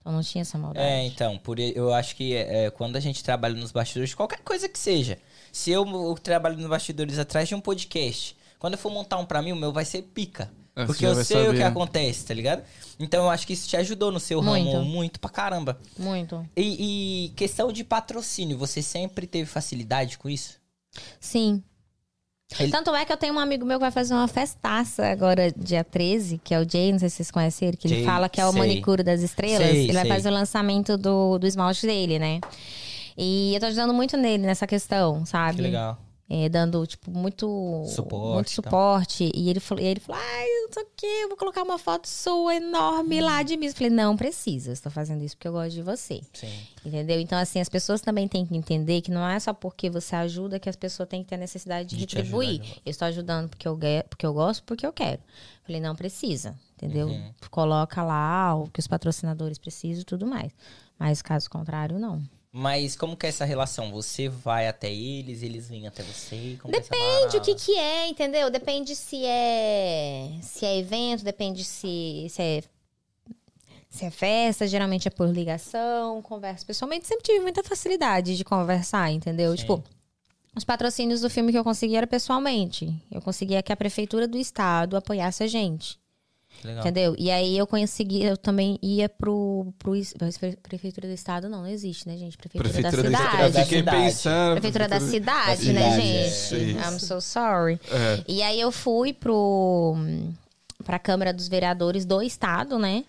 [0.00, 0.86] Então não tinha essa maldade.
[0.86, 4.68] É, então, por, eu acho que é, quando a gente trabalha nos bastidores, qualquer coisa
[4.68, 5.18] que seja.
[5.52, 9.26] Se eu, eu trabalho nos bastidores atrás de um podcast, quando eu for montar um
[9.26, 10.50] pra mim, o meu vai ser pica.
[10.74, 11.64] É, Porque eu vai sei o que saber.
[11.64, 12.62] acontece, tá ligado?
[12.98, 14.70] Então eu acho que isso te ajudou no seu Muito.
[14.72, 15.78] ramo muito pra caramba.
[15.98, 16.48] Muito.
[16.56, 20.58] E, e questão de patrocínio, você sempre teve facilidade com isso?
[21.20, 21.62] Sim.
[22.58, 25.50] Ele- Tanto é que eu tenho um amigo meu que vai fazer uma festaça agora,
[25.52, 28.04] dia 13, que é o Jay, não sei se vocês conhecem ele, que ele Jay,
[28.04, 28.58] fala que é o sei.
[28.60, 29.68] manicure das estrelas.
[29.68, 30.10] Sei, ele vai sei.
[30.12, 32.40] fazer o lançamento do, do esmalte dele, né?
[33.16, 35.56] E eu tô ajudando muito nele nessa questão, sabe?
[35.56, 35.98] Que legal.
[36.34, 39.30] É, dando, tipo, muito Suporte, muito suporte.
[39.34, 41.76] E ele falou, e ele falou, ai, não sei o quê, eu vou colocar uma
[41.76, 43.66] foto sua enorme lá de mim.
[43.66, 46.22] Eu falei, não precisa, eu estou fazendo isso porque eu gosto de você.
[46.32, 46.50] Sim.
[46.86, 47.20] Entendeu?
[47.20, 50.58] Então, assim, as pessoas também têm que entender que não é só porque você ajuda
[50.58, 52.62] que as pessoas têm que ter a necessidade de, De retribuir.
[52.62, 53.78] ajudar eu estou ajudando porque eu,
[54.08, 55.20] porque eu gosto, porque eu quero.
[55.66, 57.08] Falei, não precisa, entendeu?
[57.08, 57.30] Uhum.
[57.50, 60.50] Coloca lá o que os patrocinadores precisam e tudo mais.
[60.98, 62.22] Mas caso contrário, não.
[62.54, 63.90] Mas como que é essa relação?
[63.90, 66.58] Você vai até eles, eles vêm até você?
[66.60, 68.50] Como que é Depende o que que é, entendeu?
[68.50, 72.62] Depende se é se é evento, depende se, se é
[73.88, 77.06] se é festa, geralmente é por ligação, conversa pessoalmente.
[77.06, 79.52] Sempre tive muita facilidade de conversar, entendeu?
[79.52, 79.56] Sim.
[79.56, 79.84] Tipo,
[80.54, 82.94] os patrocínios do filme que eu consegui era pessoalmente.
[83.10, 85.98] Eu conseguia que a prefeitura do estado apoiasse a gente.
[86.64, 86.80] Legal.
[86.80, 87.14] Entendeu?
[87.18, 89.92] E aí eu consegui, eu também ia pro, pro
[90.62, 92.36] prefeitura do estado, não, não existe, né, gente?
[92.38, 93.32] Prefeitura, Prefeitura da cidade.
[93.34, 93.58] Estado.
[93.58, 93.96] Eu fiquei Cidade.
[94.04, 94.52] pensando.
[94.52, 96.78] Prefeitura da cidade, da né, cidade, gente?
[96.78, 96.88] é.
[96.88, 97.80] I'm so sorry.
[97.90, 98.24] É.
[98.28, 99.96] E aí eu fui pro
[100.84, 103.04] pra Câmara dos Vereadores do estado, né?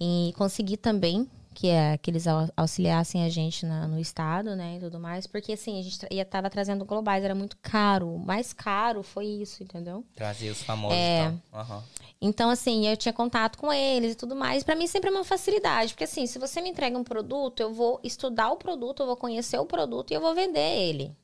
[0.00, 4.76] E consegui também que é que eles au- auxiliassem a gente na- no estado, né,
[4.78, 8.14] e tudo mais, porque assim, a gente ia tava trazendo globais, era muito caro.
[8.14, 10.02] O mais caro foi isso, entendeu?
[10.16, 11.28] Trazer os famosos É.
[11.28, 11.84] e tal.
[12.24, 14.62] Então, assim, eu tinha contato com eles e tudo mais.
[14.62, 17.74] Pra mim sempre é uma facilidade, porque assim, se você me entrega um produto, eu
[17.74, 21.16] vou estudar o produto, eu vou conhecer o produto e eu vou vender ele.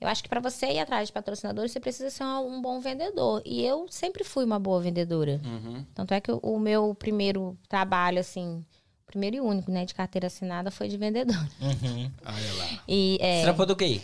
[0.00, 3.42] Eu acho que pra você ir atrás de patrocinadores, você precisa ser um, bom vendedor.
[3.44, 5.38] E eu sempre fui uma boa vendedora.
[5.44, 5.84] Uhum.
[5.94, 8.64] Tanto é que o, meu primeiro trabalho, assim,
[9.06, 11.36] primeiro e único, né, de carteira assinada foi de vendedor.
[11.60, 12.10] Uhum.
[12.24, 12.82] Olha lá.
[12.88, 14.00] E é, Você trampou do quê?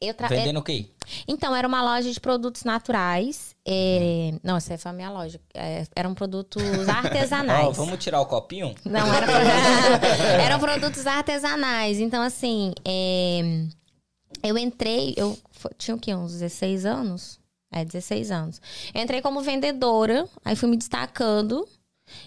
[0.00, 0.86] Eu tra- Vendendo o quê?
[1.26, 3.54] então, era uma loja de produtos naturais.
[3.66, 4.34] É...
[4.42, 5.40] Não, essa foi a minha loja.
[5.54, 7.66] É, eram produtos artesanais.
[7.66, 8.74] Ó, vamos tirar o copinho?
[8.84, 9.26] Não, era
[10.42, 11.98] eram produtos artesanais.
[12.00, 13.64] Então, assim, é,
[14.42, 15.38] eu entrei, eu
[15.76, 16.14] tinha o quê?
[16.14, 17.38] Uns 16 anos?
[17.72, 18.60] É, 16 anos.
[18.94, 21.68] Eu entrei como vendedora, aí fui me destacando.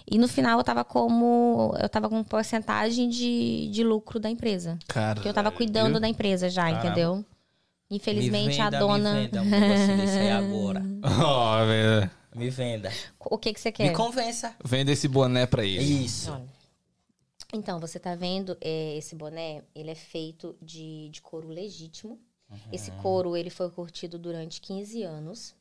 [0.08, 1.74] E no final eu tava como.
[1.80, 4.78] Eu tava com porcentagem de, de lucro da empresa.
[4.86, 5.16] Cara.
[5.16, 6.86] Porque eu tava cuidando da empresa já, Caramba.
[6.86, 7.24] entendeu?
[7.92, 9.14] Infelizmente me venda, a dona.
[9.14, 10.82] Me venda um negocinho desse aí agora.
[11.66, 12.10] Velho.
[12.34, 12.90] Me venda.
[13.20, 13.88] O que, que você quer?
[13.88, 14.56] Me convença.
[14.64, 16.04] Venda esse boné pra ele.
[16.04, 16.32] Isso.
[16.32, 16.44] Olha.
[17.52, 19.62] Então, você tá vendo é, esse boné?
[19.74, 22.18] Ele é feito de, de couro legítimo.
[22.70, 25.54] Esse couro, ele foi curtido durante 15 anos.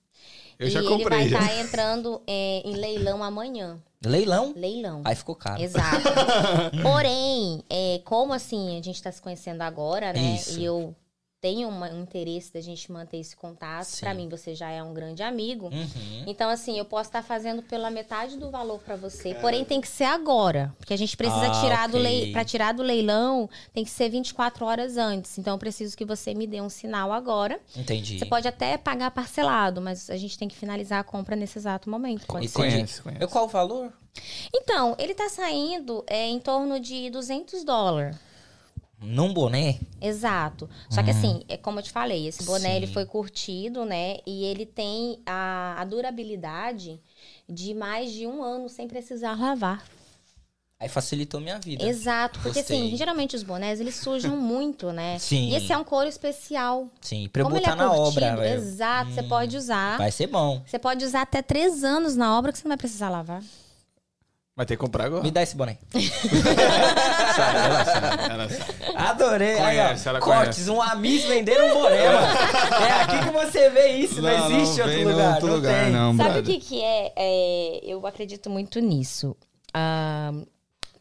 [0.60, 1.20] Eu e já ele comprei.
[1.20, 1.40] vai já.
[1.40, 3.82] estar entrando é, em leilão amanhã.
[4.06, 4.54] Leilão?
[4.56, 5.02] Leilão.
[5.06, 5.62] Aí ficou caro.
[5.62, 6.10] Exato.
[6.84, 10.36] Porém, é, como assim, a gente tá se conhecendo agora, né?
[10.36, 10.60] Isso.
[10.60, 10.96] E eu
[11.42, 14.00] tem uma- um interesse da gente manter esse contato.
[14.00, 15.66] Pra mim, você já é um grande amigo.
[15.74, 16.24] Uhum.
[16.28, 19.34] Então, assim, eu posso estar fazendo pela metade do valor pra você.
[19.34, 20.72] Porém, tem que ser agora.
[20.78, 22.04] Porque a gente precisa Ah, tirar do ok.
[22.04, 22.32] leilão.
[22.32, 25.36] Pra tirar do leilão, tem que ser 24 horas antes.
[25.40, 27.60] Então, eu preciso que você me dê um sinal agora.
[27.76, 28.20] Entendi.
[28.20, 31.90] Você pode até pagar parcelado, mas a gente tem que finalizar a compra nesse exato
[31.90, 32.28] momento.
[32.28, 32.56] Pode ser.
[32.56, 33.28] Conhece, conhece.
[33.28, 33.92] Qual o valor?
[34.54, 38.16] Então, ele tá saindo é, em torno de 200 dólares.
[39.02, 39.80] Num boné?
[40.00, 40.70] Exato.
[40.90, 42.76] Só que assim, é como eu te falei, esse boné Sim.
[42.76, 44.18] ele foi curtido, né?
[44.28, 47.02] E ele tem a, a durabilidade
[47.50, 49.84] de mais de um ano sem precisar lavar.
[50.80, 51.86] Aí facilitou minha vida.
[51.86, 52.88] Exato, porque Gostei.
[52.88, 55.20] assim, geralmente os bonés eles sujam muito, né?
[55.20, 55.50] Sim.
[55.50, 56.88] E esse é um couro especial.
[57.00, 58.56] Sim, pra eu Como ele botar é na curtido, obra, velho.
[58.56, 59.98] Exato, você pode usar.
[60.00, 60.62] Vai ser bom.
[60.66, 63.44] Você pode usar até três anos na obra que você não vai precisar lavar.
[64.62, 65.24] Vai ter que comprar agora.
[65.24, 65.76] Me dá esse boné.
[65.92, 68.74] Sabe, ela sabe, ela sabe.
[68.96, 69.58] Adorei.
[69.60, 72.28] Aí, ó, Conhece, ela Cortes, um Amis vendendo um boné, mano.
[72.88, 75.34] É aqui que você vê isso, não, existe vem outro lugar.
[75.34, 75.92] outro não lugar, tem.
[75.92, 77.12] não, Sabe o que, que é?
[77.16, 79.36] É, Eu acredito muito nisso.
[79.74, 80.32] Ah,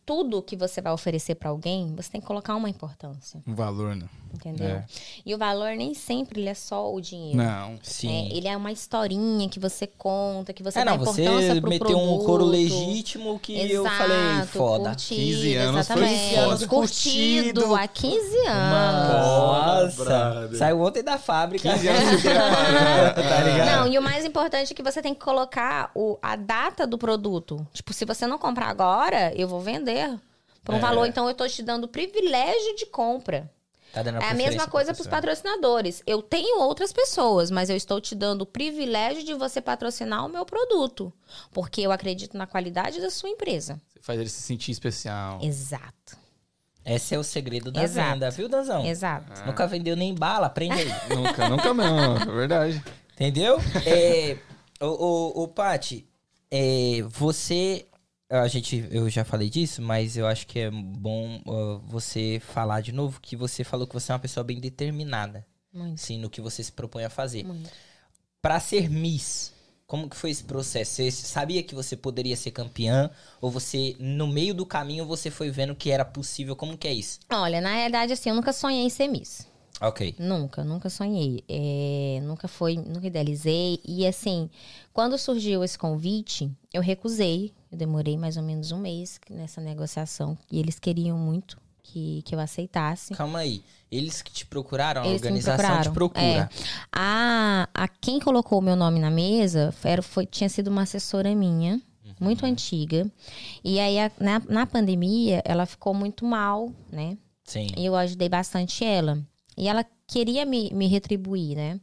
[0.07, 3.95] tudo que você vai oferecer pra alguém, você tem que colocar uma importância, Um valor,
[3.95, 4.07] né?
[4.33, 4.67] Entendeu?
[4.69, 4.85] É.
[5.25, 7.37] E o valor nem sempre ele é só o dinheiro.
[7.37, 7.79] Não.
[7.83, 8.29] Sim.
[8.31, 11.61] É, ele é uma historinha que você conta, que você é, dá não, você importância
[11.61, 12.23] pro meteu produto.
[12.23, 14.91] um couro legítimo que eu Exato, falei, foda.
[14.91, 16.35] Curtido, 15 anos foi exatamente.
[16.35, 16.67] foda.
[16.69, 17.75] Curtido, Curtido.
[17.75, 19.11] há 15 anos.
[19.11, 20.59] Nossa, brother.
[20.59, 21.73] saiu ontem da fábrica.
[21.73, 23.15] 15 anos preparando.
[23.29, 23.67] tá ligado?
[23.79, 26.97] Não, e o mais importante é que você tem que colocar o, a data do
[26.99, 27.67] produto.
[27.73, 30.19] Tipo, se você não comprar agora, eu vou vender
[30.65, 30.81] por um É.
[30.81, 31.07] valor.
[31.07, 33.51] Então, eu tô te dando o privilégio de compra.
[33.93, 36.03] Tá dando É a mesma coisa para os patrocinadores.
[36.07, 40.29] Eu tenho outras pessoas, mas eu estou te dando o privilégio de você patrocinar o
[40.29, 41.13] meu produto.
[41.53, 43.81] Porque eu acredito na qualidade da sua empresa.
[43.89, 45.41] Você faz ele se sentir especial.
[45.43, 46.17] Exato.
[46.85, 48.11] Esse é o segredo da Exato.
[48.11, 48.85] venda, viu, Danzão?
[48.87, 49.45] Exato.
[49.45, 50.89] Nunca vendeu nem bala, aprende aí.
[51.15, 52.83] Nunca, nunca mesmo, é verdade.
[53.13, 53.59] Entendeu?
[53.85, 54.39] É,
[54.81, 56.09] o, o, o Paty,
[56.51, 57.87] é, você.
[58.31, 62.81] A gente, eu já falei disso, mas eu acho que é bom ó, você falar
[62.81, 66.31] de novo que você falou que você é uma pessoa bem determinada, Muito, assim, no
[66.31, 67.45] que você se propõe a fazer.
[68.41, 69.53] Pra ser Miss,
[69.85, 70.93] como que foi esse processo?
[70.93, 73.11] Você sabia que você poderia ser campeã?
[73.41, 76.55] Ou você, no meio do caminho, você foi vendo que era possível?
[76.55, 77.19] Como que é isso?
[77.33, 79.49] Olha, na realidade, assim, eu nunca sonhei em ser Miss.
[79.81, 80.15] Ok.
[80.19, 81.43] Nunca, nunca sonhei.
[81.49, 83.81] É, nunca foi, nunca idealizei.
[83.85, 84.49] E assim,
[84.93, 87.53] quando surgiu esse convite, eu recusei.
[87.71, 90.37] Eu demorei mais ou menos um mês nessa negociação.
[90.51, 93.15] E eles queriam muito que, que eu aceitasse.
[93.15, 93.63] Calma aí.
[93.91, 96.45] Eles que te procuraram, a Eles me organização te procuraram, é.
[96.47, 96.51] procura.
[96.93, 101.35] A, a quem colocou o meu nome na mesa era, foi, tinha sido uma assessora
[101.35, 102.15] minha, Uhum.
[102.21, 103.11] muito antiga.
[103.65, 107.17] E aí, a- na, na pandemia, ela ficou muito mal, né?
[107.45, 107.67] Sim.
[107.77, 109.19] E eu ajudei bastante ela.
[109.57, 111.81] E ela queria me, me retribuir, né?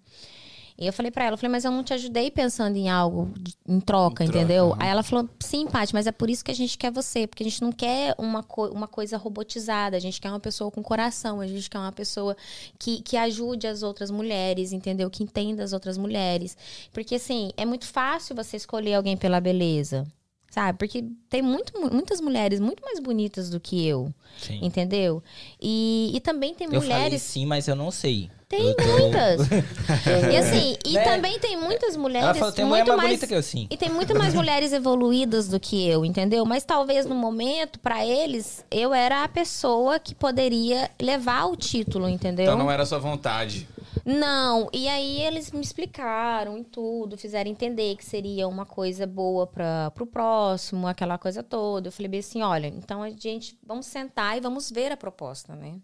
[0.79, 3.33] E eu falei pra ela, eu falei, mas eu não te ajudei pensando em algo
[3.67, 4.75] em troca, Em troca, entendeu?
[4.77, 7.41] Aí ela falou, sim, Paty, mas é por isso que a gente quer você, porque
[7.41, 10.83] a gente não quer uma, co- uma coisa robotizada, a gente quer uma pessoa com
[10.83, 12.37] coração, a gente quer uma pessoa
[12.77, 15.09] que, que ajude as outras mulheres, entendeu?
[15.09, 16.55] Que entenda as outras mulheres.
[16.93, 20.05] Porque, assim, é muito fácil você escolher alguém pela beleza.
[20.51, 20.77] Sabe?
[20.77, 24.59] Porque tem muito, mu- muitas mulheres muito mais bonitas do que eu, Sim.
[24.63, 25.21] entendeu?
[25.61, 27.21] E, e também tem Eu falei mulheres.
[27.23, 28.29] sim, mas eu não sei.
[28.49, 29.41] Tem muitas.
[30.31, 31.03] e assim, e Né?
[31.03, 33.23] também tem muitas mulheres Ela falou, tem mulher muito mais mais.
[33.25, 33.67] que eu, sim.
[33.69, 36.45] E tem muito mais mulheres evoluídas do que eu, entendeu?
[36.45, 42.07] Mas talvez no momento, pra eles, eu era a pessoa que poderia levar o título,
[42.07, 42.45] entendeu?
[42.45, 43.67] Então não era sua vontade.
[44.05, 49.45] Não, e aí eles me explicaram e tudo, fizeram entender que seria uma coisa boa
[49.45, 51.89] para pro próximo, aquela coisa toda.
[51.89, 55.53] Eu falei bem assim, olha, então a gente vamos sentar e vamos ver a proposta,
[55.55, 55.75] né?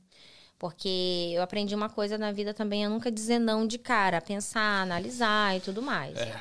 [0.64, 4.84] Porque eu aprendi uma coisa na vida também, a nunca dizer não de cara, pensar,
[4.84, 6.18] analisar e tudo mais.
[6.18, 6.40] É.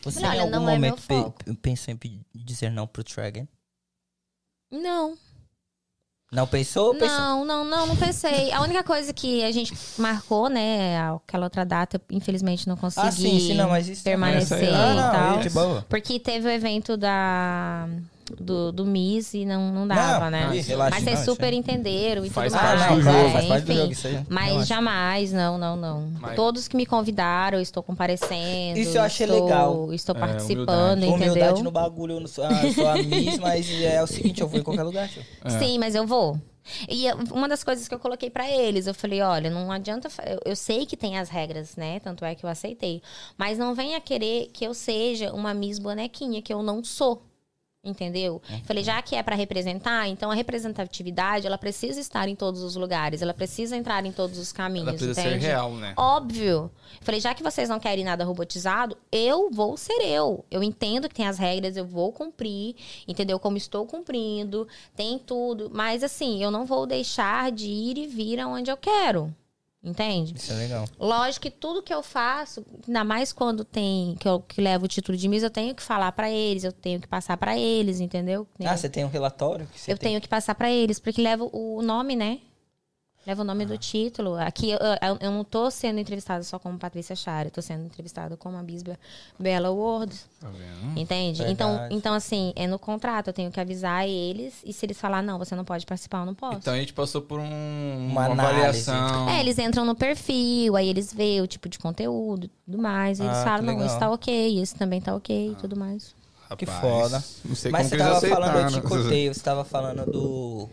[0.00, 1.54] Você Olha, em algum não é meu momento pe- foco.
[1.56, 3.46] pensou em dizer não pro Tragan?
[4.70, 5.18] Não,
[6.32, 6.94] Não pensou?
[6.94, 7.08] Pensou.
[7.10, 8.50] não, não, não, não pensei.
[8.52, 13.12] A única coisa que a gente marcou, né, aquela outra data, infelizmente não consegui Ah,
[13.12, 15.40] sim, sim, não, mas isso permanecer Essa aí, Ah, e não, tal.
[15.40, 15.82] de boa.
[15.90, 17.86] Porque teve o evento da
[18.40, 20.46] do, do Miss e não, não dava, Não, né?
[20.46, 22.96] não, relaxa, Mas não, vocês super entenderam e Faz tudo parte mais.
[22.96, 23.80] do claro, jogo, faz parte do enfim.
[23.80, 24.26] jogo isso aí.
[24.28, 24.66] Mas Relaxa.
[24.66, 26.12] jamais, não, não, não.
[26.20, 28.78] Mas- Todos que me convidaram, eu estou comparecendo.
[28.78, 29.92] Isso eu achei estou, legal.
[29.92, 31.06] Estou É, participando, humildade.
[31.06, 31.32] entendeu?
[31.32, 34.40] Humildade no bagulho, eu não sou, ah, eu sou a Miss, mas é o seguinte,
[34.40, 35.22] eu vou em qualquer lugar, tio.
[35.44, 35.50] É.
[35.58, 36.38] Sim, mas eu vou.
[36.86, 40.08] E uma das coisas que eu coloquei pra eles, eu falei, olha, não adianta,
[40.44, 41.98] eu sei que tem as regras, né?
[42.00, 43.00] Tanto é que eu aceitei,
[43.38, 47.22] mas não venha querer que eu seja uma Miss bonequinha, que eu não sou.
[47.84, 48.42] Entendeu?
[48.64, 52.74] Falei, já que é pra representar, então a representatividade, ela precisa estar em todos os
[52.74, 55.40] lugares, ela precisa entrar em todos os caminhos, Ela precisa entende?
[55.42, 55.94] ser real, né?
[55.96, 56.70] Óbvio.
[57.02, 60.44] Falei, já que vocês não querem nada robotizado, eu vou ser eu.
[60.50, 62.74] Eu entendo que tem as regras, eu vou cumprir,
[63.06, 63.38] entendeu?
[63.38, 65.70] Como estou cumprindo, tem tudo.
[65.72, 69.32] Mas assim, eu não vou deixar de ir e vir aonde eu quero.
[69.88, 70.34] Entende?
[70.36, 70.84] Isso é legal.
[70.98, 74.88] Lógico que tudo que eu faço, ainda mais quando tem que eu que levo o
[74.88, 78.00] título de Miss, eu tenho que falar pra eles, eu tenho que passar pra eles,
[78.00, 78.46] entendeu?
[78.64, 79.66] Ah, você tem um relatório?
[79.66, 80.10] Que você eu tem?
[80.10, 82.38] tenho que passar pra eles, porque leva o nome, né?
[83.28, 83.66] Leva o nome Ah.
[83.66, 84.36] do título.
[84.36, 87.84] Aqui eu, eu- eu não tô sendo entrevistada só como Patrícia Chara, eu tô sendo
[87.84, 88.98] entrevistada como a Bisba
[89.38, 90.14] Bela Ward.
[90.40, 90.98] Tá vendo?
[90.98, 91.42] Entende?
[91.42, 91.52] Verdade.
[91.52, 95.22] Então, então, assim, é no contrato, eu tenho que avisar eles, e se eles falar,
[95.22, 96.56] não, você não pode participar, eu não posso.
[96.56, 99.28] Então a gente passou por um, Uma uma, avaliação.
[99.28, 103.18] É, eles entram no perfil, aí eles veem o tipo de conteúdo e tudo mais.
[103.20, 106.16] E eles Ah, falam, não, esse tá ok, esse também tá ok e tudo mais.
[106.56, 107.24] Que Rapaz, foda.
[107.44, 108.88] Não sei Mas como você que eles tava falando, eu te aceitaram.
[108.88, 110.68] cortei, você tava falando do...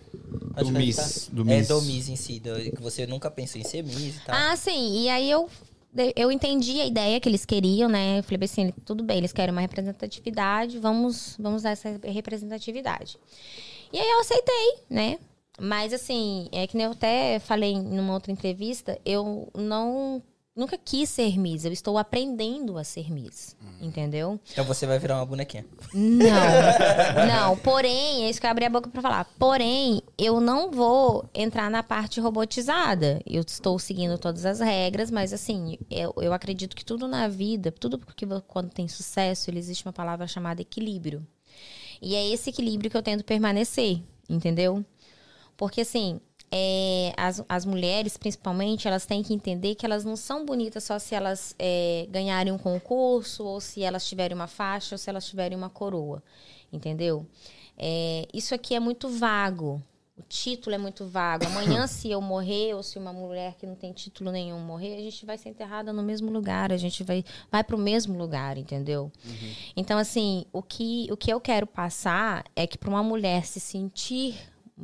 [0.58, 1.68] Que Miss, do É, Miss.
[1.68, 4.36] do Miss em si, do- que você nunca pensou em ser Miss e tal.
[4.36, 5.02] Ah, sim.
[5.04, 5.50] E aí eu,
[6.16, 8.20] eu entendi a ideia que eles queriam, né?
[8.20, 13.18] Eu falei assim, tudo bem, eles querem uma representatividade, vamos, vamos dar essa representatividade.
[13.92, 15.20] E aí eu aceitei, né?
[15.60, 20.22] Mas assim, é que nem eu até falei numa outra entrevista, eu não
[20.56, 24.40] nunca quis ser Miss, eu estou aprendendo a ser Miss, entendeu?
[24.52, 25.66] Então você vai virar uma bonequinha.
[25.94, 26.28] Não,
[27.28, 27.58] não.
[27.58, 29.26] Porém, é isso que eu abri a boca pra falar.
[29.38, 33.22] Porém, eu não vou entrar na parte robotizada.
[33.26, 37.72] Eu estou seguindo todas as regras, mas assim, eu, eu acredito que tudo na vida,
[37.72, 41.26] tudo porque quando tem sucesso, ele existe uma palavra chamada equilíbrio.
[42.02, 44.86] E é esse equilíbrio que eu tento permanecer, entendeu?
[45.58, 46.20] Porque assim,
[46.52, 50.98] é, as, as mulheres, principalmente, elas têm que entender que elas não são bonitas só
[51.00, 55.26] se elas é, ganharem um concurso, ou se elas tiverem uma faixa, ou se elas
[55.26, 56.24] tiverem uma coroa.
[56.72, 57.26] Entendeu?
[57.78, 59.82] É, isso aqui é muito vago.
[60.18, 61.46] O título é muito vago.
[61.46, 65.02] Amanhã, se eu morrer, ou se uma mulher que não tem título nenhum morrer, a
[65.02, 68.58] gente vai ser enterrada no mesmo lugar, a gente vai, vai para o mesmo lugar,
[68.58, 69.12] entendeu?
[69.76, 73.60] Então, assim, o que, o que eu quero passar é que para uma mulher se
[73.60, 74.38] sentir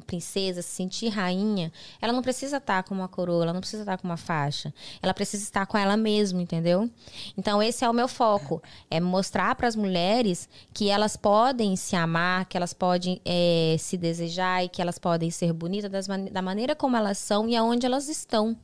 [0.05, 3.97] princesa, se sentir rainha, ela não precisa estar com uma coroa, ela não precisa estar
[3.97, 4.73] com uma faixa.
[5.01, 6.89] Ela precisa estar com ela mesma, entendeu?
[7.37, 8.61] Então, esse é o meu foco.
[8.89, 13.97] É mostrar para as mulheres que elas podem se amar, que elas podem eh, se
[13.97, 17.85] desejar e que elas podem ser bonitas das da maneira como elas são e aonde
[17.85, 18.57] elas estão.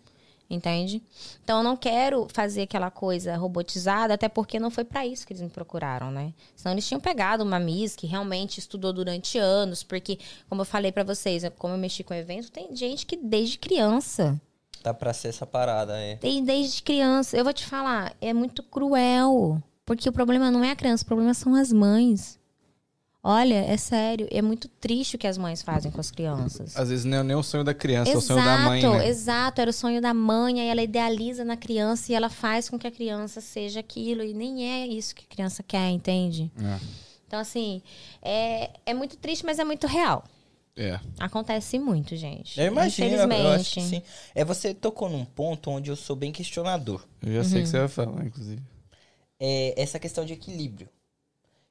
[0.50, 1.04] Entende?
[1.44, 5.34] Então eu não quero fazer aquela coisa robotizada, até porque não foi para isso que
[5.34, 6.34] eles me procuraram, né?
[6.56, 10.18] Senão eles tinham pegado uma Miss que realmente estudou durante anos, porque,
[10.48, 14.40] como eu falei para vocês, como eu mexi com evento, tem gente que desde criança,
[14.82, 16.16] Tá pra ser essa parada, é.
[16.16, 20.72] tem desde criança, eu vou te falar, é muito cruel, porque o problema não é
[20.72, 22.37] a criança, o problema são as mães.
[23.30, 26.78] Olha, é sério, é muito triste o que as mães fazem com as crianças.
[26.78, 29.06] Às vezes não é nem o sonho da criança, é o sonho da mãe, né?
[29.10, 32.80] Exato, era o sonho da mãe, aí ela idealiza na criança e ela faz com
[32.80, 36.50] que a criança seja aquilo, e nem é isso que a criança quer, entende?
[36.58, 36.80] É.
[37.28, 37.82] Então, assim,
[38.22, 40.24] é, é muito triste, mas é muito real.
[40.78, 40.98] É.
[41.20, 42.58] Acontece muito, gente.
[42.58, 43.42] Eu imagino, eu- Infelizmente.
[43.44, 44.02] eu acho que sim.
[44.34, 47.06] É, você tocou num ponto onde eu sou bem questionador.
[47.22, 47.44] Eu já Uhum.
[47.44, 48.62] sei o que você vai falar, inclusive.
[49.38, 50.88] É essa questão de equilíbrio.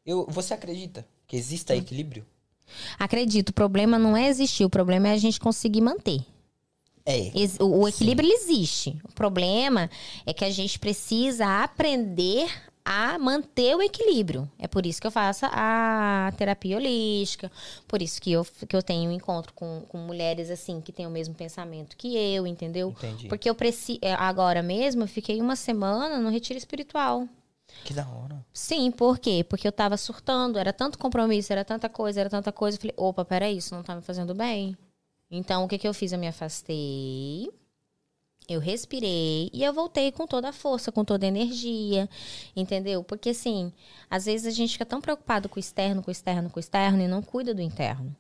[0.05, 1.78] Eu, você acredita que exista Hum.
[1.78, 2.27] equilíbrio?
[2.98, 6.20] Acredito, o problema não é existir, o problema é a gente conseguir manter.
[7.05, 7.31] É.
[7.61, 8.98] O, o equilíbrio existe.
[9.05, 9.89] O problema
[10.27, 12.48] é que a gente precisa aprender
[12.85, 14.51] a manter o equilíbrio.
[14.59, 17.51] É por isso que eu faço a terapia holística,
[17.86, 21.07] por isso que eu, que eu tenho um encontro com, com mulheres assim que têm
[21.07, 22.90] o mesmo pensamento que eu, entendeu?
[22.90, 23.28] Entendi.
[23.28, 23.98] Porque eu preciso.
[24.19, 27.28] Agora mesmo, eu fiquei uma semana no retiro espiritual.
[27.85, 28.44] Que da hora.
[28.53, 29.44] Sim, por quê?
[29.48, 32.77] Porque eu tava surtando, era tanto compromisso, era tanta coisa, era tanta coisa.
[32.77, 34.77] Eu falei, opa, peraí, isso não tá me fazendo bem.
[35.31, 36.12] Então, o que que eu fiz?
[36.12, 37.51] Eu me afastei,
[38.48, 42.09] eu respirei e eu voltei com toda a força, com toda a energia,
[42.55, 43.03] entendeu?
[43.03, 43.73] Porque, assim,
[44.09, 46.61] às vezes a gente fica tão preocupado com o externo, com o externo, com o
[46.61, 48.15] externo e não cuida do interno.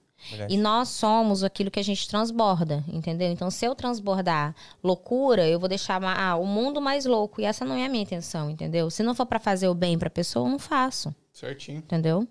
[0.48, 3.30] E nós somos aquilo que a gente transborda, entendeu?
[3.30, 7.40] Então, se eu transbordar loucura, eu vou deixar ah, o mundo mais louco.
[7.40, 8.90] E essa não é a minha intenção, entendeu?
[8.90, 11.78] Se não for pra fazer o bem pra pessoa, eu não faço, Certinho.
[11.78, 12.26] entendeu?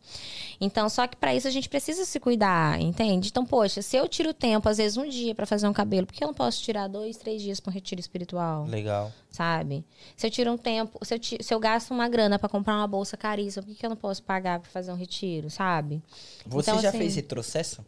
[0.60, 3.28] Então, só que pra isso a gente precisa se cuidar, entende?
[3.30, 6.14] Então, poxa, se eu tiro tempo, às vezes um dia pra fazer um cabelo, por
[6.14, 8.66] que eu não posso tirar dois, três dias pra um retiro espiritual?
[8.66, 9.12] Legal.
[9.30, 9.84] sabe?
[10.16, 12.74] Se eu tiro um tempo, se eu, ti- se eu gasto uma grana pra comprar
[12.78, 16.02] uma bolsa caríssima, por que, que eu não posso pagar pra fazer um retiro, sabe?
[16.46, 17.84] Você Então, já assim- fez retrocesso?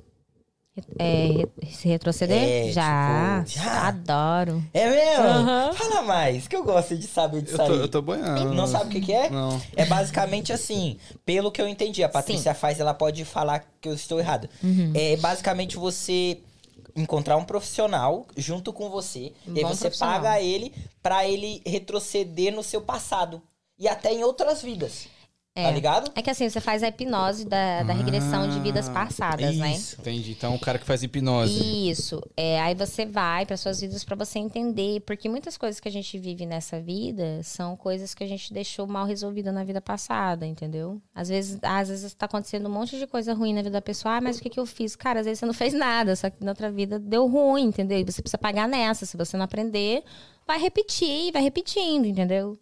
[1.00, 2.38] É, se retroceder?
[2.38, 3.44] É, já.
[3.46, 3.88] tipo, já?
[3.88, 4.64] Adoro.
[4.74, 5.24] É mesmo?
[5.26, 5.74] Aham.
[5.74, 8.54] Fala mais, que eu gosto de saber disso Eu tô, eu tô boiando.
[8.54, 9.30] Não sabe o que, que é?
[9.30, 9.62] Não.
[9.76, 13.94] É basicamente assim, pelo que eu entendi, a Patrícia faz, ela pode falar que eu
[13.94, 14.50] estou errado.
[14.64, 14.92] Uhum.
[14.94, 16.40] É basicamente você
[16.96, 22.64] encontrar um profissional junto com você, Um e você paga ele pra ele retroceder no
[22.64, 23.42] seu passado
[23.78, 25.08] e até em outras vidas.
[25.64, 25.72] Tá É.
[25.72, 26.12] ligado?
[26.16, 29.72] É que assim, você faz a hipnose da, da regressão de vidas passadas, né?
[29.74, 29.98] Isso.
[30.00, 30.32] Entendi.
[30.32, 31.90] Então, o cara que faz hipnose.
[31.90, 32.22] Isso.
[32.38, 35.92] É, aí você vai para suas vidas para você entender, porque muitas coisas que a
[35.92, 40.46] gente vive nessa vida são coisas que a gente deixou mal resolvida na vida passada,
[40.46, 41.02] entendeu?
[41.16, 44.18] Às vezes, às vezes tá acontecendo um monte de coisa ruim na vida da pessoa,
[44.18, 44.96] ah, mas o que que eu fiz?
[44.96, 47.98] Cara, às vezes você não fez nada, só que na outra vida deu ruim, entendeu?
[48.00, 50.04] E você precisa pagar nessa, se você não aprender,
[50.46, 52.58] vai repetir, vai repetindo, entendeu?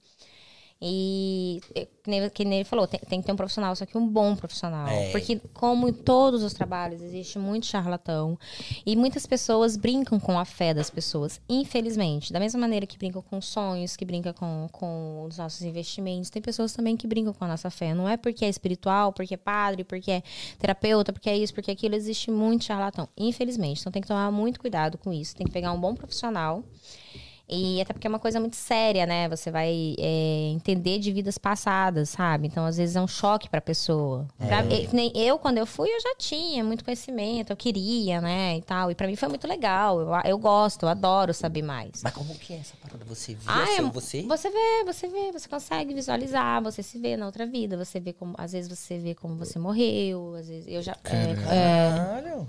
[0.82, 3.86] E é, que nem, que nem ele falou, tem, tem que ter um profissional, só
[3.86, 4.88] que um bom profissional.
[4.88, 5.10] É.
[5.12, 8.38] Porque, como em todos os trabalhos, existe muito charlatão.
[8.86, 12.34] E muitas pessoas brincam com a fé das pessoas, infelizmente.
[12.34, 16.42] Da mesma maneira que brincam com sonhos, que brincam com, com os nossos investimentos, tem
[16.42, 17.94] pessoas também que brincam com a nossa fé.
[17.94, 20.24] Não é porque é espiritual, porque é padre, porque é
[20.60, 21.96] terapeuta, porque é isso, porque é aquilo.
[21.96, 23.80] Existe muito charlatão, infelizmente.
[23.80, 25.36] Então tem que tomar muito cuidado com isso.
[25.36, 26.64] Tem que pegar um bom profissional.
[27.48, 29.30] E até porque é uma coisa muito séria, né?
[29.30, 32.48] Você vai é, entender de vidas passadas, sabe?
[32.48, 34.28] Então, às vezes, é um choque pra pessoa.
[34.40, 38.20] Pra- e- que nem eu, quando eu fui, eu já tinha muito conhecimento, eu queria,
[38.20, 38.58] né?
[38.58, 38.90] E tal.
[38.90, 40.00] E pra mim foi muito legal.
[40.02, 42.02] Eu, eu gosto, eu adoro saber mais.
[42.04, 43.06] Mas como que é essa parada?
[43.06, 44.24] Você via Ah, é- seu você?
[44.24, 48.12] Você vê, você vê, você consegue visualizar, você se vê na outra vida, você vê
[48.12, 51.36] como, às vezes você vê como você morreu, às vezes eu já é, é,
[51.92, 52.48] Caralho.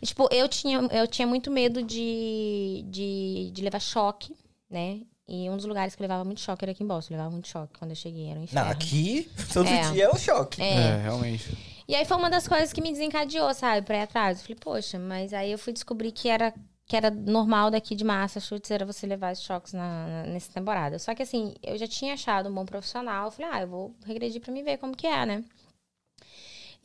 [0.00, 4.35] e, Tipo, eu tinha, eu tinha muito medo de, de, de levar choque,
[4.70, 5.00] né?
[5.28, 7.14] E um dos lugares que eu levava muito choque era aqui em Boston.
[7.14, 8.70] Eu levava muito choque quando eu cheguei, era um Não, inferno.
[8.70, 9.90] aqui, todo É.
[9.92, 10.62] dia é um choque.
[10.62, 10.72] É.
[10.74, 11.56] É, realmente.
[11.88, 14.38] E aí foi uma das coisas que me desencadeou, sabe, pra ir atrás.
[14.38, 16.52] Eu falei, poxa, mas aí eu fui descobrir que era,
[16.86, 20.98] que era normal daqui de Massachusetts era você levar esses choques na, na- nessa temporada.
[20.98, 23.26] Só que assim, eu já tinha achado um bom profissional.
[23.26, 25.44] Eu falei, ah, eu vou regredir pra me ver como que é, né?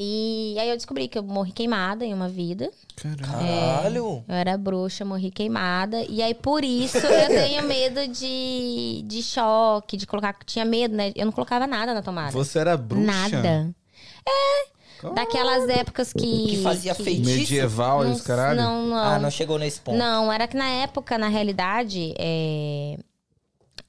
[0.03, 2.71] E aí eu descobri que eu morri queimada em uma vida.
[2.95, 3.45] Caralho.
[3.45, 4.23] Caralho.
[4.27, 6.03] Eu era bruxa, morri queimada.
[6.09, 10.35] E aí, por isso, eu tenho medo de, de choque, de colocar.
[10.43, 11.11] Tinha medo, né?
[11.15, 12.31] Eu não colocava nada na tomada.
[12.31, 13.05] Você era bruxa?
[13.05, 13.75] Nada.
[15.01, 15.13] Como?
[15.13, 16.47] Daquelas épocas que.
[16.47, 17.37] Que fazia feitiço?
[17.37, 18.59] Medieval e não, os caralho?
[18.59, 18.97] não, não.
[18.97, 19.99] Ah, não chegou nesse ponto.
[19.99, 22.97] Não, era que na época, na realidade, é,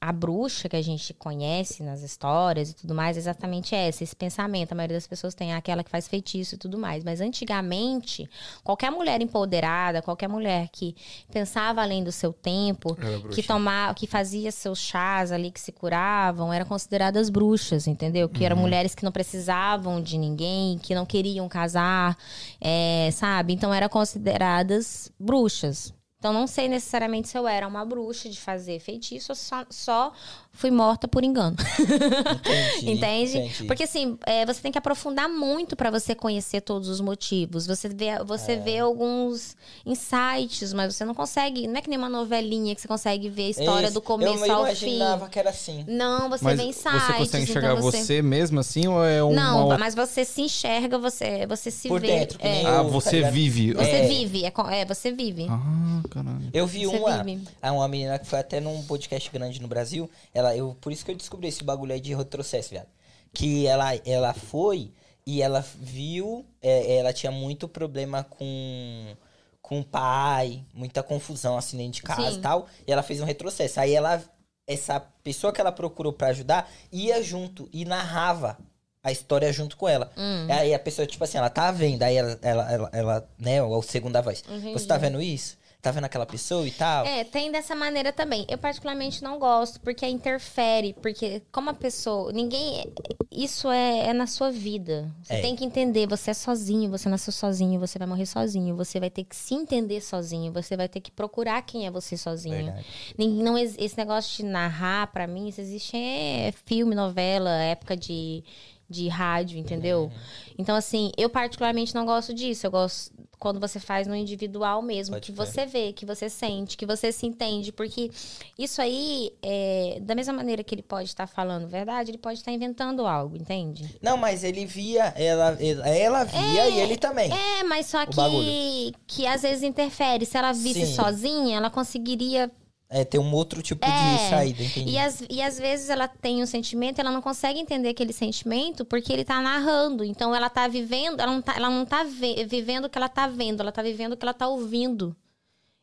[0.05, 4.17] a bruxa que a gente conhece nas histórias e tudo mais, é exatamente essa, esse
[4.17, 4.73] pensamento.
[4.73, 7.05] A maioria das pessoas tem aquela que faz feitiço e tudo mais.
[7.05, 8.29] Mas antigamente,
[8.65, 10.97] qualquer mulher empoderada, qualquer mulher que
[11.31, 12.97] pensava além do seu tempo,
[13.33, 18.29] que tomava, que fazia seus chás ali que se curavam, eram consideradas bruxas, entendeu?
[18.29, 18.47] Que Uhum.
[18.47, 22.19] eram mulheres que não precisavam de ninguém, que não queriam casar,
[22.61, 23.53] é, sabe?
[23.53, 25.95] Então eram consideradas bruxas.
[26.23, 30.13] Então não sei necessariamente se eu era uma bruxa de fazer feitiço ou só, só
[30.53, 31.57] fui morta por engano.
[31.79, 32.91] Entendi.
[32.93, 33.39] Entende?
[33.39, 33.65] entendi.
[33.65, 37.67] Porque assim, é, você tem que aprofundar muito pra você conhecer todos os motivos.
[37.67, 41.67] Você vê, você vê alguns insights, mas você não consegue.
[41.67, 44.45] Não é que nem uma novelinha que você consegue ver a história Esse- do começo
[44.45, 44.87] eu ao fim.
[44.87, 45.85] imaginava que era assim.
[45.89, 47.03] Não, você Mas vê insights.
[47.07, 47.99] você consegue enxergar então você...
[48.05, 49.33] você mesmo assim ou é um.
[49.33, 52.07] Não, uma- mas você se enxerga, você, você se Por vê.
[52.09, 53.73] dentro, é, Ah, eu, tá você vive.
[53.75, 54.07] Você É.
[54.07, 55.47] vive, é, é, você vive.
[55.49, 56.43] Ah, caralho.
[56.53, 57.49] Eu vi Você uma, vive.
[57.61, 60.11] ah, uma menina que foi até num podcast grande no Brasil.
[60.35, 62.89] Ela, eu, por isso que eu descobri esse bagulho aí de retrocesso, viado.
[63.33, 64.93] Que ela, ela foi
[65.27, 69.17] e ela viu, é, ela tinha muito problema com
[69.63, 72.39] com o pai, muita confusão assim dentro de casa Sim.
[72.39, 72.67] e tal.
[72.87, 73.81] E ela fez um retrocesso.
[73.81, 74.23] Aí ela,
[74.67, 78.59] essa pessoa que ela procurou pra ajudar, ia junto e narrava
[79.03, 80.11] a história junto com ela.
[80.17, 80.47] Hum.
[80.51, 83.83] Aí a pessoa, tipo assim, ela tá vendo, aí ela, ela, ela, ela né, o
[83.83, 84.45] segunda voz.
[84.47, 84.73] Entendi.
[84.73, 85.57] Você tá vendo isso?
[85.83, 87.05] Tá vendo aquela pessoa e tal?
[87.05, 88.47] É, tem dessa maneira também.
[88.49, 92.33] Eu particularmente não gosto, porque interfere, porque como a pessoa.
[92.33, 92.85] Ninguém.
[93.33, 95.13] Isso é, é na sua vida.
[95.25, 95.41] Você É.
[95.41, 99.11] tem que entender, você é sozinho, você nasceu sozinho, você vai morrer sozinho, você vai
[99.11, 102.73] ter que se entender sozinho, você vai ter que procurar quem é você sozinho.
[103.19, 108.45] Ninguém- Não, esse negócio de narrar, pra mim, isso existe é filme, novela, época de,
[108.93, 110.03] de rádio, entendeu?
[110.03, 110.11] Uhum.
[110.59, 112.67] Então, assim, eu particularmente não gosto disso.
[112.67, 113.11] Eu gosto
[113.43, 117.11] quando você faz no individual mesmo, Pode que você vê, que você sente, que você
[117.11, 117.73] se entende.
[117.73, 118.09] Porque
[118.57, 122.53] isso aí, é, da mesma maneira que ele pode estar falando verdade, ele pode estar
[122.53, 123.97] inventando algo, entende?
[124.01, 127.33] Não, mas ele via, ela, ela, ela via e ele também.
[127.33, 130.25] É, mas só que, que às vezes interfere.
[130.25, 130.95] Se ela visse Sim.
[130.95, 132.49] sozinha, ela conseguiria
[132.95, 134.91] É, ter um outro tipo É, de saída, entendi.
[134.91, 138.85] E às, e às vezes ela tem um sentimento, ela não consegue entender aquele sentimento
[138.85, 140.05] porque ele tá narrando.
[140.05, 143.09] Então ela tá vivendo, ela não tá, ela não tá ve- vivendo o que ela
[143.09, 145.17] tá vendo, ela tá vivendo o que ela tá ouvindo.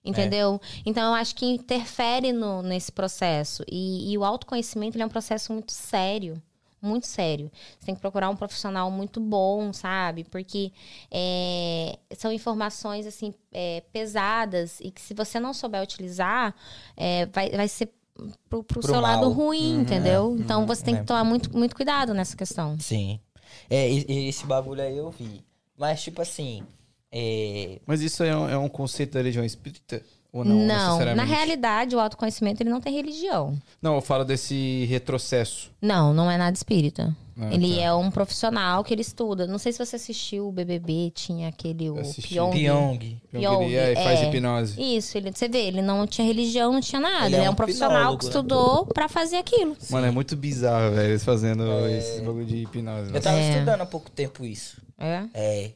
[0.06, 0.61] Entendeu?
[0.86, 3.64] Então eu acho que interfere no, nesse processo.
[3.69, 6.41] E, e o autoconhecimento é um processo muito sério.
[6.82, 7.52] Muito sério.
[7.78, 10.24] Você tem que procurar um profissional muito bom, sabe?
[10.24, 10.72] Porque
[11.12, 16.56] é, são informações assim é, pesadas e que se você não souber utilizar,
[16.96, 17.92] é, vai, vai ser
[18.50, 19.32] pro, pro Pro seu lado mal.
[19.32, 20.36] ruim, Uhum, entendeu?
[20.40, 21.00] Então você tem é.
[21.00, 22.78] que tomar muito, muito cuidado nessa questão.
[22.80, 23.20] Sim.
[23.70, 25.44] É, esse bagulho aí eu vi.
[25.78, 26.64] Mas, tipo assim.
[27.11, 27.80] É...
[27.86, 30.02] Mas isso é um, é um conceito da religião espírita?
[30.31, 30.60] Ou não?
[30.68, 31.27] na necessariamente?
[31.31, 33.57] realidade, o autoconhecimento ele não tem religião.
[33.81, 35.72] Não, eu falo desse retrocesso.
[35.81, 37.15] Não, não é nada espírita.
[37.41, 37.81] Ah, ele tá.
[37.81, 39.48] é um profissional que ele estuda.
[39.48, 42.27] Não sei se você assistiu o BBB, tinha aquele o Assisti.
[42.36, 42.52] Pyong.
[42.52, 43.18] Pyong.
[43.31, 44.27] Pyong, Ele é, faz é.
[44.30, 44.80] hipnose.
[44.98, 47.26] Isso, ele, você vê, ele não tinha religião, não tinha nada.
[47.26, 48.30] Ele Ele, é é um um profissional que hipnólogo, né?
[48.30, 49.76] estudou pra fazer aquilo.
[49.90, 53.11] Mano, é muito bizarro, velho, eles fazendo esse bagulho de hipnose.
[53.15, 53.53] Eu tava É.
[53.53, 54.80] estudando há pouco tempo isso.
[54.99, 55.72] É, É.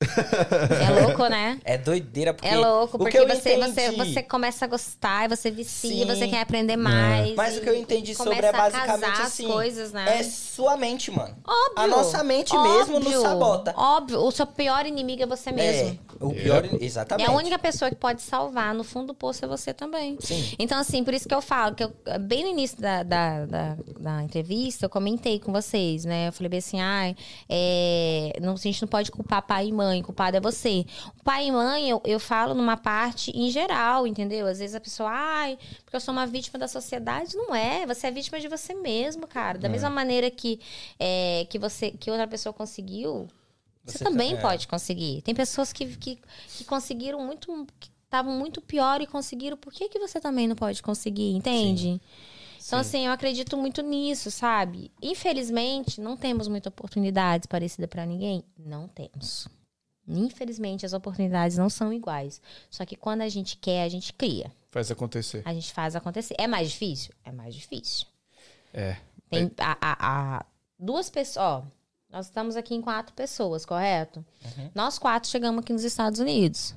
[0.00, 1.58] é louco, né?
[1.64, 2.48] É doideira, porque.
[2.48, 6.06] É louco, o porque que eu você, você, você começa a gostar, e você vicia,
[6.06, 6.06] Sim.
[6.06, 7.34] você quer aprender mais.
[7.34, 9.46] Mas o que eu entendi sobre é a basicamente assim.
[9.46, 10.20] as coisas, né?
[10.20, 11.36] É sua mente, mano.
[11.44, 11.72] Óbvio.
[11.76, 13.74] A nossa mente mesmo nos Óbvio, sabota.
[13.76, 14.20] Óbvio.
[14.20, 15.98] O seu pior inimigo é você mesmo.
[16.20, 16.24] É.
[16.24, 16.64] O pior.
[16.64, 17.28] É Exatamente.
[17.28, 20.16] a única pessoa que pode salvar no fundo do poço é você também.
[20.20, 20.54] Sim.
[20.58, 23.76] Então, assim, por isso que eu falo, que eu, bem no início da, da, da,
[23.98, 26.28] da entrevista, eu comentei com vocês, né?
[26.28, 27.16] Eu falei bem assim, ai,
[27.48, 30.84] é, não, a gente não pode culpar pai e mãe, culpado é você.
[31.18, 34.46] O pai e mãe, eu, eu falo numa parte em geral, entendeu?
[34.46, 37.36] Às vezes a pessoa, ai, porque eu sou uma vítima da sociedade.
[37.36, 39.58] Não é, você é vítima de você mesmo, cara.
[39.58, 40.60] Da mesma maneira que,
[40.98, 43.28] é, que, você, que outra pessoa conseguiu,
[43.84, 44.36] você, Você também é.
[44.36, 45.22] pode conseguir.
[45.22, 46.18] Tem pessoas que, que,
[46.56, 47.66] que conseguiram muito.
[47.80, 49.56] que estavam muito pior e conseguiram.
[49.56, 51.34] Por que, que você também não pode conseguir?
[51.34, 52.00] Entende?
[52.64, 54.90] Então, assim, eu acredito muito nisso, sabe?
[55.00, 58.44] Infelizmente, não temos muitas oportunidades parecidas para ninguém.
[58.58, 59.48] Não temos.
[60.08, 62.40] Infelizmente, as oportunidades não são iguais.
[62.70, 64.50] Só que quando a gente quer, a gente cria.
[64.70, 65.42] Faz acontecer.
[65.44, 66.34] A gente faz acontecer.
[66.38, 67.12] É mais difícil?
[67.24, 68.06] É mais difícil.
[68.72, 68.96] É.
[69.30, 70.46] Tem a, a- a-
[70.78, 71.44] duas pessoas.
[71.44, 71.62] Ó,
[72.10, 74.24] nós estamos aqui em quatro pessoas, correto?
[74.74, 76.74] Nós quatro chegamos aqui nos Estados Unidos.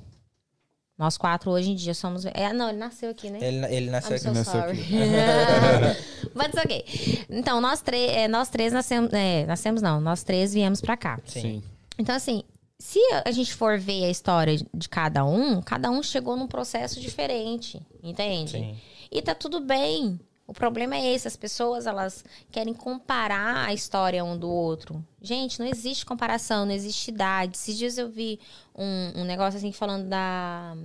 [0.98, 2.24] Nós quatro hoje em dia somos.
[2.26, 3.38] É, não, ele nasceu aqui, né?
[3.42, 4.24] Ele, ele nasceu aqui.
[4.24, 4.60] so nasceu.
[6.34, 7.24] But it's okay.
[7.30, 9.12] Então, nós, três é, nós três nascemos.
[9.12, 11.18] É, nascemos não, nós três viemos pra cá.
[11.26, 11.62] Sim.
[11.98, 12.42] Então, assim,
[12.82, 17.00] se a gente for ver a história de cada um, cada um chegou num processo
[17.00, 18.50] diferente, entende?
[18.50, 18.76] Sim.
[19.10, 20.18] E tá tudo bem.
[20.48, 25.02] O problema é esse, as pessoas elas querem comparar a história um do outro.
[25.20, 27.56] Gente, não existe comparação, não existe idade.
[27.56, 28.40] Esses dias eu vi
[28.76, 30.76] um, um negócio assim falando da,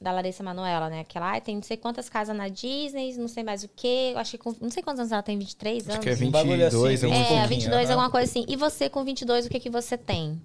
[0.00, 1.04] da Larissa Manoela, né?
[1.04, 4.12] Que "Ai, tem não sei quantas casas na Disney, não sei mais o quê.
[4.14, 5.96] Eu acho que com, não sei quantos anos ela tem, 23 anos.
[5.96, 7.92] Acho que é Um bagulho assim, 22, alguma É, pouquinho, 22, aham.
[7.92, 8.44] alguma coisa assim.
[8.48, 10.40] E você com 22, o que, que você tem?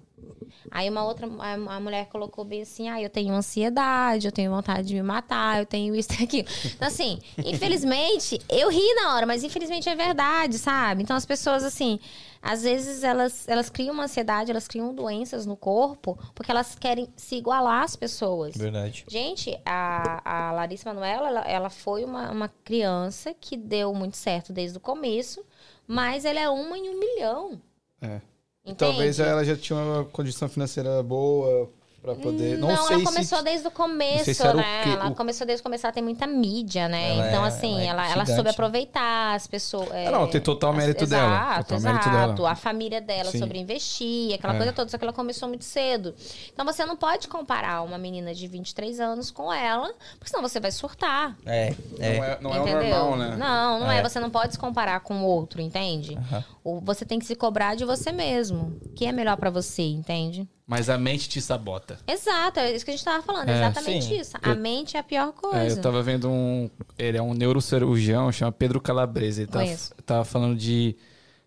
[0.70, 4.50] Aí uma outra, a, a mulher colocou bem assim, ah, eu tenho ansiedade, eu tenho
[4.50, 6.48] vontade de me matar, eu tenho isso e aquilo.
[6.64, 11.02] Então, assim, infelizmente, eu ri na hora, mas infelizmente é verdade, sabe?
[11.02, 11.98] Então as pessoas, assim,
[12.42, 17.08] às vezes elas, elas criam uma ansiedade, elas criam doenças no corpo, porque elas querem
[17.16, 18.56] se igualar às pessoas.
[18.56, 19.04] Verdade.
[19.08, 24.52] Gente, a, a Larissa Manoela, ela, ela foi uma, uma criança que deu muito certo
[24.52, 25.44] desde o começo,
[25.86, 27.60] mas ela é uma em um milhão.
[28.00, 28.20] É.
[28.68, 28.78] Entende?
[28.78, 31.70] Talvez ela já tinha uma condição financeira boa
[32.14, 32.58] pra poder.
[32.58, 33.44] Não, Não, sei ela começou se.
[33.44, 34.80] desde o começo, se o né?
[34.84, 37.12] quê- Ela o- começou desde o começo, ela tem muita mídia, né?
[37.16, 39.88] Ela então, é- assim, ela é ela, soube aproveitar as pessoas.
[39.92, 41.94] Ah, não, tem total mérito as- dela, Exato, total exato.
[42.10, 42.50] mérito dela.
[42.50, 43.38] A família dela Sim.
[43.38, 44.56] sobre investir, aquela É.
[44.56, 44.90] coisa toda.
[44.90, 46.14] Só que ela começou muito cedo.
[46.52, 50.58] Então, você não pode comparar uma menina de 23 anos com ela, porque senão você
[50.60, 51.36] vai surtar.
[51.44, 52.16] É, é.
[52.16, 52.98] Não é, não é o entendeu?
[52.98, 53.36] normal, né?
[53.36, 53.98] Não, não é.
[53.98, 54.02] É.
[54.02, 56.16] Você não pode se comparar com o outro, entende?
[56.16, 56.44] Aham.
[56.64, 58.76] Ou você tem que se cobrar de você mesmo.
[58.86, 60.48] O que é melhor pra você, entende?
[60.68, 61.98] Mas a mente te sabota.
[62.06, 64.20] Exato, é isso que a gente tava falando, É, exatamente sim.
[64.20, 64.36] isso.
[64.42, 65.78] A mente é a pior É, coisa.
[65.78, 66.68] eu tava vendo um.
[66.98, 69.42] Ele é um neurocirurgião, chama Pedro Calabrese.
[69.42, 70.94] Ele tava, tava falando de.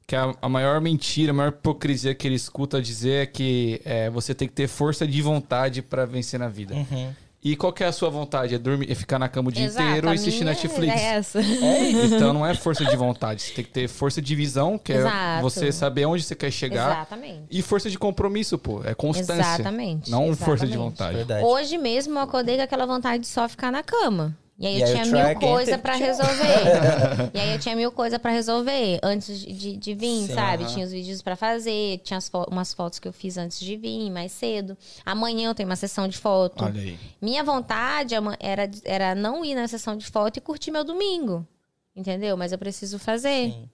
[0.08, 4.10] Que a, a maior mentira, a maior hipocrisia que ele escuta dizer é que é,
[4.10, 6.74] você tem que ter força de vontade pra vencer na vida.
[6.74, 7.14] Uhum.
[7.44, 8.54] E qual que é a sua vontade?
[8.54, 10.96] É dormir, é ficar na cama o dia Exato, inteiro a e assistir Netflix.
[10.96, 11.42] É essa.
[12.12, 13.42] Então não é força de vontade.
[13.42, 15.42] Você tem que ter força de visão, que é Exato.
[15.42, 16.92] você saber onde você quer chegar.
[16.92, 17.44] Exatamente.
[17.50, 18.82] E força de compromisso, pô.
[18.84, 19.34] É constância.
[19.42, 20.78] Exatamente, Não força de exatamente.
[20.78, 21.18] vontade.
[21.18, 21.44] Verdade.
[21.46, 24.38] Hoje mesmo eu acordei com aquela vontade de só ficar na cama.
[24.62, 25.12] E aí E eu aí tinha mil
[25.80, 26.08] pra no tchau.
[26.08, 27.32] resolver.
[27.34, 30.64] e aí eu tinha mil coisas pra resolver antes de, de vir, Sim, sabe?
[30.66, 30.74] aham.
[30.74, 33.76] Tinha os vídeos pra fazer, tinha as fo- umas fotos que eu fiz antes de
[33.76, 34.78] vir, mais cedo.
[35.04, 36.64] Amanhã eu tenho uma sessão de foto.
[36.64, 37.00] Olha aí.
[37.20, 41.44] Minha vontade era, era não ir na sessão de foto e curtir meu domingo.
[41.96, 42.38] Entendeu?
[42.38, 43.50] Mas eu preciso fazer.
[43.50, 43.70] Sim.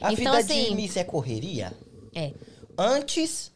[0.00, 1.72] A Então, vida de assim- Miss é correria?
[2.14, 2.32] É.
[2.78, 3.50] Antes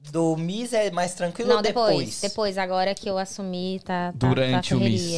[0.00, 1.88] do Miss é mais tranquilo Não, ou depois.
[1.98, 2.20] depois?
[2.22, 5.12] Depois, agora que eu assumi, tá, tá, Durante tá o Miss.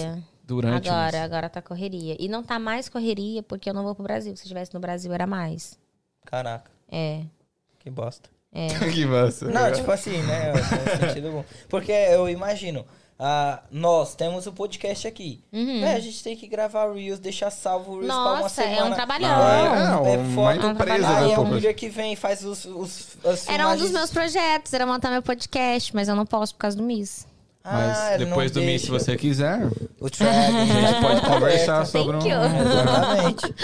[0.46, 2.16] Durante agora, o agora tá correria.
[2.18, 4.36] E não tá mais correria porque eu não vou pro Brasil.
[4.36, 5.78] Se eu estivesse no Brasil, era mais.
[6.26, 7.22] Caraca, É.
[7.80, 8.28] que bosta.
[8.54, 8.68] É.
[8.92, 9.46] que massa.
[9.46, 10.52] Não, tipo assim, né?
[11.00, 11.44] Sentido bom.
[11.68, 12.86] Porque eu imagino,
[13.18, 15.42] ah, nós temos o podcast aqui.
[15.52, 15.80] Uhum.
[15.80, 18.68] Né, a gente tem que gravar Reels, deixar salvo o Reels pra uma Nossa, é
[18.68, 18.90] semana.
[18.90, 19.28] um trabalhão.
[19.28, 20.54] Não, é, é, é um foda.
[20.62, 21.06] É um trabalho.
[21.06, 24.12] Aí da é um dia que vem, faz os, os as Era um dos meus
[24.12, 27.26] projetos, era montar meu podcast, mas eu não posso por causa do Miss.
[27.64, 29.04] Mas Ah, depois do Miss, se deixa.
[29.04, 29.58] você quiser,
[29.98, 32.20] O track, a gente pode conversar sobre um...
[32.20, 33.54] Exatamente.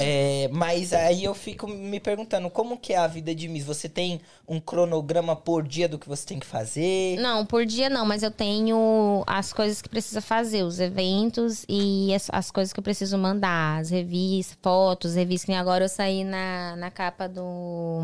[0.00, 3.64] É, mas aí eu fico me perguntando, como que é a vida de Miss?
[3.64, 7.16] Você tem um cronograma por dia do que você tem que fazer?
[7.20, 12.12] Não, por dia não, mas eu tenho as coisas que precisa fazer, os eventos e
[12.14, 15.44] as, as coisas que eu preciso mandar, as revistas, fotos, revistas.
[15.44, 18.02] Que nem agora eu saí na, na capa do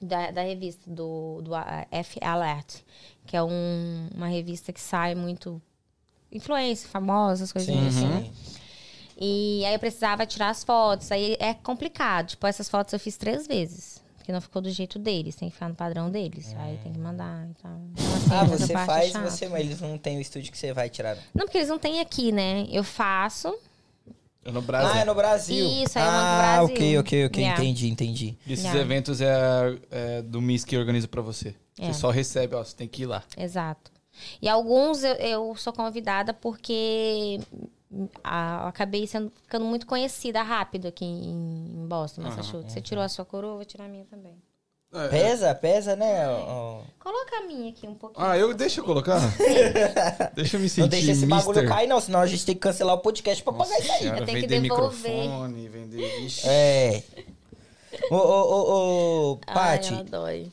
[0.00, 1.52] da, da revista do, do
[1.90, 2.80] F Alert,
[3.26, 5.60] que é um- uma revista que sai muito
[6.30, 8.20] influência, famosa, as coisas Sim, assim, né?
[8.22, 8.32] sim.
[9.16, 11.10] E aí eu precisava tirar as fotos.
[11.12, 12.28] Aí é complicado.
[12.30, 14.02] Tipo, essas fotos eu fiz três vezes.
[14.16, 16.54] Porque não ficou do jeito deles, tem que ficar no padrão deles.
[16.58, 17.46] Aí tem que mandar.
[17.50, 20.88] Então, assim, Ah, você faz, você, mas eles não têm o estúdio que você vai
[20.88, 21.16] tirar.
[21.34, 22.66] Não, porque eles não têm aqui, né?
[22.70, 23.54] Eu faço.
[24.52, 24.90] No Brasil.
[24.94, 25.66] Ah, é no Brasil.
[25.82, 26.74] Isso, aí eu mando pro Ah, Brasil.
[26.74, 27.62] ok, ok, ok, Yeah.
[27.62, 28.38] entendi, entendi.
[28.46, 28.80] E esses Yeah.
[28.82, 31.54] eventos é, é do Miss que organiza pra você.
[31.78, 31.86] É.
[31.86, 33.22] Você só recebe, ó, você tem que ir lá.
[33.36, 33.90] Exato.
[34.40, 37.40] E alguns eu, eu sou convidada porque
[38.22, 42.72] ah, eu acabei sendo, ficando muito conhecida rápido aqui em, em Boston, Massachusetts.
[42.72, 44.34] Você tirou a sua coroa, eu vou tirar a minha também.
[45.10, 46.28] Pesa, pesa, né?
[46.28, 46.80] ó, ó.
[46.98, 48.26] Coloca a minha aqui um pouquinho.
[48.26, 49.18] Ah, eu deixa eu colocar.
[50.34, 51.68] deixa eu me sentir Não deixa esse bagulho mister.
[51.76, 54.06] cair, não, senão a gente tem que cancelar o podcast pra pagar isso aí.
[54.06, 55.10] Eu tenho que vender devolver.
[55.12, 56.18] microfone, vender...
[56.24, 56.48] Ixi.
[56.48, 57.02] É.
[58.10, 60.50] Ô, ô, ô, ô, Paty, dói.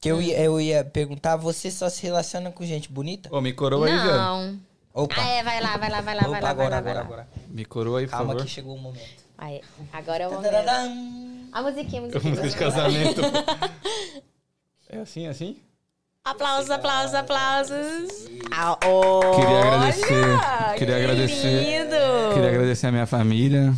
[0.00, 3.28] que eu ia, eu ia perguntar, você só se relaciona com gente bonita?
[3.34, 4.12] Ô, me coroa aí, velho.
[4.12, 4.60] Não.
[4.92, 6.68] Opa, Ah, é, vai lá, vai lá, vai lá, opa, vai lá, agora, vai lá,
[6.68, 7.00] vai agora, lá.
[7.00, 7.28] agora.
[7.48, 8.44] Me coroa aí, por Calma favor.
[8.44, 9.24] que chegou o momento.
[9.38, 9.60] Aí,
[9.92, 10.52] agora é o momento.
[11.54, 12.50] A musiquinha, a Música musiquinha.
[12.50, 13.20] de casamento.
[14.90, 15.56] é assim, é assim?
[16.24, 18.28] Aplausos, aplausos, aplausos.
[18.50, 20.24] Ah, oh, Queria agradecer.
[20.24, 21.62] olha, Queria que agradecer.
[21.62, 22.34] lindo.
[22.34, 23.74] Queria agradecer a minha família.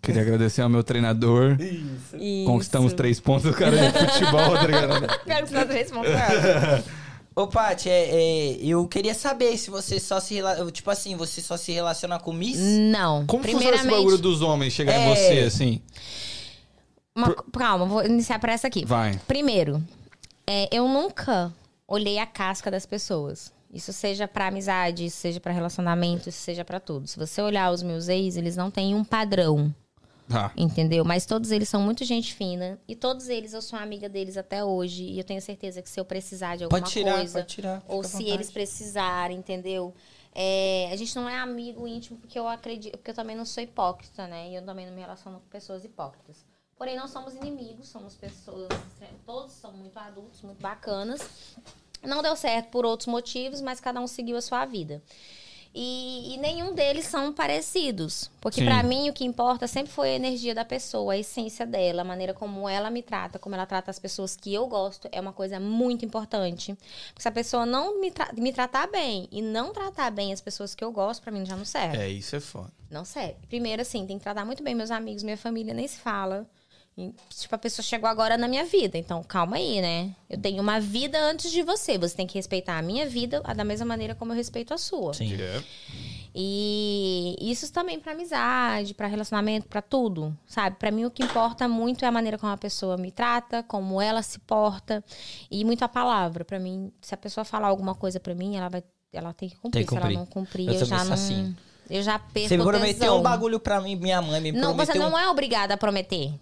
[0.00, 1.56] Queria agradecer ao meu treinador.
[1.60, 2.16] Isso.
[2.46, 5.24] Conquistamos três pontos, cara, de futebol, tá ligado?
[5.24, 6.10] Quero que você três pontos.
[7.36, 10.70] Ô, Paty, é, é, eu queria saber se você só se relaciona.
[10.72, 12.58] Tipo assim, você só se relaciona com Miss?
[12.58, 13.24] Não.
[13.26, 15.14] Como funciona esse bagulho dos homens chegar em É.
[15.14, 15.80] você, assim?
[17.16, 18.84] Uma- calma, vou iniciar por essa aqui.
[18.84, 19.18] Vai.
[19.26, 19.82] Primeiro,
[20.46, 21.52] é, eu nunca
[21.86, 23.52] olhei a casca das pessoas.
[23.72, 27.06] Isso seja pra amizade, isso seja pra relacionamento, isso seja pra tudo.
[27.06, 29.72] Se você olhar os meus ex, eles não têm um padrão.
[30.28, 30.52] Tá.
[30.56, 31.04] Entendeu?
[31.04, 32.78] Mas todos eles são muito gente fina.
[32.86, 35.02] E todos eles, eu sou amiga deles até hoje.
[35.04, 37.40] E eu tenho certeza que se eu precisar de alguma Pode tirar, coisa.
[37.40, 37.82] pode tirar.
[37.88, 38.30] ou se vontade.
[38.30, 39.92] eles precisarem, entendeu?
[40.32, 43.60] É, a gente não é amigo íntimo porque eu acredito, porque eu também não sou
[43.62, 44.50] hipócrita, né?
[44.50, 46.44] E eu também não me relaciono com pessoas hipócritas.
[46.80, 48.66] Porém, não somos inimigos, somos pessoas,
[49.26, 51.20] todos são muito adultos, muito bacanas.
[52.02, 55.02] Não deu certo por outros motivos, mas cada um seguiu a sua vida.
[55.74, 58.30] E, e nenhum deles são parecidos.
[58.40, 62.00] Porque pra mim o que importa sempre foi a energia da pessoa, a essência dela,
[62.00, 65.20] a maneira como ela me trata, como ela trata as pessoas que eu gosto, é
[65.20, 66.74] uma coisa muito importante.
[67.08, 70.40] Porque se a pessoa não me, tra- me tratar bem e não tratar bem as
[70.40, 71.98] pessoas que eu gosto, pra mim já não serve.
[71.98, 72.72] É, isso é foda.
[72.90, 73.36] Não serve.
[73.50, 76.48] Primeiro, assim, tem que tratar muito bem meus amigos, minha família, nem se fala.
[77.30, 78.96] Tipo, a pessoa chegou agora na minha vida.
[78.98, 80.14] Então, calma aí, né?
[80.28, 81.96] Eu tenho uma vida antes de você.
[81.98, 85.14] Você tem que respeitar a minha vida da mesma maneira como eu respeito a sua.
[85.14, 85.34] Sim.
[85.40, 85.62] É.
[86.34, 90.76] E isso também pra amizade, pra relacionamento, pra tudo, sabe?
[90.76, 94.00] Pra mim o que importa muito é a maneira como a pessoa me trata, como
[94.00, 95.04] ela se porta
[95.50, 96.44] e muito a palavra.
[96.44, 98.82] Pra mim, se a pessoa falar alguma coisa pra mim, ela vai
[99.12, 99.72] ela tem que cumprir.
[99.72, 100.12] Tem que Se cumprir.
[100.14, 101.56] ela não cumprir, Eu eu, já não assim.
[101.90, 103.18] eu já perco Você prometeu tesão.
[103.18, 105.10] um bagulho pra mim, minha mãe me Não, prometeu você um...
[105.10, 106.32] não é obrigada a prometer,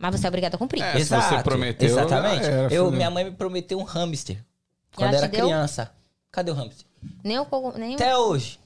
[0.00, 0.82] mas você é obrigada a cumprir.
[0.82, 0.98] É.
[0.98, 2.46] se você prometeu, Exatamente.
[2.46, 4.38] era, eu, minha mãe me prometeu um hamster.
[4.96, 5.44] Quando era deu?
[5.44, 5.90] criança.
[6.32, 6.86] Cadê o hamster?
[7.22, 7.46] Nem o
[7.76, 8.59] nem o- Até hoje.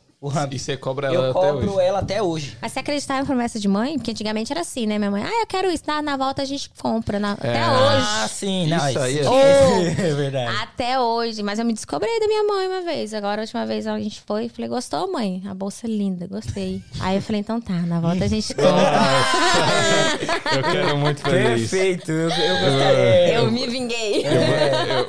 [0.50, 1.86] E você cobra ela Eu até cobro hoje.
[1.86, 2.56] ela até hoje.
[2.62, 3.94] Mas você acreditava em promessa de mãe?
[3.98, 4.98] Porque antigamente era assim, né?
[4.98, 5.84] Minha mãe, ah, eu quero isso.
[5.86, 7.18] Na, na volta a gente compra.
[7.18, 7.68] na- Até É.
[7.70, 8.06] hoje.
[8.08, 8.66] Ah, sim.
[8.68, 9.24] Não, Isso aí é-
[10.10, 10.56] é verdade.
[10.62, 11.42] Até hoje.
[11.42, 13.12] Mas eu me descobri da minha mãe uma vez.
[13.12, 14.48] Agora, a última vez a gente foi.
[14.48, 15.42] Falei, gostou, mãe?
[15.48, 16.82] A bolsa é linda, gostei.
[17.00, 18.94] Aí eu falei, então tá, na volta a gente compra.
[20.56, 21.70] Eu quero muito fazer isso.
[21.70, 22.10] Perfeito.
[22.10, 23.34] Eu, eu gostaria.
[23.34, 24.24] eu me vinguei.
[24.26, 24.32] Eu-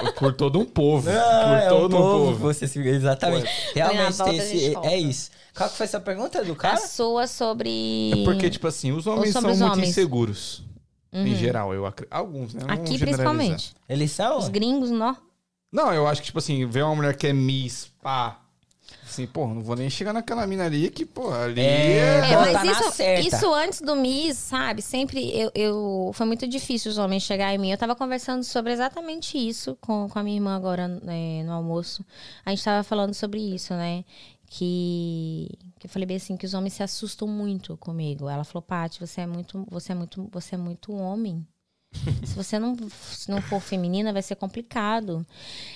[0.06, 1.10] eu- por todo um povo.
[1.10, 2.26] Não, por é todo um um povo.
[2.32, 2.38] povo.
[2.54, 2.80] Você se...
[2.80, 3.50] Exatamente.
[3.74, 4.78] Realmente Na volta tem a esse...
[4.84, 5.05] É isso.
[5.56, 6.78] Qual que foi essa pergunta do A cara?
[6.78, 8.12] sua sobre.
[8.14, 9.90] É porque, tipo assim, os homens são os muito homens.
[9.90, 10.64] inseguros.
[11.14, 12.14] Em geral, eu acredito.
[12.14, 12.64] Alguns, né?
[12.68, 13.74] Não Aqui, principalmente.
[13.88, 14.38] Eles são?
[14.38, 15.16] Os gringos, não.
[15.72, 18.42] Não, eu acho que, tipo assim, ver uma mulher que é Miss, pá.
[19.04, 22.32] Assim, pô, não vou nem chegar naquela mina ali que, pô, ali É, é.
[22.32, 24.82] É, mas tá isso, isso antes do Miss, sabe?
[24.82, 26.12] Sempre eu, eu.
[26.14, 27.72] Foi muito difícil os homens chegarem em mim.
[27.72, 32.04] Eu tava conversando sobre exatamente isso com, com a minha irmã agora né, no almoço.
[32.46, 34.04] A gente tava falando sobre isso, né?
[34.58, 35.50] Que,
[35.80, 38.30] que eu falei bem assim, que os homens se assustam muito comigo.
[38.30, 41.46] Ela falou, Paty, você é muito, você é muito, você é muito homem.
[42.24, 45.26] Se você não, se não for feminina, vai ser complicado.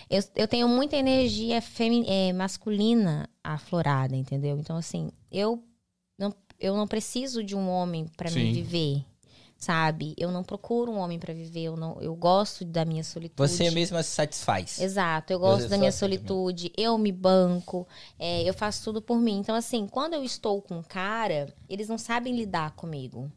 [0.09, 4.57] Eu, eu tenho muita energia femi- é, masculina aflorada, entendeu?
[4.57, 5.61] Então, assim, eu
[6.17, 9.05] não, eu não preciso de um homem para me viver,
[9.59, 10.15] sabe?
[10.17, 11.63] Eu não procuro um homem para viver.
[11.63, 13.35] Eu, não, eu gosto da minha solitude.
[13.37, 14.79] Você mesma se satisfaz.
[14.79, 17.85] Exato, eu gosto Você da minha solitude, eu me banco,
[18.17, 19.39] é, eu faço tudo por mim.
[19.39, 23.29] Então, assim, quando eu estou com um cara, eles não sabem lidar comigo.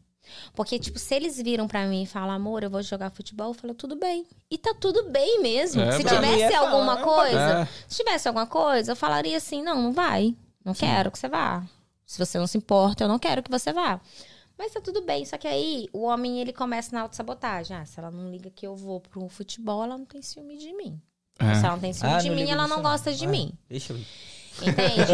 [0.55, 3.53] Porque, tipo, se eles viram pra mim e falam, amor, eu vou jogar futebol, eu
[3.53, 4.25] falo, tudo bem.
[4.49, 5.81] E tá tudo bem mesmo.
[5.81, 7.67] É, se tivesse é alguma falar, coisa, é.
[7.85, 10.33] se tivesse alguma coisa, eu falaria assim, não, não vai.
[10.63, 11.61] Não quero que você vá.
[12.05, 13.99] Se você não se importa, eu não quero que você vá.
[14.57, 15.25] Mas tá tudo bem.
[15.25, 17.75] Só que aí o homem ele começa na autossabotagem.
[17.75, 20.73] Ah, se ela não liga que eu vou pro futebol, ela não tem ciúme de
[20.73, 21.01] mim.
[21.39, 21.55] É.
[21.55, 23.51] Se ela não tem ciúme Ah, de mim, ela não gosta de Ah, mim.
[23.69, 24.05] Deixa eu ir.
[24.61, 25.11] Entende?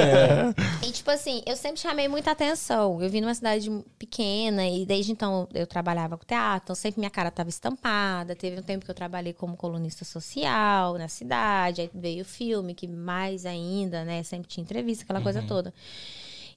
[0.85, 3.01] E tipo assim, eu sempre chamei muita atenção.
[3.01, 7.09] Eu vim numa cidade pequena e desde então eu trabalhava com teatro, então sempre minha
[7.09, 8.35] cara estava estampada.
[8.35, 12.73] Teve um tempo que eu trabalhei como colunista social na cidade, aí veio o filme,
[12.73, 14.23] que mais ainda, né?
[14.23, 15.73] Sempre tinha entrevista, aquela coisa toda.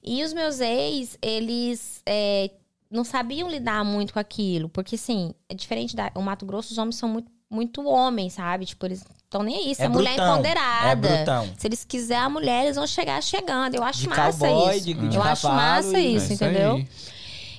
[0.03, 2.49] E os meus ex, eles é,
[2.93, 6.11] não sabiam lidar muito com aquilo, porque assim, é diferente da.
[6.15, 8.65] O Mato Grosso, os homens são muito, muito homens, sabe?
[8.65, 9.75] Tipo, eles estão nem aí.
[9.75, 10.33] Se É a mulher é brutão.
[10.33, 10.89] empoderada.
[10.89, 11.49] É brutão.
[11.57, 13.75] Se eles quiserem a mulher, eles vão chegar chegando.
[13.75, 14.85] Eu acho De massa cowboy, isso.
[14.85, 16.75] de- de eu acho massa isso, É isso entendeu?
[16.75, 16.87] aí.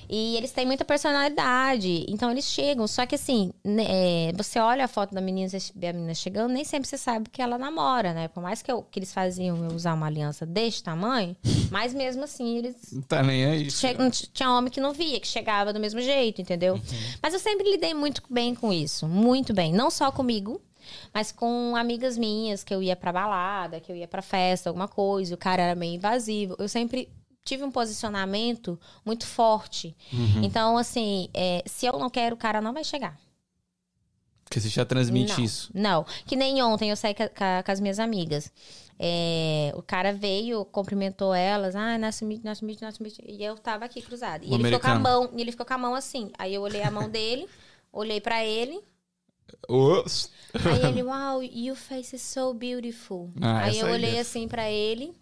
[0.09, 2.05] E eles têm muita personalidade.
[2.07, 2.87] Então eles chegam.
[2.87, 3.85] Só que assim, né,
[4.29, 7.29] é, você olha a foto da menina, vê a menina chegando, nem sempre você sabe
[7.29, 8.27] que ela namora, né?
[8.27, 11.35] Por mais que, eu- que eles faziam eu usar uma aliança desse tamanho,
[11.71, 13.71] mas mesmo assim eles Não tá nem aí.
[13.71, 16.79] Che- não t- Tinha homem que não via, que chegava do mesmo jeito, entendeu?
[17.21, 19.07] Mas eu sempre lidei muito bem com isso.
[19.07, 19.73] Muito bem.
[19.73, 20.61] Não só comigo,
[21.13, 24.87] mas com amigas minhas, que eu ia pra balada, que eu ia pra festa, alguma
[24.87, 25.33] coisa.
[25.33, 26.55] O cara era meio invasivo.
[26.59, 27.09] Eu sempre
[27.45, 29.95] tive um posicionamento muito forte.
[30.43, 33.17] Então, assim, é, se eu não quero, o cara não vai chegar.
[34.43, 35.71] Porque você já transmite não, isso.
[35.73, 36.05] Não.
[36.25, 37.29] Que nem ontem eu saí ca-
[37.63, 38.51] com, as minhas amigas.
[38.97, 41.75] É, o cara veio, cumprimentou elas.
[41.75, 43.19] Ah, to meet, to meet, to meet.
[43.25, 44.43] E eu tava aqui cruzada.
[44.45, 46.31] E O ele ficou com a mão, e ele ficou com a mão assim.
[46.37, 47.47] Aí eu olhei a mão dele,
[47.91, 48.79] olhei pra ele.
[49.67, 53.31] Os- Aí ele, wow, your face is so beautiful.
[53.41, 54.19] Ah, aí eu olhei é.
[54.19, 55.13] assim pra ele.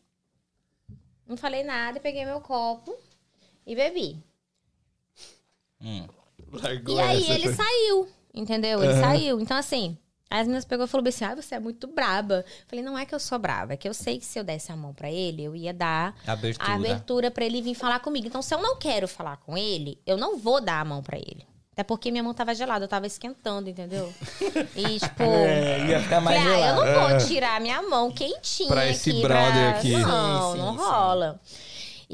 [1.28, 2.95] Não falei nada, peguei meu copo
[3.66, 4.22] e bebi.
[5.82, 6.08] Hum.
[6.52, 8.84] Largou E aí ele foi- saiu, entendeu?
[8.84, 9.40] Ele saiu.
[9.40, 9.98] Então, assim,
[10.30, 12.45] as meninas pegou e falou assim: ah, você é muito braba.
[12.48, 14.44] Eu falei, não é que eu sou brava, é que eu sei que se eu
[14.44, 16.70] desse a mão pra ele, eu ia dar Abertura.
[16.72, 18.28] a abertura pra ele vir falar comigo.
[18.28, 21.18] Então, se eu não quero falar com ele, eu não vou dar a mão pra
[21.18, 21.45] ele.
[21.74, 24.14] Até porque minha mão tava gelada, eu tava esquentando, entendeu?
[24.76, 25.24] E, tipo.
[25.24, 26.86] É, ia ficar mais Falei, ah, eu gelado.
[27.10, 29.91] não vou tirar minha mão quentinha Pra esse aqui brother pra- aqui.
[29.98, 30.84] Não, Sim, sim, não sim.
[30.84, 31.40] rola.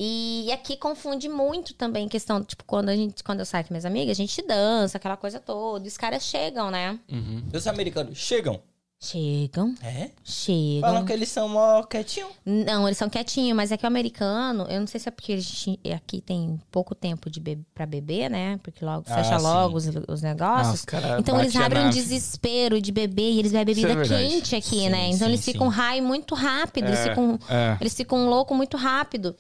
[0.02, 3.84] E aqui confunde muito também questão, tipo, quando a gente, quando eu saio com minhas
[3.84, 5.84] amigas, a gente dança, aquela coisa toda.
[5.84, 6.98] E os caras chegam, né?
[7.12, 7.44] Uhum.
[7.54, 8.62] Os americanos chegam.
[9.02, 10.10] Chegam, É?
[10.26, 10.82] chegam.
[10.82, 12.32] Falam que eles são mó quietinhos.
[12.46, 15.32] Não, eles são quietinhos, mas é que o americano, eu não sei se é porque
[15.32, 18.60] a gente aqui tem pouco tempo de be pra beber, né?
[18.62, 19.44] Porque logo Ah, fecha sim.
[19.46, 20.80] logo os, os negócios.
[20.82, 24.10] Os cara Então eles abrem um desespero de beber e eles bebem é bebida verdade.
[24.28, 25.06] quente aqui, Sim, né?
[25.08, 27.78] Então sim, eles ficam high muito rápido, eles É, ficam é.
[27.80, 29.34] eles ficam loucos muito rápido.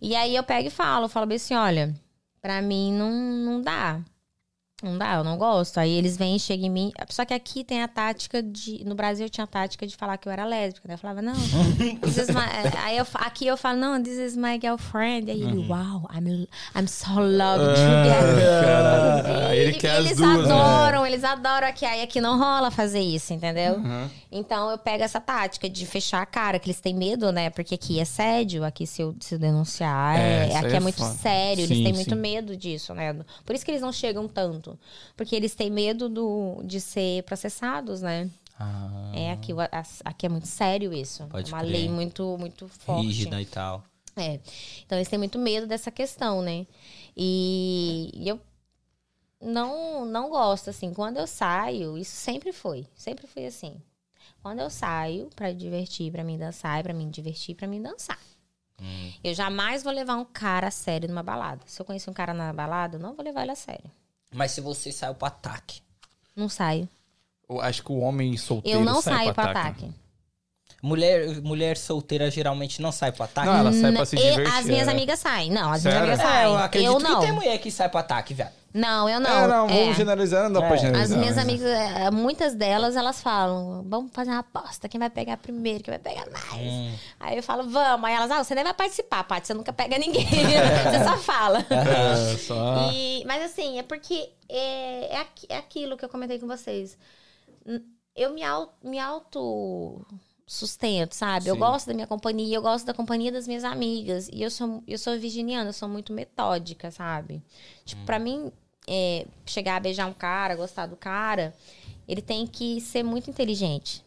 [0.00, 1.92] E aí eu pego e falo, eu falo bem assim, olha,
[2.40, 4.00] pra mim não, não dá.
[4.82, 5.78] Não dá, eu não gosto.
[5.78, 6.92] Aí eles vêm, chegam em mim.
[7.08, 8.82] Só que aqui tem a tática de.
[8.84, 10.88] No Brasil tinha a tática de falar que eu era lésbica.
[10.88, 10.94] Né?
[10.94, 11.34] Eu falava, não.
[11.36, 12.78] my...
[12.82, 15.30] Aí eu, aqui eu falo, não, this is my girlfriend.
[15.30, 18.64] Aí ele, wow, I'm, I'm so loved together.
[18.64, 19.48] Caralho.
[19.48, 20.54] Aí ele quer as eles duas, né?
[20.54, 21.84] adoram, eles adoram aqui.
[21.84, 23.74] Aí aqui não rola fazer isso, entendeu?
[23.74, 24.08] Uhum.
[24.32, 27.50] Então eu pego essa tática de fechar a cara, que eles têm medo, né?
[27.50, 30.82] Porque aqui é sério, aqui se eu, se eu denunciar, É, é, aqui é é
[30.82, 32.00] muito sério, Sim, eles têm sim.
[32.00, 33.14] muito medo disso, né?
[33.44, 34.69] Por isso que eles não chegam tanto.
[35.16, 38.30] Porque eles têm medo do, de ser processados, né?
[38.58, 39.52] Ah, É, aqui,
[40.04, 41.24] aqui é muito sério isso.
[41.26, 41.72] Pode é uma crer.
[41.72, 43.06] lei muito, muito forte.
[43.06, 43.82] rígida e tal.
[44.16, 44.38] É.
[44.84, 46.66] Então eles têm muito medo dessa questão, né?
[47.16, 48.38] E, e eu
[49.40, 50.92] não não gosto assim.
[50.92, 53.80] Quando eu saio, isso sempre foi, sempre foi assim.
[54.42, 58.18] Quando eu saio pra divertir, pra mim dançar, e pra mim divertir, pra mim dançar.
[58.80, 59.12] Hum.
[59.22, 61.60] Eu jamais vou levar um cara a sério numa balada.
[61.66, 63.90] Se eu conhecer um cara na balada, eu não vou levar ele a sério.
[64.34, 65.80] Mas se você saiu pro ataque,
[66.36, 66.88] Não saio.
[67.48, 69.58] Eu acho que o homem solteiro Eu não sai saio pro ataque.
[69.84, 69.94] ataque.
[70.82, 73.48] mulher, mulher solteira geralmente não sai pro ataque.
[73.48, 74.54] Não, ela sai pra se E divertir.
[74.54, 74.90] As minhas é.
[74.92, 75.50] amigas saem.
[75.50, 76.00] Não, as Sério?
[76.02, 76.64] minhas amigas É, eu saem.
[76.64, 77.20] acredito eu não.
[77.20, 78.50] que tem mulher que sai pro ataque, velho.
[78.72, 79.30] Não, eu não.
[79.30, 79.80] É, não, É.
[79.82, 80.66] vamos generalizar, não dá É.
[80.68, 81.18] pra As generalizar.
[81.18, 85.36] minhas mas- amigas, é, muitas delas, elas falam, vamos fazer uma aposta, quem vai pegar
[85.38, 86.54] primeiro, quem vai pegar mais.
[86.62, 86.94] Hum.
[87.18, 88.08] Aí eu falo, vamos.
[88.08, 90.24] Aí elas, ah, você nem vai participar, Paty, você nunca pega ninguém.
[90.24, 91.58] você só fala.
[91.70, 92.90] É, só...
[92.92, 96.96] E- mas assim, é porque é, é, aqui- é aquilo que eu comentei com vocês.
[98.14, 100.04] Eu me, au- me auto
[100.46, 101.48] sustento, sabe?
[101.48, 101.60] Eu Sim.
[101.60, 104.28] gosto da minha companhia, eu gosto da companhia das minhas amigas.
[104.32, 107.40] E eu sou, eu sou virginiana, eu sou muito metódica, sabe?
[107.84, 108.50] Tipo, pra mim,
[108.90, 111.54] é, chegar a beijar um cara, gostar do cara,
[112.08, 114.04] ele tem que ser muito inteligente.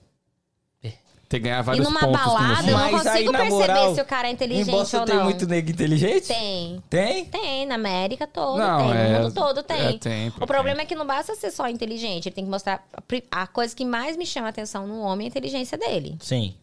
[1.30, 3.68] Tem que ganhar E vários numa pontos balada, eu não Mas aí, consigo na perceber
[3.74, 5.24] moral, se o cara é Em inteligente Boston ou tem não.
[5.24, 6.28] muito nego inteligente?
[6.28, 6.84] Tem.
[6.88, 7.26] Tem?
[7.26, 9.82] Tem, na América toda Não, tem, é- no mundo todo tem.
[9.82, 12.86] é, tem, o problema é que não basta ser só inteligente, ele tem que mostrar.
[13.32, 16.18] a coisa que mais me chama a atenção no homem é a inteligência dele.
[16.22, 16.54] Sim.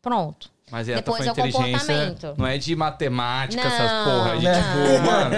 [0.00, 0.52] Pronto.
[0.68, 2.34] Mas ela Depois tá é o falando inteligência, comportamento.
[2.36, 4.30] não é de matemática, Não, essas porra.
[4.34, 4.54] É de, não.
[4.54, 5.34] tipo, mano,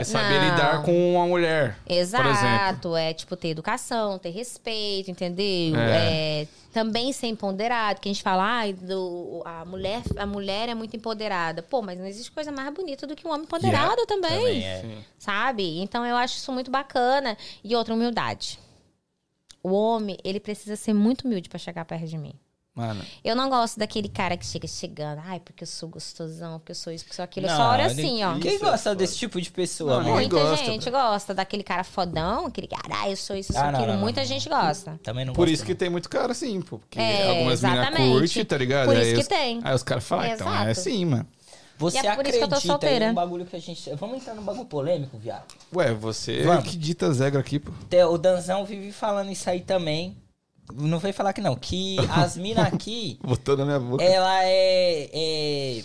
[0.00, 0.50] é saber Não.
[0.50, 1.78] lidar com uma mulher.
[1.88, 2.96] Exato.
[2.96, 5.76] É tipo ter educação, ter respeito, entendeu?
[5.78, 6.40] É.
[6.42, 10.74] É, também ser empoderado, que a gente fala, ai, do, a, mulher, a mulher é
[10.74, 11.62] muito empoderada.
[11.62, 14.30] Pô, mas não existe coisa mais bonita do que um homem empoderado também.
[14.30, 14.98] Também é.
[15.16, 15.78] Sabe?
[15.78, 17.38] Então eu acho isso muito bacana.
[17.62, 18.58] E outra, humildade.
[19.62, 22.34] O homem, ele precisa ser muito humilde pra chegar perto de mim.
[22.74, 26.72] Mano, Eu não gosto daquele cara que chega chegando, ai, porque eu sou gostosão, porque
[26.72, 27.46] eu sou isso, porque eu sou aquilo.
[27.46, 28.36] eu Não, só olho assim, ó.
[28.40, 28.94] Quem é gosta foda.
[28.96, 33.08] desse tipo de pessoa, Não, Muita gosta, gente gosta daquele cara fodão, aquele cara, ah,
[33.10, 33.86] eu sou isso, eu sou Ah, não, aquilo.
[33.86, 34.26] não, não, Muita não.
[34.26, 34.98] gente gosta.
[35.04, 36.80] Também não por isso que tem muito cara assim, pô.
[36.80, 38.86] Porque É, algumas meninas curtem, tá ligado?
[38.86, 39.60] Por aí isso que os, tem.
[39.62, 41.26] Aí os caras falam, ah, então é assim, mano.
[41.78, 43.88] Você E é por isso que eu tô acredita em um bagulho que a gente...
[43.94, 45.44] Vamos entrar num bagulho polêmico, viado.
[45.74, 46.64] Ué, você Vamos.
[46.70, 47.72] que dita as regras aqui, pô.
[48.10, 50.16] O Danzão vive falando isso aí também.
[50.72, 51.54] Não veio falar que não.
[51.56, 54.02] Que as minas aqui, Botou na minha boca.
[54.02, 55.82] ela é, é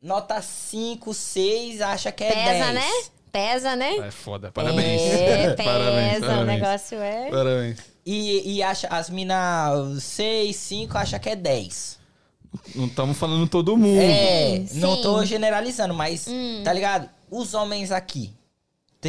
[0.00, 2.74] nota 5, 6, acha que é Pesa, 10.
[2.74, 2.88] né?
[3.32, 3.96] Pesa, né?
[3.96, 5.02] É foda, parabéns.
[5.02, 6.46] É, pesa, parabéns, o parabéns.
[6.60, 7.30] negócio é.
[7.30, 7.78] Parabéns.
[8.06, 11.98] E, e acha, as minas 6, 5, acha que é 10.
[12.76, 13.98] Não estamos falando todo mundo.
[14.00, 16.60] É, Sim, não tô generalizando, mas, Hum.
[16.62, 17.08] tá ligado?
[17.30, 18.30] Os homens aqui,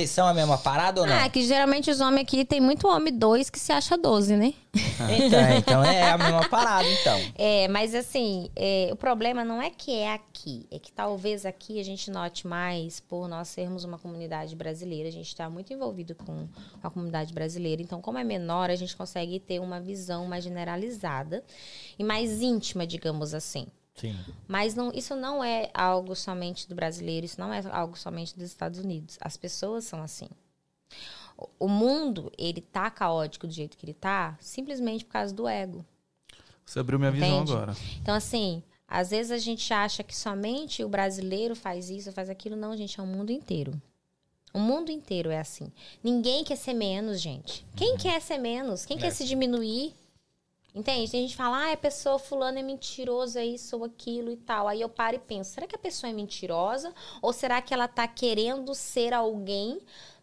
[0.07, 1.15] são a mesma parada ou não?
[1.15, 4.53] Ah, que geralmente os homens aqui tem muito homem dois que se acha 12, né?
[4.73, 7.15] Então, então é a mesma parada, então.
[7.38, 11.80] É, mas assim, é, o problema não é que é aqui, é que talvez aqui
[11.80, 16.15] a gente note mais por nós sermos uma comunidade brasileira, a gente está muito envolvido
[16.15, 16.47] com
[16.81, 21.43] a comunidade brasileira, então como é menor, a gente consegue ter uma visão mais generalizada
[21.97, 23.67] e mais íntima, digamos assim.
[23.95, 24.15] Sim.
[24.47, 28.45] Mas não, isso não é algo somente do brasileiro, isso não é algo somente dos
[28.47, 29.17] Estados Unidos.
[29.22, 30.27] As pessoas são assim.
[31.59, 35.85] O- mundo, ele tá caótico do jeito que ele tá, simplesmente por causa do ego.
[36.65, 37.51] Você abriu minha visão Entende?
[37.53, 37.76] agora.
[38.01, 42.55] Então, assim, às vezes a gente acha que somente o brasileiro faz isso, faz aquilo.
[42.55, 43.80] Não, gente, é o mundo inteiro.
[44.53, 45.72] O mundo inteiro é assim.
[46.03, 47.65] Ninguém quer ser menos, gente.
[47.76, 48.85] Quem quer ser menos?
[48.85, 49.01] Quem É.
[49.01, 49.93] quer se diminuir?
[50.76, 51.10] Entende?
[51.10, 54.35] Tem gente que fala, ah, a pessoa fulano é mentiroso, é isso ou aquilo e
[54.35, 54.68] tal.
[54.68, 56.93] Aí eu paro e penso, será que a pessoa é mentirosa?
[57.22, 59.80] Ou será que ela tá querendo ser alguém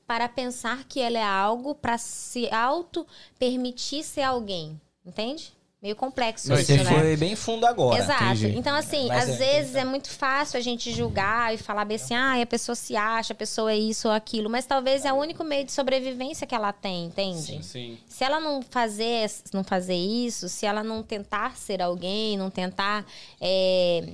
[0.06, 4.78] para pensar que ela é algo para se auto-permitir ser alguém?
[5.06, 5.54] Entende?
[5.82, 6.84] Meio complexo Não, isso, Você né?
[6.84, 7.98] foi bem fundo agora.
[8.00, 8.22] Exato.
[8.22, 8.56] entendi.
[8.56, 9.82] Então, assim, Mas às é, vezes então.
[9.82, 13.32] é muito fácil a gente julgar e falar bem assim, ah, a pessoa se acha,
[13.32, 14.48] a pessoa é isso ou aquilo.
[14.48, 17.64] Mas talvez é o único meio de sobrevivência que ela tem, entende?
[17.64, 17.98] sim.
[18.06, 23.04] Se ela não fazer, não fazer isso, se ela não tentar ser alguém, não tentar.
[23.40, 24.08] é,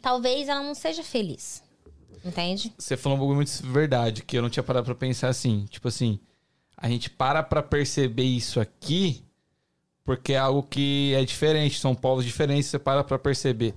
[0.00, 1.64] Talvez ela não seja feliz.
[2.24, 2.72] Entende?
[2.78, 5.66] Você falou um bagulho muito verdade, que eu não tinha parado pra pensar assim.
[5.68, 6.20] Tipo assim,
[6.76, 9.25] a gente para pra perceber isso aqui
[10.06, 13.74] porque é algo que é diferente, são povos diferentes, você para pra perceber.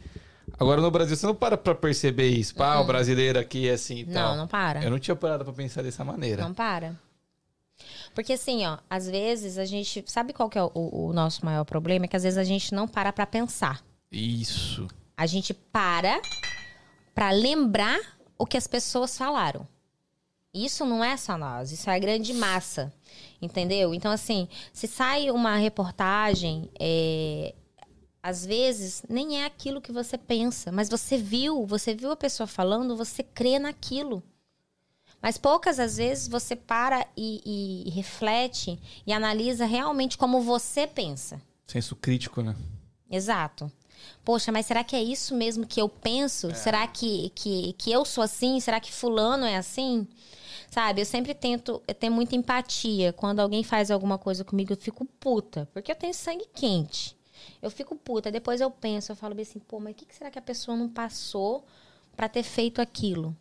[0.58, 2.56] Agora no Brasil você não para pra perceber isso.
[2.56, 4.36] Pá, o brasileiro aqui é assim e Não, tal.
[4.38, 4.84] não para.
[4.84, 6.42] Eu não tinha parado pra pensar dessa maneira.
[6.44, 6.96] Não para.
[8.14, 10.04] Porque assim, ó, às vezes a gente.
[10.08, 12.06] Sabe qual que é o, o nosso maior problema?
[12.06, 13.82] É que às vezes a gente não para pra pensar.
[14.12, 14.88] Isso.
[15.16, 16.22] A gente para
[17.14, 18.00] pra lembrar
[18.38, 19.68] o que as pessoas falaram.
[20.54, 22.92] Isso não é só nós, isso é a grande massa.
[23.42, 23.94] Entendeu?
[23.94, 27.56] Então, assim, se sai uma reportagem, é,
[28.22, 32.48] às vezes nem é aquilo que você pensa, mas você viu, você viu a pessoa
[32.48, 34.22] falando, você crê naquilo.
[35.22, 41.42] Mas poucas às vezes você para e, e reflete e analisa realmente como você pensa.
[41.68, 42.56] Senso crítico, né?
[43.10, 43.72] Exato.
[44.24, 46.54] Poxa, mas será que é isso mesmo que eu penso?
[46.56, 48.60] Será que, que, que eu sou assim?
[48.60, 50.08] Será que fulano é assim?
[50.70, 53.12] Sabe, eu sempre tento ter muita empatia.
[53.12, 55.68] Quando alguém faz alguma coisa comigo, eu fico puta.
[55.74, 57.18] Porque eu tenho sangue quente.
[57.62, 58.32] Eu fico puta.
[58.32, 60.78] Depois eu penso, eu falo bem assim, pô, mas o que será que a pessoa
[60.78, 61.66] não passou
[62.16, 63.36] pra ter feito aquilo?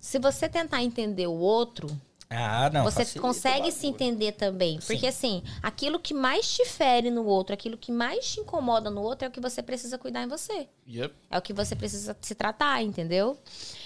[0.00, 1.88] Se você tentar entender o outro,
[2.30, 2.84] Ah, não.
[2.84, 4.78] você facilita consegue se entender também.
[4.80, 4.86] Sim.
[4.86, 9.00] Porque assim, aquilo que mais te fere no outro, aquilo que mais te incomoda no
[9.00, 10.68] outro é o que você precisa cuidar em você.
[10.86, 11.14] Yep.
[11.30, 13.38] É o que você precisa se tratar, entendeu?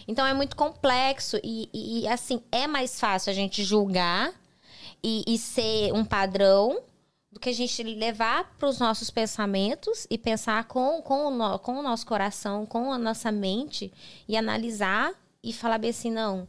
[0.09, 4.33] Então é muito complexo e, e- e, assim, é mais fácil a gente julgar
[5.03, 6.81] e, e ser um padrão
[7.31, 11.59] do que a gente levar para os nossos pensamentos e pensar com, com, o no-
[11.61, 13.93] com o nosso coração, com a nossa mente
[14.29, 15.13] e analisar
[15.43, 16.47] e falar bem assim, não,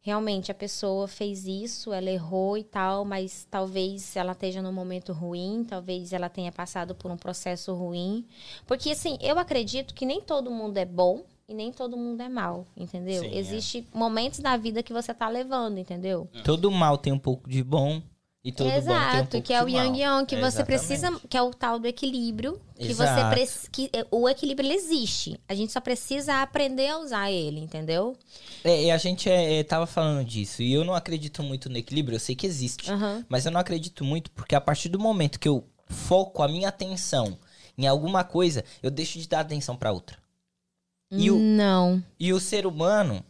[0.00, 5.12] realmente a pessoa fez isso, ela errou e tal, mas talvez ela esteja num momento
[5.12, 8.24] ruim, talvez ela tenha passado por um processo ruim.
[8.66, 12.28] Porque, assim, eu acredito que nem todo mundo é bom e nem todo mundo é
[12.28, 13.22] mal, entendeu?
[13.22, 13.38] Sim, é.
[13.38, 16.28] Existem momentos da vida que você tá levando, entendeu?
[16.44, 18.02] Todo mal tem um pouco de bom
[18.44, 20.94] e todo bom tem um Exato, que é o yang yang, que É, você precisa,
[21.08, 21.28] exatamente.
[21.28, 23.34] que é o tal do equilíbrio, que Exato.
[23.36, 25.38] você que é, o equilíbrio ele existe.
[25.48, 28.16] A gente só precisa aprender a usar ele, entendeu?
[28.64, 30.62] É, e a gente é, é, tava falando disso.
[30.62, 32.16] E eu não acredito muito no equilíbrio.
[32.16, 32.90] Eu sei que existe.
[32.90, 33.24] Aham.
[33.28, 36.68] Mas eu não acredito muito porque a partir do momento que eu foco a minha
[36.68, 37.36] atenção
[37.76, 40.16] em alguma coisa, eu deixo de dar atenção pra outra.
[41.10, 42.02] E o- Não.
[42.20, 43.24] E o ser humano,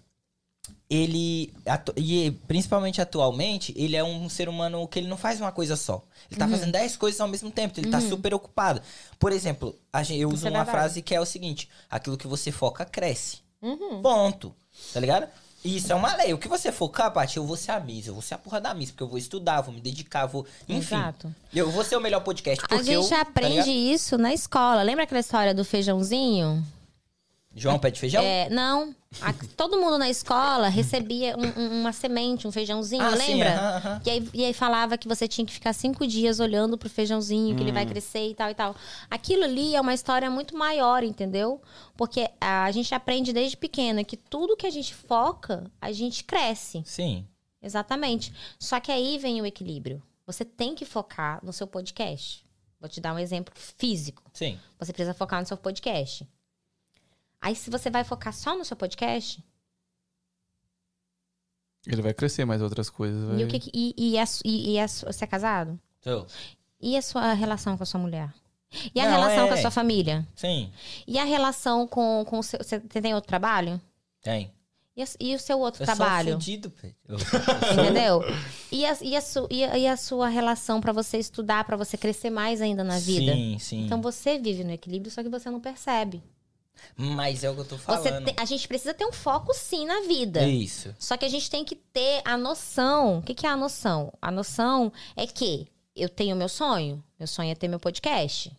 [0.90, 1.52] ele.
[1.66, 5.76] atu- E principalmente atualmente, ele é um ser humano que ele não faz uma coisa
[5.76, 6.02] só.
[6.30, 6.52] Ele tá Uhum.
[6.52, 7.78] fazendo 10 coisas ao mesmo tempo.
[7.78, 8.80] Ele tá super ocupado.
[9.18, 12.16] Por exemplo, a gen- eu Isso uso é uma frase que é o seguinte: aquilo
[12.16, 13.38] que você foca cresce.
[13.60, 14.00] Uhum.
[14.02, 14.54] Ponto.
[14.94, 15.26] Tá ligado?
[15.64, 16.32] E Isso é uma lei.
[16.32, 18.60] O que você focar, Paty, eu vou ser a Miss, eu vou ser a porra
[18.60, 20.46] da Miss, porque eu vou estudar, vou me dedicar, vou.
[20.68, 20.94] Enfim.
[20.94, 21.34] Exato.
[21.52, 22.64] Eu vou ser o melhor podcast.
[22.64, 23.68] A Porque gente eu, tá aprende ligado?
[23.68, 24.82] isso na escola.
[24.82, 26.64] Lembra aquela história do feijãozinho?
[27.58, 28.22] João pé de feijão?
[28.22, 28.94] É, não.
[29.22, 33.54] A- todo mundo na escola recebia um- um- uma semente, um feijãozinho, Ah, sim, lembra?
[33.54, 34.02] aham, aham.
[34.04, 37.56] E, aí, e aí falava que você tinha que ficar cinco dias olhando pro feijãozinho,
[37.56, 37.74] que ele Hum.
[37.74, 38.76] vai crescer e tal e tal.
[39.10, 41.60] Aquilo ali é uma história muito maior, entendeu?
[41.96, 46.82] Porque a gente aprende desde pequena que tudo que a gente foca, a gente cresce.
[46.84, 47.26] Sim.
[47.62, 48.32] Exatamente.
[48.58, 50.02] Só que aí vem o equilíbrio.
[50.26, 52.46] Você tem que focar no seu podcast.
[52.80, 54.22] Vou te dar um exemplo físico.
[54.32, 54.58] Sim.
[54.78, 56.24] Você precisa focar no seu podcast.
[57.40, 59.42] Aí, se você vai focar só no seu podcast,
[61.86, 63.24] Ele vai crescer mais outras coisas.
[63.28, 63.40] Vai...
[63.40, 65.78] e, o que, que- e, e, a e, e a você é casado?
[66.02, 66.26] Tô.
[66.80, 68.32] E a sua relação com a sua mulher?
[68.94, 70.26] E a Não, relação é- com a sua família?
[70.34, 70.70] Sim.
[71.06, 72.58] E a relação com, com o seu.
[72.62, 73.80] Você tem outro trabalho?
[74.22, 74.52] Tem.
[74.94, 76.32] E, a- e o seu outro Eu sou trabalho?
[76.32, 76.94] fudido, velho.
[77.72, 78.20] Entendeu?
[78.70, 81.76] E a, e, a su- e, a, e a sua relação pra você estudar, pra
[81.76, 83.32] você crescer mais ainda na vida?
[83.32, 83.84] Sim, sim.
[83.86, 86.22] Então você vive no equilíbrio, só que você não percebe.
[86.96, 88.26] Mas é o que eu tô Você falando.
[88.26, 90.42] te- a gente precisa ter um foco sim na vida.
[90.46, 90.94] Isso.
[90.98, 93.18] Só que a gente tem que ter a noção.
[93.18, 94.12] O que, que é a noção?
[94.20, 97.02] A noção é que eu tenho meu sonho.
[97.18, 98.52] Meu sonho é ter meu podcast.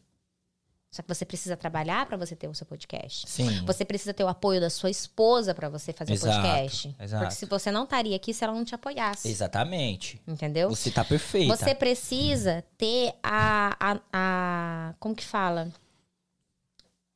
[0.92, 3.30] Só que você precisa trabalhar para você ter o seu podcast.
[3.30, 3.64] Sim.
[3.64, 6.96] Você precisa ter o apoio da sua esposa para você fazer Exato, o podcast.
[7.00, 7.24] exato.
[7.24, 9.30] Porque se você não estaria aqui se ela não te apoiasse.
[9.30, 10.20] Exatamente.
[10.28, 10.68] Entendeu?
[10.68, 11.56] Você tá perfeita.
[11.56, 15.72] Você precisa ter a, a, a- Como que fala?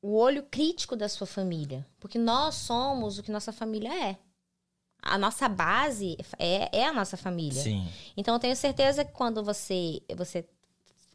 [0.03, 1.85] O olho crítico da sua família.
[1.97, 4.17] Porque nós somos o que nossa família é.
[5.01, 7.61] A nossa base é, é a nossa família.
[7.63, 7.87] Sim.
[8.17, 10.45] Então eu tenho certeza que quando você, você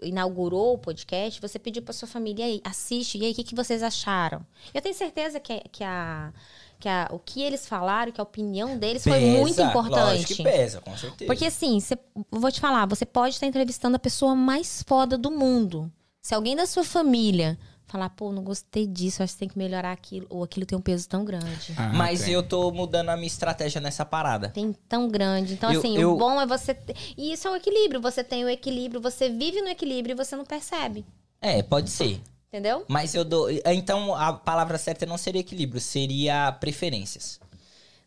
[0.01, 3.55] inaugurou o podcast, você pediu para sua família aí, assiste, e aí, o que, que
[3.55, 4.45] vocês acharam?
[4.73, 6.33] Eu tenho certeza que, que, a,
[6.81, 10.01] que a, o que eles falaram, que a opinião deles foi Pesa, muito importante.
[10.01, 11.27] Lógico que pesa, com certeza.
[11.27, 11.99] Porque assim, cê-
[12.31, 15.93] vou te falar, você pode estar entrevistando a pessoa mais foda do mundo.
[16.23, 17.59] Se alguém da sua família
[17.89, 20.81] falar, pô, não gostei disso, acho que tem que melhorar aquilo, ou aquilo tem um
[20.81, 21.73] peso tão grande.
[21.77, 22.35] Ah, Mas tem.
[22.35, 24.51] eu tô mudando a minha estratégia nessa parada.
[24.51, 25.55] Tem tão grande.
[25.55, 26.77] Então, Eu- assim, eu- o bom é você.
[27.17, 28.01] E isso é um equilíbrio.
[28.01, 31.05] Você tem o equilíbrio, você vive no equilíbrio e você não percebe.
[31.41, 32.21] É, pode ser.
[32.49, 32.85] Entendeu?
[32.89, 33.51] Mas eu dou.
[33.51, 37.39] Então a palavra certa não seria equilíbrio, seria preferências.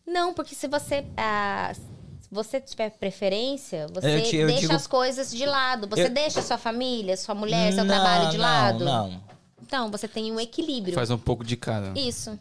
[0.05, 1.05] Não, porque se você.
[1.15, 5.87] ah, se você tiver preferência, você Eu te- eu deixa digo- as coisas de lado.
[5.87, 8.83] Você Eu- deixa sua família, sua mulher, seu Não, trabalho de não, lado.
[8.85, 9.21] Não.
[9.71, 10.93] Então, você tem um equilíbrio.
[10.93, 11.97] Faz um pouco de cada.
[11.97, 12.37] Isso.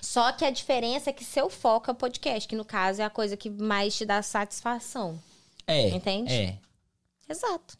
[0.00, 3.04] Só que a diferença é que seu foco é o podcast, que no caso é
[3.04, 5.20] a coisa que mais te dá satisfação.
[5.66, 5.88] É.
[5.88, 6.32] Entende?
[6.32, 6.58] É.
[7.28, 7.76] Exato.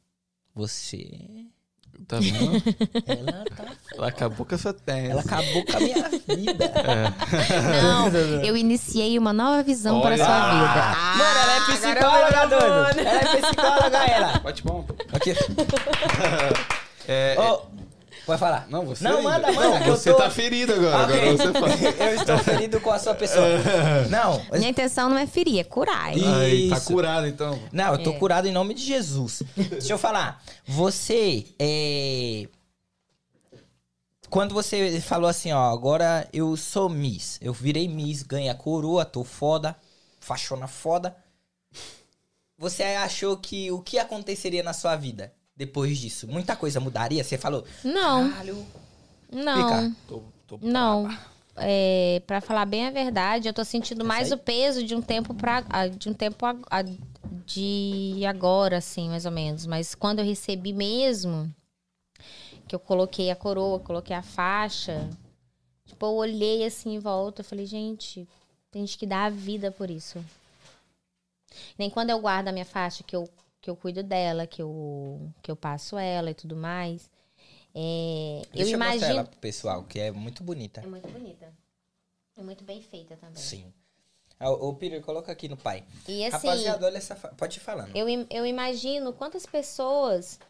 [0.57, 1.47] Você.
[2.09, 2.61] Tá vendo?
[3.07, 3.77] Ela tá.
[3.95, 5.07] Ela acabou com essa tese.
[5.11, 6.73] Ela acabou com a minha vida.
[7.83, 8.09] Não,
[8.43, 10.25] eu iniciei uma nova visão para a Olha.
[10.25, 10.83] sua vida.
[10.97, 13.09] Ah, Mano, ela é psicóloga, doido.
[13.09, 14.39] Ela é psicóloga, ela.
[14.41, 14.85] Bate bom.
[15.13, 15.31] Aqui.
[17.09, 17.63] É, Ô,
[18.27, 18.67] pode falar.
[18.69, 19.03] Não, você.
[19.05, 19.31] Não, ainda.
[19.31, 21.05] manda, manda, Não, que eu você tô- tá ferido agora.
[21.05, 21.21] Ok.
[21.21, 21.71] Agora você fala.
[22.11, 23.45] Eu estou ferido com a sua pessoa.
[24.11, 24.43] Não.
[24.59, 26.17] Minha intenção não é ferir, é curar.
[26.17, 26.25] Ih.
[26.25, 27.59] Aí, tá curado então.
[27.73, 28.19] Não, eu tô É.
[28.19, 29.43] curado em nome de Jesus.
[29.57, 30.43] Deixa eu falar.
[30.67, 32.47] Você é.
[34.29, 37.39] Quando você falou assim, ó, agora eu sou Miss.
[37.43, 39.77] Eu virei Miss, ganhei a coroa, tô foda,
[40.21, 41.17] fachona foda.
[42.57, 46.27] Você achou que o que aconteceria na sua vida depois disso?
[46.27, 47.23] Muita coisa mudaria?
[47.23, 48.67] Você falou, Não, caralho.
[49.31, 49.97] não, Fica.
[50.09, 51.07] Tô, tô não.
[51.57, 54.33] É, para falar bem a verdade, eu tô sentindo mais aí?
[54.33, 56.83] o peso de um tempo para de um tempo a- a-
[57.45, 59.67] de agora, assim, mais ou menos.
[59.67, 61.53] Mas quando eu recebi mesmo,
[62.67, 65.11] que eu coloquei a coroa, coloquei a faixa,
[65.85, 68.27] tipo, eu olhei assim em volta, eu falei, gente,
[68.71, 70.25] tem gente que dá a vida por isso.
[71.79, 73.29] Nem quando eu guardo a minha faixa, que eu,
[73.61, 77.11] que eu cuido dela, que eu, que eu passo ela e tudo mais.
[77.75, 79.11] É, eu Deixa eu mostrar imagino.
[79.11, 80.81] ela pro pessoal, que é muito bonita.
[80.83, 81.53] É muito bonita.
[82.37, 83.37] É muito bem feita também.
[83.37, 83.73] Sim.
[84.39, 85.85] Ah, Ô, Peter, coloca aqui no pai.
[86.09, 87.15] E assim, Rapaziada, olha essa.
[87.15, 87.95] fa- Pode ir falando.
[87.95, 90.41] eu, eu imagino quantas pessoas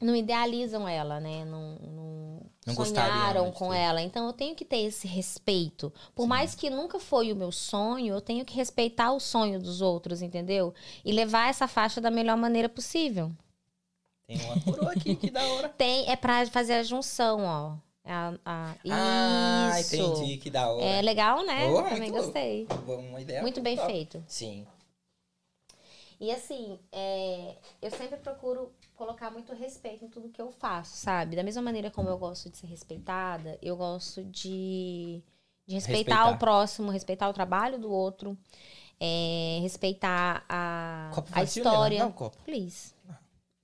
[0.00, 1.44] não idealizam ela, né?
[1.44, 3.76] Não, não, Não sonharam com ter.
[3.78, 4.02] ela.
[4.02, 5.92] Então eu tenho que ter esse respeito.
[6.14, 9.80] Por mais que nunca foi o meu sonho, eu tenho que respeitar o sonho dos
[9.80, 10.74] outros, entendeu?
[11.04, 13.32] E levar essa faixa da melhor maneira possível.
[14.26, 15.68] Tem uma coroa aqui, que da hora.
[15.78, 17.76] Tem, é pra fazer a junção, ó.
[18.08, 19.96] A, a- Ah, isso.
[19.96, 20.84] entendi, que da hora.
[20.84, 21.68] É legal, né?
[21.70, 22.66] Oh, Também muito- gostei.
[22.86, 23.90] Uma ideia Muito bem top.
[23.90, 24.22] feito.
[24.28, 24.66] Sim.
[26.20, 31.36] E assim, é, eu sempre procuro colocar muito respeito em tudo que eu faço, sabe?
[31.36, 35.22] Da mesma maneira como eu gosto de ser respeitada, eu gosto de,
[35.66, 36.30] de respeitar, Respeitar.
[36.30, 38.36] o próximo, respeitar o trabalho do outro,
[38.98, 42.06] é, respeitar a, Copo a história.
[42.06, 42.38] Um copo.
[42.42, 42.94] Please.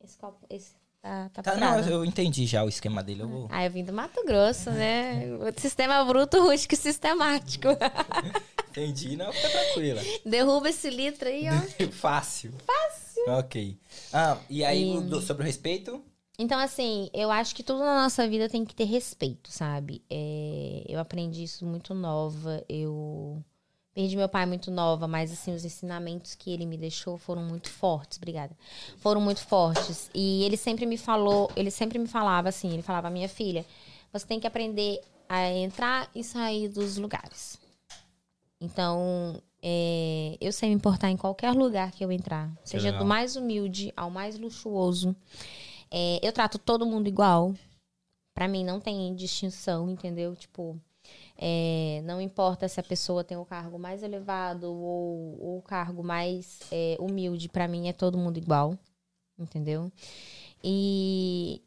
[0.04, 3.22] Esse copo, esse tá, tá, Tá, não, eu entendi já o esquema dele.
[3.22, 3.48] Eu vou...
[3.50, 5.22] Ah, eu vim do Mato Grosso, né?
[5.56, 7.68] Sistema bruto, rústico e sistemático.
[8.70, 10.00] Entendi, não, fica tranquila.
[10.24, 11.52] Derruba esse litro aí, ó.
[11.92, 12.52] Fácil.
[12.64, 13.11] Fácil.
[13.28, 13.78] Ok.
[14.12, 16.02] Ah, e aí, E- sobre o respeito?
[16.38, 20.02] Então, assim, eu acho que tudo na nossa vida tem que ter respeito, sabe?
[20.10, 22.64] É, eu aprendi isso muito nova.
[22.68, 23.44] Eu
[23.94, 27.68] perdi meu pai muito nova, mas, assim, os ensinamentos que ele me deixou foram muito
[27.70, 28.16] fortes.
[28.16, 28.56] Obrigada.
[28.98, 30.10] Foram muito fortes.
[30.14, 33.64] E ele sempre me falou, ele sempre me falava assim: ele falava, minha filha,
[34.12, 37.58] você tem que aprender a entrar e sair dos lugares.
[38.60, 43.02] Então, é, eu sei me importar em qualquer lugar que eu entrar, seja legal.
[43.02, 45.14] do mais humilde ao mais luxuoso.
[45.90, 47.54] É, eu trato todo mundo igual.
[48.34, 50.34] Pra mim não tem distinção, entendeu?
[50.34, 50.80] Tipo,
[51.36, 56.02] é, não importa se a pessoa tem o cargo mais elevado ou, ou o cargo
[56.02, 58.76] mais é, humilde, pra mim é todo mundo igual,
[59.38, 59.92] entendeu?
[60.64, 61.60] E,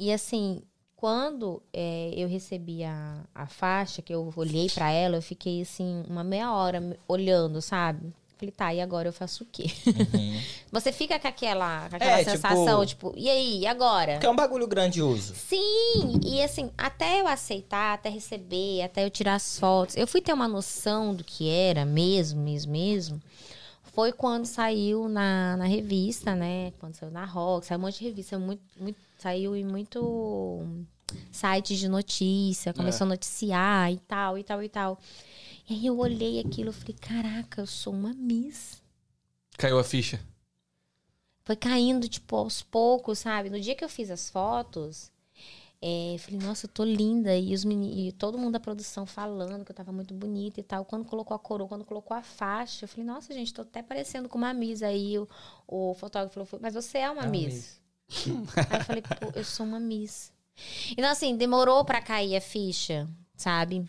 [0.00, 0.62] e assim,
[1.06, 6.02] quando é, eu recebi a, a faixa, que eu olhei pra ela, eu fiquei assim,
[6.08, 8.12] uma meia hora olhando, sabe?
[8.36, 9.66] Falei, tá, e agora eu faço o quê?
[9.86, 10.40] Uhum.
[10.72, 14.14] Você fica com aquela, com aquela É, tipo- sensação, tipo, e aí, e agora?
[14.14, 15.32] Porque é um bagulho grandioso.
[15.36, 20.20] Sim, e assim, até eu aceitar, até receber, até eu tirar as fotos, eu fui
[20.20, 23.22] ter uma noção do que era mesmo, mesmo, mesmo.
[23.94, 26.72] Foi quando saiu na, na revista, né?
[26.80, 30.66] Quando saiu na Rock, saiu um monte de revista, muito, muito, saiu em muito
[31.30, 34.98] sites de notícia, começou a noticiar e tal, e tal, e tal.
[35.68, 38.82] E aí eu olhei aquilo e falei, caraca, eu sou uma Miss.
[39.58, 40.20] Caiu a ficha.
[41.44, 43.50] Foi caindo, tipo, aos poucos, sabe?
[43.50, 45.12] No dia que eu fiz as fotos,
[45.80, 47.36] é, eu falei, nossa, eu tô linda.
[47.36, 50.62] E, os meni- e todo mundo da produção falando que eu tava muito bonita e
[50.64, 50.84] tal.
[50.84, 54.28] Quando colocou a coroa, quando colocou a faixa, eu falei, nossa, gente, tô até parecendo
[54.28, 54.82] com uma Miss.
[54.82, 55.28] Aí o,
[55.68, 57.80] o fotógrafo falou, mas você é uma É uma Miss.
[58.70, 60.32] Aí eu falei, pô, eu sou uma Miss.
[60.92, 63.84] Então, assim, demorou pra cair a ficha, sabe?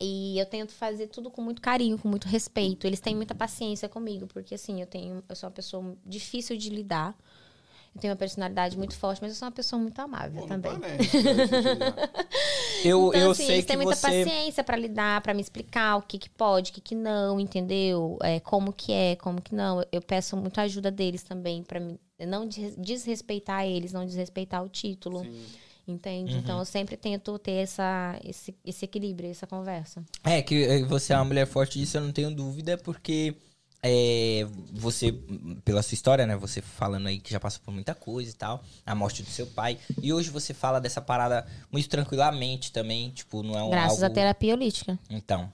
[0.00, 2.86] E eu tento fazer tudo com muito carinho, com muito respeito.
[2.86, 6.70] Eles têm muita paciência comigo, porque assim, eu tenho, eu sou uma pessoa difícil de
[6.70, 7.14] lidar.
[7.94, 10.78] Eu tenho uma personalidade muito forte, mas eu sou uma pessoa muito amável também.
[10.78, 11.92] parece, né?
[12.84, 14.06] Eu, então, eu assim, sei eles que têm muita você.
[14.24, 18.16] paciência pra lidar, pra me explicar o que que pode, o que que não, entendeu?
[18.22, 19.84] É, como que é, como que não.
[19.92, 24.68] Eu peço muito ajuda deles também pra me não des- desrespeitar eles, não desrespeitar o
[24.68, 25.46] título, Sim.
[25.86, 26.34] Entende?
[26.34, 26.38] Uhum.
[26.40, 30.04] Então eu sempre tento ter essa, esse, esse equilíbrio, essa conversa.
[30.24, 33.34] É, que eh, você é uma mulher forte disso, eu não tenho dúvida, porque
[33.82, 35.12] é, você,
[35.64, 36.36] pela sua história, né?
[36.36, 39.46] Você falando aí que já passou por muita coisa e tal, a morte do seu
[39.46, 39.78] pai.
[40.02, 44.04] E hoje você fala dessa parada muito tranquilamente também, tipo, não é um Graças algo...
[44.04, 44.98] à terapia holística.
[45.08, 45.50] Então,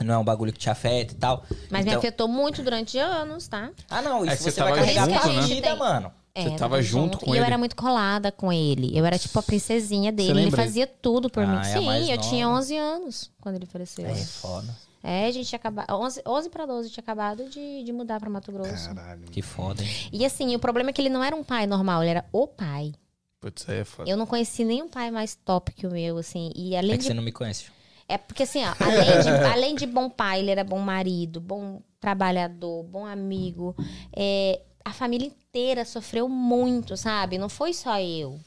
[0.00, 1.44] não é um bagulho que te afeta e tal.
[1.70, 3.70] Mas me Então- afetou muito durante anos, tá?
[3.88, 5.42] Ah, não, É isso que você você, vai carregar junto, pra né?
[5.42, 6.12] vida, mano.
[6.34, 7.44] É, Você eu tava junto com e eu ele?
[7.46, 8.96] era muito colada com ele.
[8.96, 10.42] Eu era tipo a princesinha dele.
[10.42, 11.58] Ele fazia tudo por Ah, mim.
[11.58, 12.28] é Sim, eu nova.
[12.28, 14.06] tinha 11 anos quando ele faleceu.
[14.06, 14.74] É, foda.
[15.02, 15.92] É, a gente tinha acabado.
[15.92, 18.94] 11, 11 para 12, tinha acabado de, de mudar pra Mato Grosso.
[18.94, 19.22] Caralho.
[19.30, 19.90] Que foda, hein?
[20.12, 22.46] E assim, o problema é que ele não era um pai normal, ele era o
[22.46, 22.92] pai.
[23.40, 24.08] Putz, aí é foda.
[24.08, 26.50] Eu não conheci nenhum pai mais top que o meu, assim.
[26.54, 27.66] E além É que de você não me conhece.
[28.08, 31.82] É porque assim, ó, além de, além de bom pai, ele era bom marido, bom
[32.00, 33.74] trabalhador, bom amigo.
[34.14, 37.38] É, a família inteira sofreu muito, sabe?
[37.38, 38.38] Não foi só eu.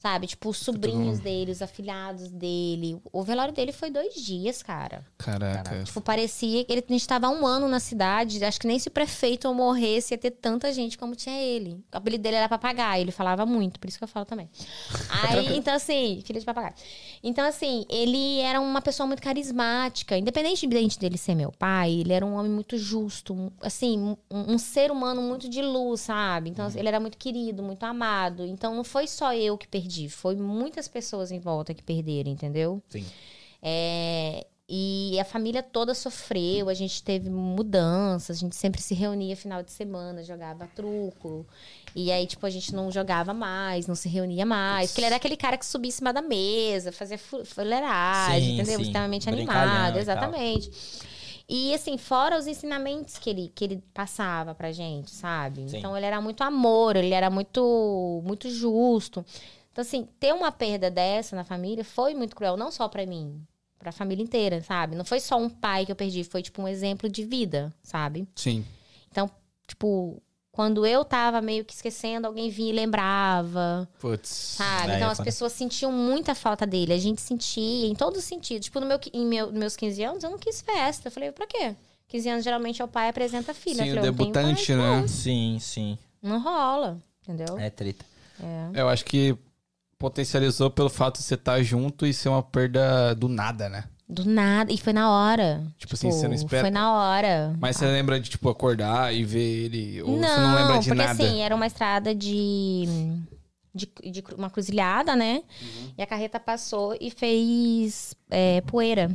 [0.00, 0.28] Sabe?
[0.28, 3.00] Tipo, os sobrinhos dele, os afilhados dele.
[3.12, 5.04] O velório dele foi dois dias, cara.
[5.18, 5.82] Caraca.
[5.82, 8.44] Tipo, parecia que ele a gente estava há um ano na cidade.
[8.44, 11.84] Acho que nem se o prefeito morresse ia ter tanta gente como tinha ele.
[11.92, 14.48] O apelido dele era papagaio, ele falava muito, por isso que eu falo também.
[15.10, 16.74] Aí, então, assim, filho de papagaio.
[17.20, 20.16] Então, assim, ele era uma pessoa muito carismática.
[20.16, 20.64] Independente
[20.96, 23.34] dele ser meu pai, ele era um homem muito justo.
[23.34, 24.16] um- assim, um,
[24.54, 26.50] um ser humano muito de luz, sabe?
[26.50, 28.44] Então, ele era muito querido, muito amado.
[28.46, 32.82] Então, não foi só eu que perdi, foi muitas pessoas em volta que perderam, entendeu?
[32.88, 33.04] Sim.
[33.62, 39.34] É, e a família toda sofreu, a gente teve mudanças, a gente sempre se reunia
[39.34, 41.46] final de semana, jogava truco.
[41.94, 44.90] E aí, tipo, a gente não jogava mais, não se reunia mais.
[44.90, 48.76] Porque ele era aquele cara que subia em cima da mesa, fazia fu- fuleiragem, entendeu?
[48.76, 48.82] sim.
[48.82, 50.70] Extremamente e animado, exatamente.
[51.48, 55.66] E assim, fora os ensinamentos que ele, que ele passava pra gente, sabe?
[55.70, 55.78] Sim.
[55.78, 59.24] Então ele era muito amor, ele era muito, muito justo.
[59.78, 63.40] Então, assim, ter uma perda dessa na família foi muito cruel, não só pra mim,
[63.78, 64.96] pra família inteira, sabe?
[64.96, 68.26] Não foi só um pai que eu perdi, foi tipo um exemplo de vida, sabe?
[68.34, 68.64] Sim.
[69.08, 69.30] Então,
[69.68, 74.28] tipo, quando eu tava meio que esquecendo, alguém vinha e lembrava, Putz.
[74.28, 74.90] sabe?
[74.90, 76.92] É, então as pessoas sentiam muita falta dele.
[76.92, 78.64] A gente sentia em todos os sentidos.
[78.64, 81.06] Tipo, no meu, em meu, meus 15 anos, eu não quis festa.
[81.06, 81.76] Eu falei, pra quê?
[82.08, 83.84] 15 anos, geralmente, é o pai apresenta a filha.
[83.84, 85.06] Sim, o falei, tenho debutante, pai, né?
[85.06, 85.96] Sim, sim.
[86.20, 87.56] Não rola, entendeu?
[87.56, 88.04] É treta.
[88.42, 88.80] É.
[88.80, 89.38] Eu acho que
[89.98, 93.84] potencializou pelo fato de você estar junto e ser uma perda do nada, né?
[94.08, 94.72] Do nada.
[94.72, 95.66] E foi na hora.
[95.76, 97.54] Tipo assim, você não espera- Foi na hora.
[97.60, 100.02] Mas você lembra de, tipo, acordar e ver ele?
[100.02, 101.12] Ou você não lembra de porque nada?
[101.24, 102.84] assim, era uma estrada de,
[103.74, 105.42] de, de uma cruzilhada, né?
[105.60, 105.92] Uhum.
[105.98, 109.10] E a carreta passou e fez é, poeira.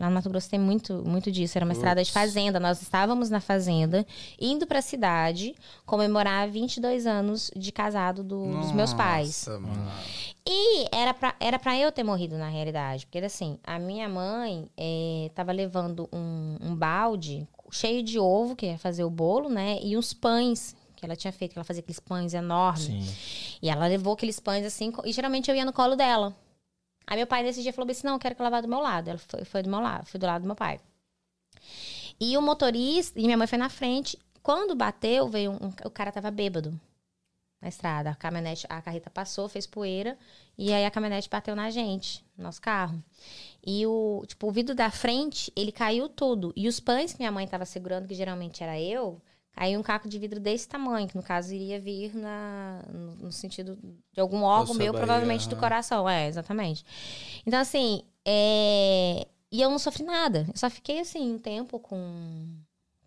[0.00, 1.58] Lá no Mato Grosso tem muito, muito disso.
[1.58, 2.58] Era uma estrada de fazenda.
[2.58, 4.06] Nós estávamos na fazenda,
[4.40, 5.54] indo pra cidade
[5.84, 9.46] comemorar 22 anos de casado do- dos meus pais.
[9.46, 9.90] Nossa, mano.
[10.48, 13.04] E era pra, era pra eu ter morrido, na realidade.
[13.06, 18.66] Porque, assim, a minha mãe eh, tava levando um, um balde cheio de ovo, que
[18.66, 19.78] ia fazer o bolo, né?
[19.82, 22.84] E uns pães que ela tinha feito, que ela fazia aqueles pães enormes.
[22.86, 23.06] Sim.
[23.62, 26.34] E ela levou aqueles pães assim, e geralmente eu ia no colo dela.
[27.06, 28.80] Aí meu pai nesse dia falou assim: não, eu quero que ela vá do meu
[28.80, 29.08] lado.
[29.08, 30.80] Ela foi, foi do meu lado, foi do lado do meu pai.
[32.18, 34.18] E o motorista, e minha mãe foi na frente.
[34.42, 36.78] Quando bateu, veio um, o cara tava bêbado
[37.60, 38.10] na estrada.
[38.10, 40.18] A caminhonete, a carreta passou, fez poeira,
[40.56, 43.02] e aí a caminhonete bateu na gente, no nosso carro.
[43.64, 46.52] E o, tipo, o vidro da frente, ele caiu todo.
[46.56, 49.20] E os pães que minha mãe tava segurando, que geralmente era eu,
[49.52, 52.82] caiu um caco de vidro desse tamanho, que no caso iria vir na,
[53.20, 53.78] no, sentido
[54.12, 55.60] de algum órgão meu, Bahia, provavelmente do aham.
[55.60, 56.08] coração.
[56.08, 56.84] É, exatamente.
[57.46, 59.26] Então, assim, é...
[59.50, 60.46] e eu não sofri nada.
[60.48, 62.46] Eu só fiquei, assim, um tempo com,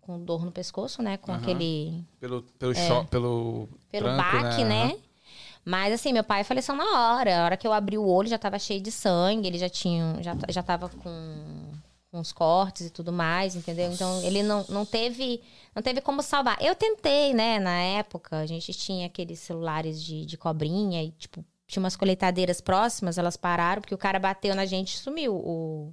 [0.00, 1.16] com dor no pescoço, né?
[1.16, 1.40] Com Aham.
[1.42, 3.68] aquele Pelo, pelo choque, pelo.
[3.88, 3.98] É.
[3.98, 4.96] pelo tranco, baque, né?
[5.64, 7.40] Mas assim, meu pai faleceu na hora.
[7.40, 10.18] A hora que eu abri o olho já tava cheio de sangue, ele já tinha,
[10.20, 11.72] já, já tava com,
[12.14, 13.90] com os cortes e tudo mais, entendeu?
[13.92, 15.42] Então ele não, não teve
[15.74, 16.56] não teve como salvar.
[16.62, 21.44] Eu tentei, né, na época, a gente tinha aqueles celulares de, de cobrinha e tipo
[21.66, 25.92] tinha umas colheitadeiras próximas, elas pararam porque o cara bateu na gente e sumiu o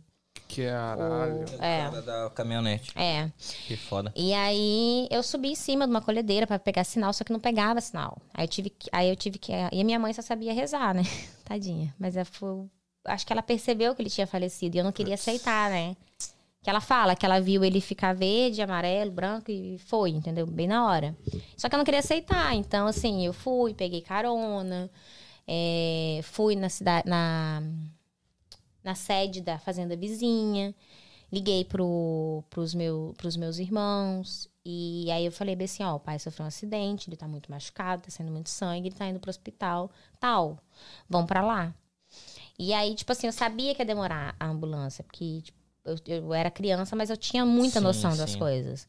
[0.55, 1.45] Caralho.
[1.45, 1.81] O- é.
[1.89, 2.91] Cara da caminhonete.
[2.95, 3.31] É.
[3.67, 4.11] Que foda.
[4.15, 7.39] E aí eu subi em cima de uma colhedeira pra pegar sinal, só que não
[7.39, 8.17] pegava sinal.
[8.33, 8.89] Aí eu tive que.
[8.91, 9.51] Aí eu tive que.
[9.71, 11.03] E a minha mãe só sabia rezar, né?
[11.45, 11.95] Tadinha.
[11.97, 12.65] Mas é, foi,
[13.05, 15.95] acho que ela percebeu que ele tinha falecido e eu não queria aceitar, né?
[16.63, 20.45] Que ela fala que ela viu ele ficar verde, amarelo, branco e foi, entendeu?
[20.45, 21.17] Bem na hora.
[21.57, 22.53] Só que eu não queria aceitar.
[22.55, 24.89] Então, assim, eu fui, peguei carona,
[25.47, 27.63] é, fui na cidade, na,
[28.83, 30.75] na sede da fazenda vizinha,
[31.31, 34.47] liguei pro, pros, meu, pros meus irmãos.
[34.63, 37.49] E aí eu falei bem assim, ó, o pai sofreu um acidente, ele tá muito
[37.49, 39.89] machucado, tá saindo muito sangue, ele tá indo pro hospital,
[40.19, 40.59] tal.
[41.09, 41.73] Vão pra lá.
[42.59, 46.33] E aí, tipo assim, eu sabia que ia demorar a ambulância, porque tipo, eu, eu
[46.33, 48.39] era criança, mas eu tinha muita Sim, noção das sim.
[48.39, 48.87] coisas.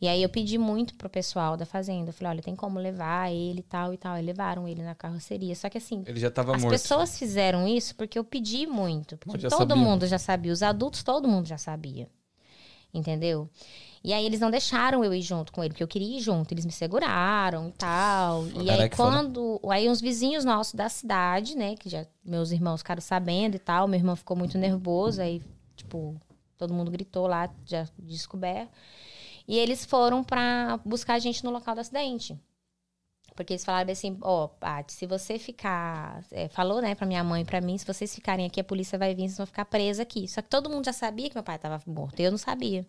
[0.00, 2.08] E aí eu pedi muito pro pessoal da fazenda.
[2.08, 4.16] Eu falei, olha, tem como levar ele e tal e tal.
[4.18, 5.54] E levaram ele na carroceria.
[5.54, 6.72] Só que assim, Ele já tava as morto.
[6.72, 9.18] pessoas fizeram isso porque eu pedi muito.
[9.18, 9.76] Porque todo sabiam.
[9.76, 10.52] mundo já sabia.
[10.52, 12.08] Os adultos, todo mundo já sabia.
[12.92, 13.48] Entendeu?
[14.02, 16.52] E aí eles não deixaram eu ir junto com ele, porque eu queria ir junto.
[16.52, 18.46] Eles me seguraram e tal.
[18.48, 19.60] E Caraca, aí quando.
[19.68, 21.76] Aí uns vizinhos nossos da cidade, né?
[21.76, 23.86] Que já meus irmãos ficaram sabendo e tal.
[23.86, 25.20] Meu irmão ficou muito nervoso.
[25.20, 25.42] Aí,
[25.76, 26.16] tipo,
[26.60, 28.70] todo mundo gritou lá, já descoberto.
[29.48, 32.38] E eles foram pra buscar a gente no local do acidente.
[33.34, 36.22] Porque eles falaram assim, ó, Paty, se você ficar.
[36.30, 38.98] é, falou, né, pra minha mãe e pra mim, se vocês ficarem aqui, a polícia
[38.98, 40.28] vai vir, vocês vão ficar presos aqui.
[40.28, 42.84] Só que todo mundo já sabia que meu pai tava morto, eu não sabia.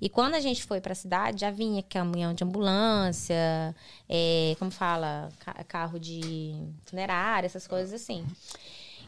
[0.00, 3.74] E quando a gente foi pra cidade, já vinha caminhão de ambulância,
[4.08, 8.26] é, como fala, ca- carro de funerária, essas coisas assim.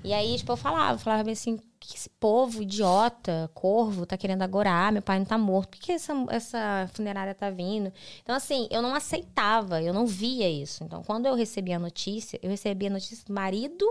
[0.07, 4.43] E aí, tipo, eu falava, falava bem assim, que esse povo idiota, corvo, tá querendo
[4.43, 7.93] agorar, meu pai não tá morto, por que, essa, essa funerária tá vindo?
[8.23, 10.85] Então, assim, eu não aceitava, eu não via isso.
[10.85, 13.85] Então, quando eu recebi a notícia, eu recebi a notícia do marido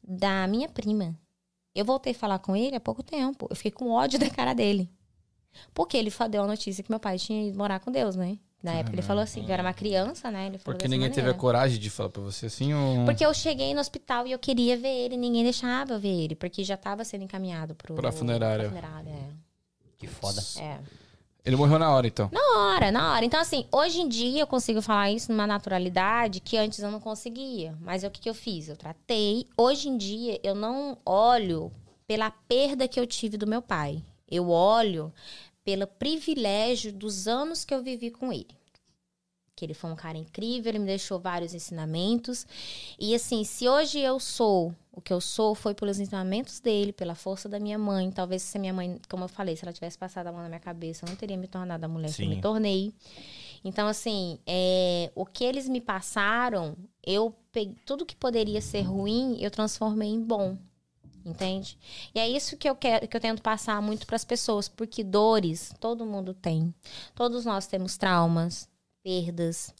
[0.00, 1.18] da minha prima.
[1.74, 3.48] Eu voltei a falar com ele há pouco tempo.
[3.50, 4.88] Eu fiquei com ódio da cara dele.
[5.74, 8.38] Porque ele deu a notícia que meu pai tinha ido morar com Deus, né?
[8.62, 10.46] Na época ele falou assim, que eu era uma criança, né?
[10.48, 11.38] Ele falou Porque ninguém teve a maneira.
[11.38, 13.04] coragem de falar pra você assim ou...
[13.06, 16.34] Porque eu cheguei no hospital e eu queria ver ele, ninguém deixava eu ver ele,
[16.34, 18.68] porque já estava sendo encaminhado pro, Pra funerária.
[18.68, 19.14] pra funerária,
[19.98, 20.42] Que foda.
[20.58, 20.62] é.
[20.62, 20.80] é.
[21.42, 22.28] Ele morreu na hora, então.
[22.30, 23.24] Na hora, na hora.
[23.24, 27.00] Então, assim, hoje em dia eu consigo falar isso numa naturalidade que antes eu não
[27.00, 27.74] conseguia.
[27.80, 28.68] Mas é o que, que eu fiz?
[28.68, 29.46] Eu tratei.
[29.56, 31.72] Hoje em dia eu não olho
[32.06, 34.02] pela perda que eu tive do meu pai.
[34.30, 35.10] Eu olho
[35.64, 38.58] pelo privilégio dos anos que eu vivi com ele.
[39.54, 42.46] Que ele foi um cara incrível, ele me deixou vários ensinamentos.
[42.98, 47.14] E assim, se hoje eu sou o que eu sou, foi pelos ensinamentos dele, pela
[47.14, 48.10] força da minha mãe.
[48.10, 50.48] Talvez se a minha mãe, como eu falei, se ela tivesse passado a mão na
[50.48, 52.34] minha cabeça, eu não teria me tornado a mulher que eu Sim.
[52.34, 52.94] me tornei.
[53.64, 59.36] Então, assim, é, o que eles me passaram, eu peguei, tudo que poderia ser ruim,
[59.40, 60.56] eu transformei em bom.
[61.24, 61.76] Entende?
[62.14, 65.04] E é isso que eu quero, que eu tento passar muito para as pessoas, porque
[65.04, 66.74] dores todo mundo tem.
[67.14, 68.68] Todos nós temos traumas,
[69.02, 69.74] perdas,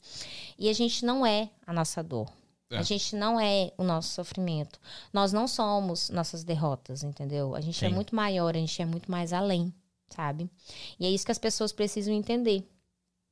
[0.57, 2.31] e a gente não é a nossa dor.
[2.69, 2.77] É.
[2.77, 4.79] A gente não é o nosso sofrimento.
[5.11, 7.53] Nós não somos nossas derrotas, entendeu?
[7.53, 7.95] A gente é Sim.
[7.95, 9.73] muito maior, a gente é muito mais além,
[10.09, 10.49] sabe?
[10.97, 12.65] E é isso que as pessoas precisam entender.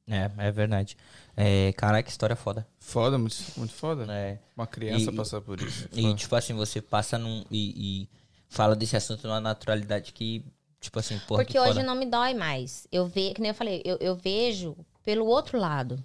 [0.09, 0.97] É, é verdade.
[1.37, 2.67] É, caraca, que história foda.
[2.79, 4.05] Foda, muito, muito foda.
[4.11, 4.39] É.
[4.57, 5.87] Uma criança E- passar por isso.
[5.93, 6.15] E, Foda.
[6.15, 7.45] tipo assim, você passa num.
[7.51, 8.09] E, e
[8.49, 10.43] fala desse assunto numa naturalidade que,
[10.81, 11.83] tipo assim, porra, Porque que hoje foda.
[11.83, 12.87] não me dói mais.
[12.91, 14.75] Eu vejo, que nem eu falei, eu, eu vejo
[15.05, 16.03] pelo outro lado.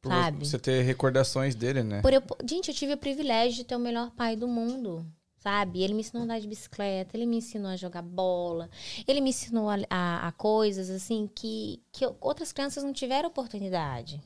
[0.00, 0.46] Por sabe?
[0.46, 2.00] você ter recordações dele, né?
[2.02, 5.04] Por eu- gente, eu tive o privilégio de ter o melhor pai do mundo.
[5.40, 5.82] Sabe?
[5.82, 8.68] Ele me ensinou a andar de bicicleta, ele me ensinou a jogar bola,
[9.06, 14.20] ele me ensinou a, a- a coisas assim que, que outras crianças não tiveram oportunidade.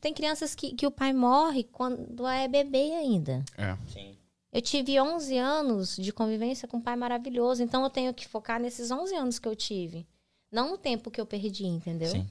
[0.00, 3.44] Tem- crianças que, que o pai morre quando é bebê ainda.
[3.56, 3.76] É.
[3.90, 4.14] Sim.
[4.52, 8.60] Eu tive 11 anos de convivência com um pai maravilhoso, então eu tenho que focar
[8.60, 10.06] nesses 11 anos que eu tive.
[10.50, 12.08] Não no tempo que eu perdi, entendeu?
[12.10, 12.26] Sim.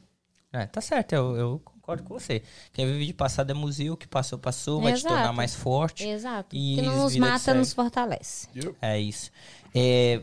[0.52, 2.42] É, tá certo, eu, eu concordo com você.
[2.74, 5.16] Quem vive de passado é museu, o que passou, passou, vai te Exato.
[5.16, 6.06] tornar mais forte.
[6.06, 6.54] Exato.
[6.56, 8.48] E que não nos mata, nos fortalece.
[8.82, 9.32] É isso.
[9.74, 10.22] É,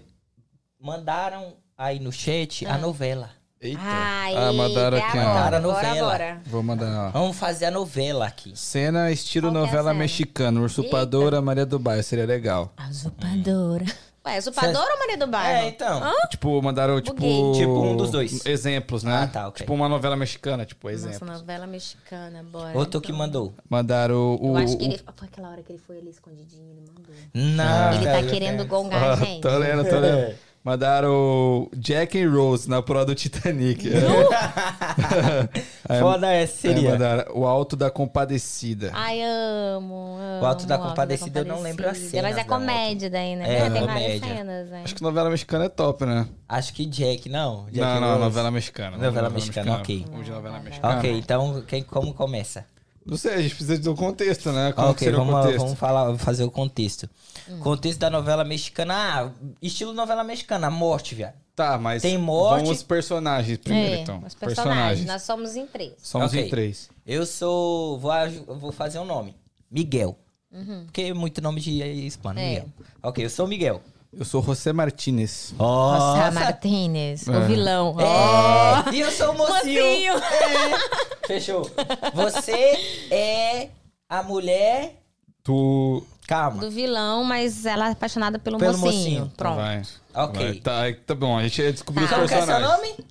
[0.78, 2.74] mandaram aí no chat Ah.
[2.74, 3.30] a novela.
[3.60, 3.80] Eita.
[3.82, 5.98] Ai, Ah, mandaram aqui, agora, Mandaram a novela.
[6.00, 6.42] agora.
[6.44, 7.10] Vou mandar, ó.
[7.12, 8.52] Vamos fazer a novela aqui.
[8.54, 9.94] Cena estilo é novela cena?
[9.94, 10.60] mexicana.
[10.60, 12.02] Usurpadora Maria do Bairro.
[12.02, 12.74] Seria legal.
[12.76, 13.86] A usurpadora.
[14.26, 15.68] Ué, usurpadora ou Maria do É, Bairro?
[15.68, 16.00] então.
[16.30, 17.14] Tipo, mandaram, tipo...
[17.14, 17.52] Buguei.
[17.60, 18.44] Tipo, um dos dois.
[18.46, 19.22] Exemplos, né?
[19.24, 19.58] Ah, tá, ok.
[19.64, 21.30] Tipo uma novela mexicana, tipo, Nossa, exemplos.
[21.30, 22.76] novela mexicana, bora.
[22.78, 23.18] Outro que então.
[23.18, 23.54] mandou.
[23.68, 24.56] Mandaram o...
[24.56, 25.00] Eu acho que ele.
[25.16, 27.14] Foi aquela hora que ele foi ali escondidinho, ele mandou.
[27.34, 29.42] Não, ele tá querendo eu gongar a gente.
[29.42, 30.34] Tô lendo, tô lendo.
[30.64, 33.86] Mandaram Jack and Rose na prova do Titanic.
[35.86, 36.90] Aí, Foda essa aí seria.
[36.92, 38.90] mandaram o Alto da Compadecida.
[38.94, 40.42] Ai, amo, amo.
[40.42, 42.22] O Alto da Compadecida, eu não lembro as Compadecida.
[42.22, 43.58] Mas é da comédia daí, né?
[43.58, 44.82] É, tem várias cenas, né?
[44.84, 46.26] Acho que novela mexicana é top, né?
[46.48, 47.66] Acho que Jack, não.
[47.66, 48.20] Jack não, não, Rose.
[48.20, 48.96] novela mexicana.
[48.96, 50.06] Novela mexicana, ok.
[50.08, 50.96] Vamos de novela mexicana.
[50.96, 52.64] Ok, então quem, como começa?
[53.06, 54.72] Não sei, a gente precisa de um contexto, né?
[54.72, 55.58] Como ok, vamos, contexto?
[55.58, 57.08] vamos falar, fazer o contexto.
[57.48, 57.58] Hum.
[57.60, 58.94] Contexto da novela mexicana.
[58.94, 61.34] Ah, estilo novela mexicana, morte, viado.
[61.54, 62.64] Tá, mas Tem morte.
[62.64, 64.22] vamos personagens primeiro, É, então.
[64.26, 65.06] os personagens.
[65.06, 65.92] Nós somos em três.
[66.02, 66.42] Somos Ok.
[66.44, 66.88] em três.
[67.06, 67.98] Eu sou.
[67.98, 68.10] Vou,
[68.58, 69.36] vou fazer um nome.
[69.70, 70.18] Miguel.
[70.50, 70.84] Uhum.
[70.86, 72.48] Porque é muito nome de hispano, É.
[72.48, 72.68] Miguel.
[73.02, 73.82] Ok, eu sou Miguel.
[74.18, 75.54] Eu sou José Martinez.
[75.58, 77.30] Rosa Martinez, É.
[77.36, 77.96] o vilão.
[78.00, 79.82] É, e eu sou o mocinho.
[79.82, 80.14] Mocinho.
[80.14, 81.26] É.
[81.26, 81.70] Fechou.
[82.14, 83.68] Você é
[84.08, 85.00] a mulher.
[85.42, 86.02] Tu.
[86.26, 86.58] Calma.
[86.60, 89.20] Do vilão, mas ela é apaixonada pelo, Pelo mocinho.
[89.20, 89.32] mocinho.
[89.36, 89.56] Pronto.
[89.56, 89.82] Vai.
[90.14, 90.60] Ok.
[90.64, 90.94] Vai.
[90.94, 92.14] Tá, tá bom, a gente descobriu Tá.
[92.14, 92.82] Qual os que é seu personagens.
[92.96, 93.04] nome?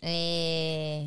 [0.00, 1.04] É...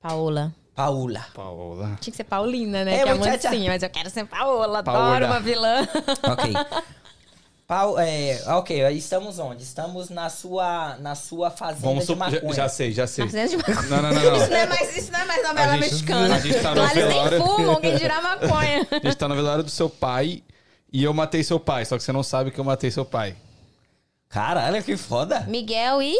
[0.00, 0.52] Paola.
[0.74, 1.26] Paula.
[1.34, 1.84] Paola.
[2.00, 2.96] Tinha que ser Paulina, né?
[3.00, 4.82] É, que é mocinha, mas eu quero ser Paola.
[4.82, 5.16] Paola.
[5.16, 5.86] Adoro uma vilã.
[6.32, 6.52] Ok.
[7.70, 9.62] Pau, é, ok, aí estamos onde?
[9.62, 12.18] Estamos na sua, na sua fazenda Vamos de sup...
[12.18, 12.52] já, maconha.
[12.52, 13.26] já sei, já sei.
[13.26, 13.82] Fazenda de maconha.
[13.82, 14.36] Não, não, não, não.
[14.38, 16.34] Isso não é mais, isso não é mais novela A gente- mexicana.
[16.34, 17.38] a gente tá no Lá eles nem velório.
[17.44, 18.86] fumam, quem dirá maconha.
[18.90, 20.42] A gente tá na velório do seu pai
[20.92, 23.36] e eu matei seu pai, só que você não sabe que eu matei seu pai.
[24.28, 25.42] Caralho, que foda.
[25.42, 26.16] Miguel e...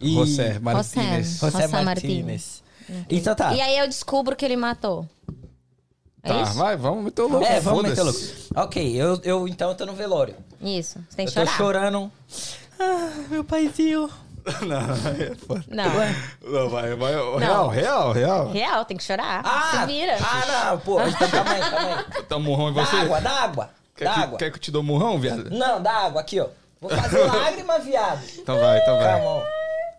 [0.00, 0.14] E...
[0.14, 1.26] José Martinez.
[1.40, 1.50] José.
[1.50, 2.62] José José Martínez.
[3.10, 3.52] Então tá.
[3.52, 5.04] E aí eu descubro que ele matou.
[6.22, 6.54] É Tá, isso?
[6.54, 7.44] vai, vamos meter o louco.
[7.46, 8.46] É, vamos meter foda-se.
[8.54, 8.66] louco.
[8.68, 10.36] Ok, eu, eu então eu tô no velório.
[10.60, 11.56] Isso, você tem Eu que tô chorar.
[11.56, 12.12] chorando.
[12.78, 14.08] Ah, meu paizinho.
[14.66, 15.64] Não, é foda.
[15.68, 15.84] Não,
[16.52, 17.12] Não, vai, vai.
[17.38, 18.50] Real, real, real.
[18.50, 19.40] real, tem que chorar.
[19.44, 20.16] Ah, Se vira.
[20.20, 21.00] ah, não, pô.
[21.00, 22.22] Então calma aí, calma aí.
[22.28, 22.96] Dá um murrão em Dá você?
[22.96, 23.70] água, dá água.
[23.94, 24.38] Quer, Dá que, água.
[24.38, 25.48] quer que eu te dou um murrão, viado?
[25.50, 26.48] Não, dá água aqui, ó.
[26.80, 28.24] Vou fazer lágrima, viado.
[28.38, 29.12] Então vai, então vai.
[29.12, 29.42] Calma, ó.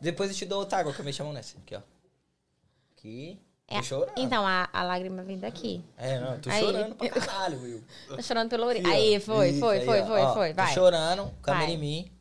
[0.01, 1.55] Depois eu te dou outra água que eu me chamo nessa.
[1.65, 1.79] Aqui, ó.
[2.97, 3.39] Aqui.
[3.73, 4.11] É, Tô chorando.
[4.17, 5.83] Então, a, a lágrima vem daqui.
[5.97, 6.59] É, não, eu tô Aí.
[6.61, 7.83] chorando pra caralho, Will.
[8.07, 8.87] Tô chorando pelo orelha.
[8.87, 10.05] Aí, foi, Isso, foi, aí, foi, ó.
[10.05, 10.53] foi, Ó, foi.
[10.53, 10.67] Vai.
[10.67, 11.73] Tô chorando, câmera Vai.
[11.73, 12.11] em mim.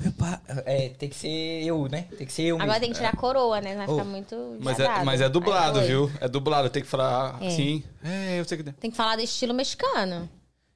[0.00, 1.28] Meu pai, é, tem que ser
[1.64, 2.06] eu, né?
[2.18, 2.80] Tem que ser eu Agora mesmo.
[2.80, 3.76] tem que tirar a coroa, né?
[3.76, 4.56] Vai Ô, ficar muito.
[4.60, 6.10] Mas é, mas é dublado, Aí viu?
[6.20, 7.46] É dublado, tem que falar É.
[7.46, 7.82] assim.
[8.02, 8.64] É, eu sei que.
[8.72, 10.28] Tem que falar do estilo mexicano.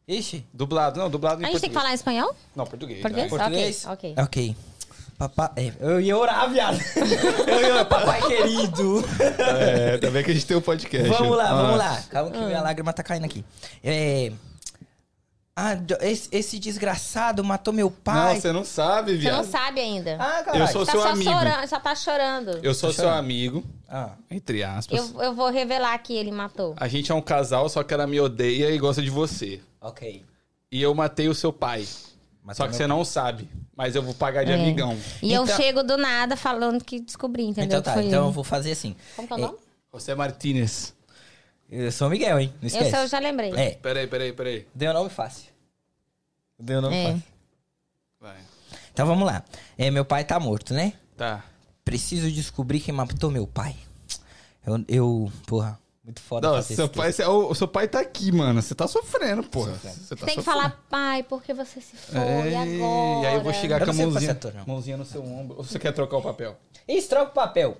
[0.07, 1.83] Ixi, Dublado, não, dublado em A gente tem que português.
[1.83, 1.95] falar em
[2.25, 2.35] espanhol?
[2.57, 3.03] Não, português.
[3.03, 3.31] Português?
[3.31, 3.39] vai.
[3.39, 3.87] português?
[3.87, 4.57] Ok, Ok.
[5.19, 6.79] Papai, é, eu ia orar, viado.
[7.49, 9.03] Eu ia orar, papai querido.
[9.59, 11.09] É, ainda bem que a gente tem um podcast.
[11.09, 11.55] Vamos lá, Ah.
[11.63, 12.03] vamos lá.
[12.09, 13.45] Calma que minha lágrima tá caindo aqui.
[13.83, 14.31] É...
[15.57, 15.73] Ah,
[16.03, 18.41] esse, esse desgraçado matou meu Não, pai.
[18.41, 19.37] você não sabe, Você viado.
[19.39, 20.15] não sabe ainda.
[20.21, 20.63] Ah, caralho.
[20.63, 21.31] Eu sou tá seu só amigo.
[21.33, 22.61] chorando, só tá chorando.
[22.63, 24.97] Eu sou seu amigo, Ah, entre aspas.
[24.97, 26.77] Eu, eu vou revelar que ele matou.
[26.77, 29.61] A gente é um casal, só que ela me odeia e gosta de você.
[29.81, 30.25] ok.
[30.71, 31.85] E eu matei o seu pai.
[32.49, 33.49] Matou só que você não sabe.
[33.77, 34.55] Mas eu vou pagar de É.
[34.55, 34.97] amigão.
[35.23, 37.79] E eu Então- chego do nada falando que descobri, entendeu?
[37.79, 38.35] Então tá, Que foi então eu ele.
[38.35, 38.97] vou fazer assim.
[39.15, 39.59] Como que é o É, nome?
[39.93, 40.95] José Martínez.
[41.71, 42.55] Eu sou o Miguel, hein?
[42.61, 42.89] Não esquece.
[42.89, 43.53] Esse eu já lembrei.
[43.55, 44.67] É, Peraí, peraí, peraí.
[44.75, 45.49] deu nome fácil.
[46.59, 47.05] Deu nome É.
[47.13, 47.23] fácil.
[48.21, 48.37] Vai.
[48.93, 49.45] Então vamos lá.
[49.77, 50.95] É, meu pai tá morto, né?
[51.17, 51.45] Tá.
[51.85, 53.77] Preciso descobrir quem matou meu pai.
[54.67, 55.79] Eu, eu porra,
[56.09, 57.29] muito foda Não, seu pai, texto.
[57.29, 58.63] o, o seu pai tá aqui, mano.
[58.63, 59.73] Você tá sofrendo, porra.
[59.73, 60.43] Você tá Tem que sofrendo.
[60.43, 62.67] falar, pai, porque você se foi É, agora.
[63.23, 65.59] E aí eu vou chegar Eu com a mãozinha, mãozinha no seu ombro.
[65.59, 66.57] Ou você quer trocar o papel?
[66.89, 67.77] Isso, troca o papel.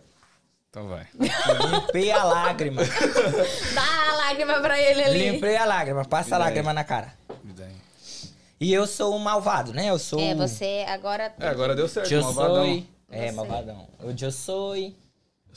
[0.69, 1.07] Então vai.
[1.19, 2.83] Limpei a lágrima.
[3.75, 5.31] Dá a lágrima pra ele ali.
[5.31, 7.15] Limpei a lágrima, passa a lágrima na cara.
[7.43, 7.73] Me dá aí.
[8.61, 9.89] E eu sou o malvado, né?
[9.89, 10.21] Eu sou.
[10.21, 11.33] É, você agora...
[11.41, 12.67] É, agora deu certo, Eu malvadão.
[12.67, 12.85] sou.
[13.11, 13.89] É, malvadão.
[14.01, 14.75] Eu eu sou.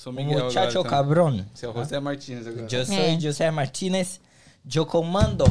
[0.02, 0.84] Eu sou Miguel agora, muchacho então.
[0.84, 1.46] cabrón.
[1.54, 2.68] Você é o José Martínez agora.
[2.72, 3.20] Eu sou É.
[3.20, 4.20] José Martínez.
[4.76, 5.44] Eu comando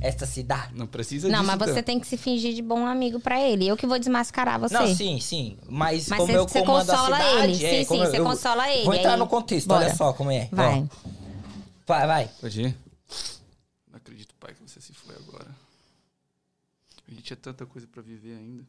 [0.00, 0.72] esta cidade.
[0.76, 1.82] Não precisa Não, disso, mas você então.
[1.82, 3.66] tem que se fingir de bom amigo pra ele.
[3.66, 4.74] Eu que vou desmascarar você.
[4.74, 5.58] Não, sim, sim.
[5.68, 7.42] Mas, Mas como você- eu você comando a consola cidade...
[7.42, 7.52] ele.
[7.66, 9.86] é, Sim, sim, eu- você eu- consola ele, Vou entrar aí- no contexto, Bora.
[9.86, 10.48] olha só como é.
[10.52, 10.80] Vai.
[10.80, 10.86] Ó,
[11.88, 12.30] vai, vai.
[12.40, 12.76] Pode ir?
[13.90, 15.48] Não acredito, pai, que você se foi agora.
[17.06, 18.64] A gente tinha tanta coisa pra viver ainda.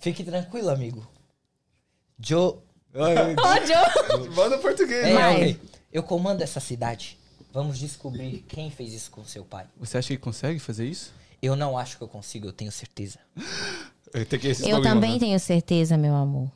[0.00, 1.06] Fique tranquilo, amigo.
[2.18, 2.40] Joe...
[2.50, 2.58] Ô,
[2.94, 4.28] Joe!
[4.34, 5.06] Manda português.
[5.06, 5.34] É, Vai.
[5.34, 5.60] ok.
[5.92, 7.18] Eu comando essa cidade.
[7.52, 9.66] Vamos descobrir quem fez isso com seu pai.
[9.78, 11.12] Você acha que consegue fazer isso?
[11.40, 13.18] Eu não acho que eu consigo, eu tenho certeza.
[14.12, 15.18] Eu, tenho Eu também né?
[15.18, 16.50] tenho certeza, meu amor.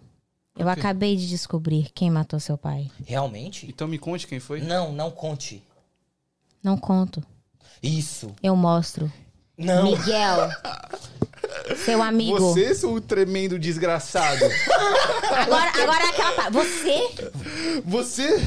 [0.57, 0.71] Eu quê?
[0.71, 2.91] acabei de descobrir quem matou seu pai.
[3.05, 3.67] Realmente?
[3.69, 4.61] Então me conte quem foi.
[4.61, 5.63] Não, não conte.
[6.63, 7.23] Não conto.
[7.83, 8.35] Isso.
[8.43, 9.13] Eu mostro.
[9.57, 9.85] Não.
[9.85, 10.49] Miguel.
[11.77, 12.39] seu amigo.
[12.39, 14.45] Você, seu tremendo desgraçado.
[15.31, 16.53] Agora, agora é aquela parte.
[16.53, 17.09] Você?
[17.85, 18.43] Você?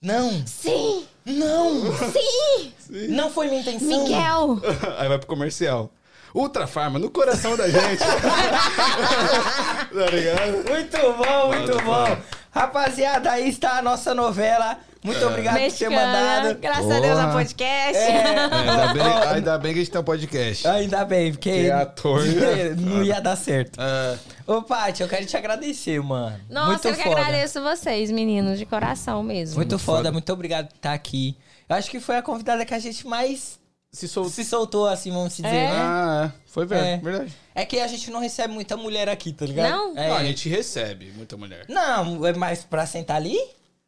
[0.00, 0.44] Não.
[0.46, 1.04] Sim!
[1.24, 1.92] Não.
[2.10, 2.72] Sim!
[3.10, 4.04] Não foi minha intenção.
[4.04, 4.60] Miguel!
[4.98, 5.92] Aí vai pro comercial.
[6.34, 8.00] Ultra Farma, no coração da gente.
[8.04, 10.64] tá ligado?
[10.68, 12.16] Muito bom, muito bom.
[12.52, 14.78] Rapaziada, aí está a nossa novela.
[15.02, 16.58] Muito obrigado por ter Mexicana, mandado.
[16.60, 17.32] graças a Deus, a Porra.
[17.32, 17.96] podcast.
[18.02, 19.02] É, Ainda bem,
[19.34, 20.68] ainda bem que a gente tem um podcast.
[20.68, 22.76] Ainda bem, porque Que é ator, né?
[22.78, 23.80] não ia dar certo.
[23.80, 24.18] É.
[24.46, 26.38] Ô, Paty, eu quero te agradecer, mano.
[26.48, 27.20] Nossa, muito eu que foda.
[27.20, 29.56] agradeço vocês, meninos, de coração mesmo.
[29.56, 30.12] Muito, Muito foda, foda.
[30.12, 31.36] muito obrigado por estar aqui.
[31.68, 33.58] Eu acho que foi a convidada que a gente mais
[33.92, 34.32] Se soltou.
[34.32, 35.68] se soltou, assim, vamos dizer, É?
[35.68, 35.76] né?
[35.78, 36.40] Ah, é.
[36.50, 36.96] Foi ver- É.
[36.96, 37.34] verdade.
[37.54, 39.70] É que a gente não recebe muita mulher aqui, tá ligado?
[39.70, 39.98] Não?
[39.98, 40.08] É.
[40.08, 41.66] Não, a gente recebe muita mulher.
[41.68, 43.36] Não, é mais pra sentar ali?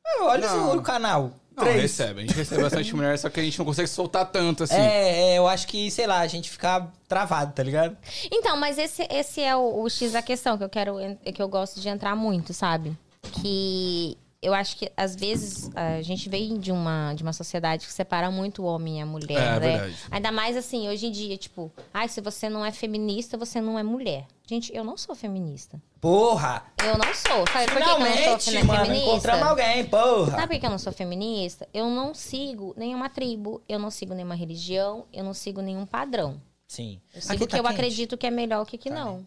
[0.07, 0.77] É, olha Não.
[0.77, 1.33] o canal.
[1.57, 1.81] Não, Três.
[1.83, 2.19] recebe.
[2.21, 4.75] A gente recebe bastante mulher, só que a gente não consegue soltar tanto assim.
[4.75, 7.97] É, é, eu acho que, sei lá, a gente fica travado, tá ligado?
[8.31, 10.97] Então, mas esse, esse é o, o X da questão que eu quero,
[11.35, 12.95] que eu gosto de entrar muito, sabe?
[13.41, 17.93] Que eu acho que às vezes a gente vem de uma, de uma sociedade que
[17.93, 19.59] separa muito o homem e a mulher, É, né?
[19.59, 19.97] verdade.
[20.11, 23.79] Ainda mais assim, hoje em dia, tipo, ai, se você não é feminista, você não
[23.79, 24.27] é mulher.
[24.47, 25.81] Gente, eu não sou feminista.
[26.01, 26.65] Porra!
[26.85, 27.47] Eu não sou.
[27.51, 29.11] Sabe por que, eu não sou Finalmente, fe- mano, feminista?
[29.11, 30.31] encontramos alguém, porra!
[30.33, 31.67] Sabe por que eu não sou feminista?
[31.73, 36.39] Eu não sigo nenhuma tribo, eu não sigo nenhuma religião, eu não sigo nenhum padrão.
[36.69, 37.01] Sim.
[37.15, 37.73] Eu sigo Aqui o que tá eu quente.
[37.75, 39.27] acredito que é melhor, o que, que Tá não.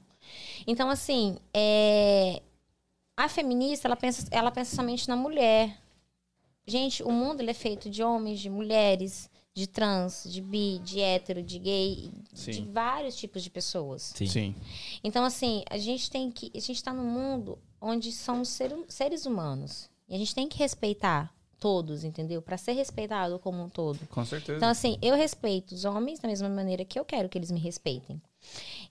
[0.68, 2.41] Então, assim, é...
[3.18, 5.76] a feminista, ela pensa, ela pensa somente na mulher.
[6.65, 10.99] Gente, o mundo ele é feito de homens, de mulheres, de trans, de bi, de
[10.99, 12.72] hétero, de gay, de Sim.
[12.72, 14.14] vários tipos de pessoas.
[14.15, 14.27] Sim.
[14.27, 14.56] Sim.
[15.03, 16.52] Então, assim, a gente tem que.
[16.56, 19.89] A gente tá num mundo onde somos ser- seres humanos.
[20.07, 22.39] E a gente tem que respeitar todos, entendeu?
[22.41, 23.99] Pra ser respeitado como um todo.
[24.10, 24.57] Com certeza.
[24.57, 27.60] Então, assim, eu respeito os homens da mesma maneira que eu quero que eles me
[27.60, 28.22] respeitem.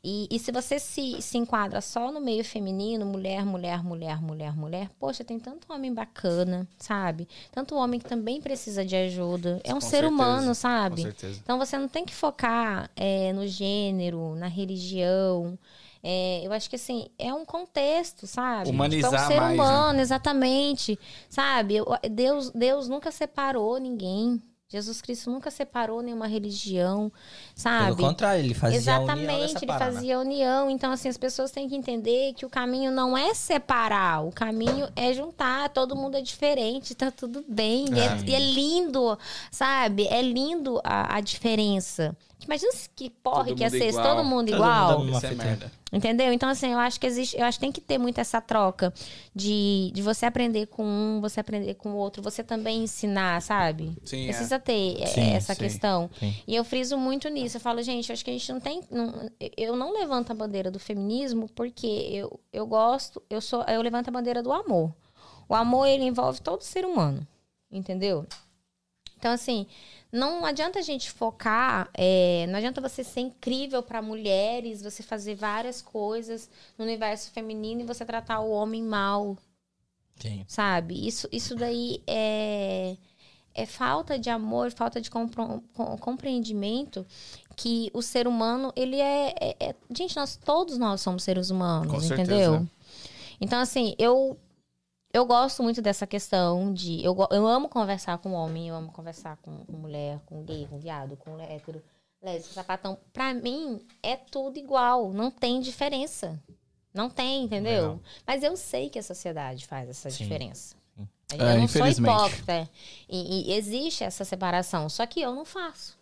[0.02, 4.56] E, e se você se, se enquadra só no meio feminino, mulher, mulher, mulher, mulher,
[4.56, 7.26] mulher, poxa, tem tanto homem bacana, sabe?
[7.50, 9.60] Tanto homem que também precisa de ajuda.
[9.64, 11.02] É um Com ser certeza, humano, Com sabe?
[11.02, 11.40] certeza.
[11.42, 15.58] Então você não tem que focar é, no gênero, na religião.
[16.02, 18.70] É, eu acho que assim, é um contexto, sabe?
[18.70, 19.64] Humanizar tipo, é um ser mais, né?
[19.64, 20.98] humano, exatamente.
[21.28, 21.76] Sabe?
[21.76, 24.40] Eu- Deus, Deus nunca separou ninguém.
[24.68, 27.12] Jesus Cristo nunca separou nenhuma religião,
[27.54, 27.94] sabe?
[27.94, 29.92] Pelo contrário, ele fazia a união Exatamente, ele parada.
[29.92, 30.68] fazia a união.
[30.68, 34.88] Então, assim, as pessoas têm que entender que o caminho não é separar, o caminho
[34.96, 35.68] é juntar.
[35.68, 37.86] Todo mundo é diferente, tá tudo bem.
[37.94, 39.16] E é, e é lindo,
[39.52, 40.08] sabe?
[40.08, 42.16] É lindo a, a diferença.
[42.44, 44.16] Imagina se que porre Todo que ia mundo ser se igual.
[44.16, 44.98] todo mundo Todo igual.
[45.00, 45.70] mundo- Uma Isso é.
[45.92, 46.32] Entendeu?
[46.32, 48.92] Então, assim, eu acho que existe, eu acho que tem que ter muito essa troca
[49.34, 53.96] de, de você aprender com um, você aprender com o outro, você também ensinar, sabe?
[54.04, 54.26] Sim, é.
[54.26, 56.10] Precisa ter é, Sim, essa sim, questão.
[56.18, 56.34] sim.
[56.46, 57.56] E eu friso muito nisso.
[57.56, 58.82] Eu falo, gente, eu acho que a gente não tem.
[58.90, 63.80] não- eu não levanto a bandeira do feminismo porque eu, eu gosto, eu sou, eu
[63.80, 64.92] levanto a bandeira do amor.
[65.48, 67.26] O amor, ele envolve todo ser humano.
[67.70, 68.26] Entendeu?
[69.18, 69.66] Então, assim,
[70.12, 75.34] não adianta a gente focar, é, não adianta você ser incrível para mulheres, você fazer
[75.34, 79.36] várias coisas no universo feminino e você tratar o homem mal,
[80.20, 80.44] Sim.
[80.48, 81.06] sabe?
[81.06, 82.96] Isso, isso daí é,
[83.54, 85.62] é falta de amor, falta de compro-
[86.00, 87.06] compreendimento
[87.56, 91.92] que o ser humano, ele é, é- é- Gente, nós todos nós somos seres humanos,
[91.92, 92.22] Com certeza.
[92.34, 92.68] entendeu?
[93.40, 94.38] Então, assim, eu
[95.12, 97.02] eu gosto muito dessa questão de.
[97.04, 100.78] Eu, eu amo conversar com homem, eu amo conversar com, com mulher, com gay, com
[100.78, 101.82] viado, com hétero,
[102.22, 102.98] lésbico, sapatão.
[103.12, 106.38] Pra mim, é tudo igual, não tem diferença.
[106.92, 107.82] Não tem, entendeu?
[107.82, 108.00] Legal.
[108.26, 110.24] Mas eu sei que a sociedade faz essa Sim.
[110.24, 110.74] diferença.
[111.38, 112.08] Eu É, não sou infelizmente.
[112.14, 112.70] hipócrita.
[113.08, 115.98] E, e existe essa separação, só que eu não faço.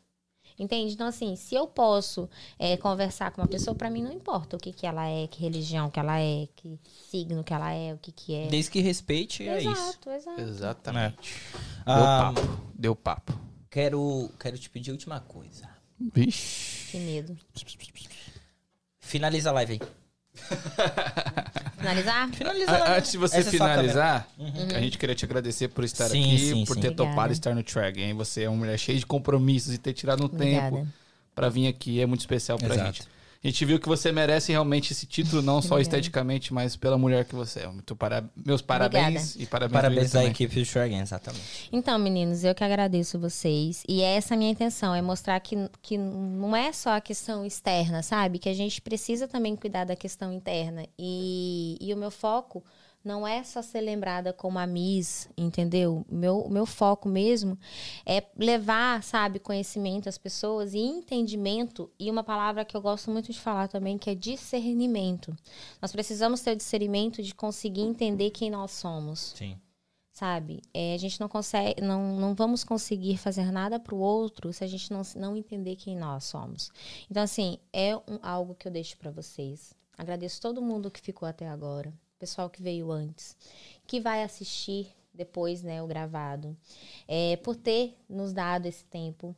[0.59, 0.95] Entende?
[0.95, 2.29] Então, assim, se eu posso
[2.59, 5.41] é, conversar com uma pessoa, pra mim não importa o que, que ela é, que
[5.43, 6.79] religião que ela é, que
[7.11, 8.47] signo que ela é, o que, que é.
[8.47, 9.71] Desde que respeite, é isso.
[9.71, 10.41] exato, exato.
[10.41, 11.35] Exatamente.
[11.85, 12.73] Ah, Deu papo.
[12.75, 13.41] Deu papo.
[13.69, 15.69] quero, quero te pedir a última coisa.
[15.99, 16.91] Vixe.
[16.93, 17.37] Que medo.
[19.01, 20.04] Finaliza a live aí.
[21.79, 22.29] Finalizar?
[22.33, 22.99] Finaliza a A- live.
[22.99, 24.69] Antes de você Essa é finalizar, Uhum.
[24.75, 26.81] a gente queria te agradecer por estar Sim, aqui, sim, por sim.
[26.81, 27.11] ter Obrigada.
[27.11, 28.15] topado estar no track, hein?
[28.15, 30.87] Você é uma mulher cheia de compromissos e ter tirado um tempo Obrigada.
[31.35, 32.87] pra vir aqui é muito especial pra Exato.
[32.87, 33.14] gente.
[33.45, 35.83] A gente viu que você merece realmente esse título, não só Obrigada.
[35.83, 37.67] esteticamente, mas pela mulher que você é.
[37.67, 38.25] Muito para...
[38.35, 41.69] Meus parabéns e parabéns, Parabéns à equipe do Shrek, exatamente.
[41.71, 43.85] Então, meninos, eu que agradeço vocês.
[43.87, 47.45] E essa é a minha intenção, é mostrar que, que não é só a questão
[47.45, 48.39] externa, sabe?
[48.39, 50.87] Que a gente precisa também cuidar da questão interna.
[50.99, 52.65] E, e o meu foco
[53.05, 56.05] não é só ser lembrada como a Miss, entendeu?
[56.11, 57.59] O meu, o meu foco mesmo
[58.07, 61.91] é levar, sabe, conhecimento às pessoas e entendimento.
[61.99, 65.37] E uma palavra que eu gosto muito de falar também, que é discernimento.
[65.83, 69.59] Nós precisamos ter o discernimento de conseguir entender quem nós somos Sim.
[70.11, 70.63] sabe?
[70.73, 74.67] É, a gente não consegue, não, não vamos conseguir fazer nada pro outro se a
[74.67, 76.71] gente não, não entender quem nós somos.
[77.11, 79.75] Então, assim, é um- algo que eu deixo para vocês.
[79.99, 83.37] Agradeço todo mundo que ficou até agora, pessoal que veio antes,
[83.87, 86.57] que vai assistir depois, né, o gravado,
[87.07, 89.35] é, por ter nos dado esse tempo.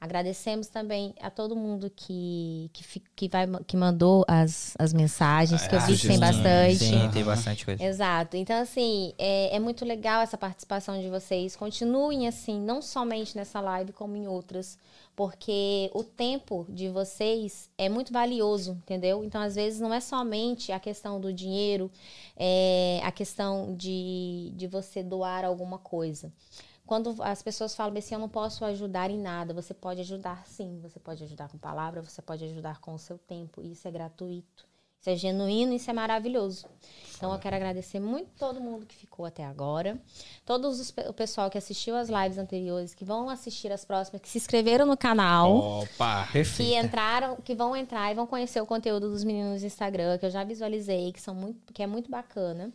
[0.00, 5.74] Agradecemos também a todo mundo que, que, que, vai, que mandou as, as mensagens, que
[5.74, 6.76] eu Ah, vi que tem bastante.
[6.76, 7.84] Sim, tem bastante coisa.
[7.84, 8.36] Exato.
[8.36, 11.54] Então, assim, é, é muito legal essa participação de vocês.
[11.54, 14.78] Continuem assim, não somente nessa live, como em outras.
[15.14, 19.22] Porque o tempo de vocês é muito valioso, entendeu?
[19.22, 21.90] Então, às vezes, não é somente a questão do dinheiro,
[22.38, 26.32] é a questão de, de você doar alguma coisa.
[26.90, 30.80] Quando as pessoas falam assim, eu não posso ajudar em nada, você pode ajudar sim.
[30.82, 33.62] Você pode ajudar com palavra, você pode ajudar com o seu tempo.
[33.62, 34.66] Isso é gratuito.
[34.98, 36.66] Isso é genuíno, isso é maravilhoso.
[37.16, 40.02] Então eu quero agradecer muito todo mundo que ficou até agora.
[40.44, 44.28] Todos os, o pessoal que assistiu as lives anteriores, que vão assistir as próximas, que
[44.28, 45.82] se inscreveram no canal.
[45.82, 46.26] Opa!
[46.56, 50.26] Que entraram, que vão entrar e vão conhecer o conteúdo dos meninos no Instagram, que
[50.26, 52.72] eu já visualizei, que são muito, que é muito bacana.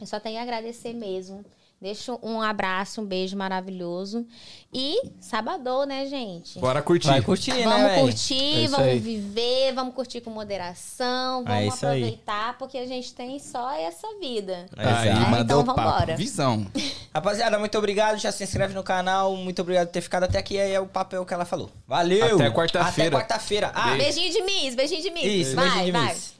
[0.00, 1.44] Eu só tenho a agradecer mesmo.
[1.84, 4.26] Deixo um abraço, um beijo maravilhoso.
[4.72, 6.58] E sabadão, né, gente?
[6.58, 7.08] Bora curtir.
[7.08, 8.98] Vai curtir, né, Vamos curtir, É vamos aí.
[8.98, 11.98] viver, vamos curtir com moderação, É vamos aí.
[11.98, 14.64] aproveitar, porque a gente tem só essa vida.
[14.74, 15.30] Aí, Exato.
[15.30, 16.16] mandou Então, vambora.
[16.16, 16.66] Visão.
[17.12, 18.16] Rapaziada, muito obrigado.
[18.18, 19.36] Já se inscreve no canal.
[19.36, 20.58] Muito obrigado por ter ficado até aqui.
[20.58, 21.70] Aí é o papel que ela falou.
[21.86, 22.36] Valeu!
[22.36, 23.08] Até quarta-feira.
[23.18, 23.72] Até quarta-feira.
[23.74, 25.24] Ah, Beijinho de Miss, beijinho de Miss.
[25.48, 26.14] isso, vai, beijinho de vai.
[26.14, 26.32] Miss.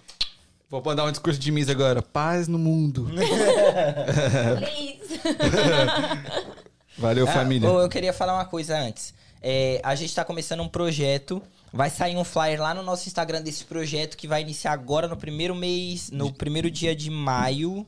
[0.75, 2.03] Vou mandar um discurso de Miss agora.
[2.03, 3.07] Paz no mundo.
[6.99, 7.69] Valeu, Ah, família.
[7.69, 9.15] eu queria falar uma coisa antes.
[9.41, 11.41] É, a gente tá começando um projeto.
[11.73, 15.17] Vai sair um flyer lá no nosso Instagram desse projeto que vai iniciar agora no
[15.17, 17.87] primeiro mês, no primeiro dia de maio.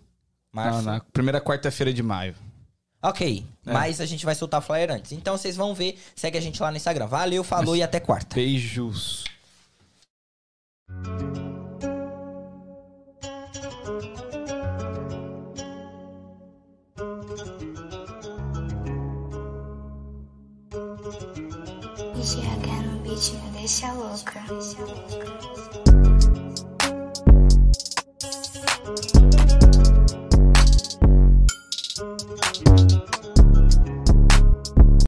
[0.53, 0.83] Março.
[0.83, 2.37] Não, na primeira quarta-feira de maio.
[3.03, 3.73] Ok, É.
[3.73, 5.11] mas a gente vai soltar o flyer antes.
[5.11, 7.09] Então vocês vão ver, segue a gente lá no Instagram.
[7.09, 8.37] Valeu, falou e até quarta.
[8.37, 9.25] Beijos.
[22.27, 24.43] GH no beat me deixa louca.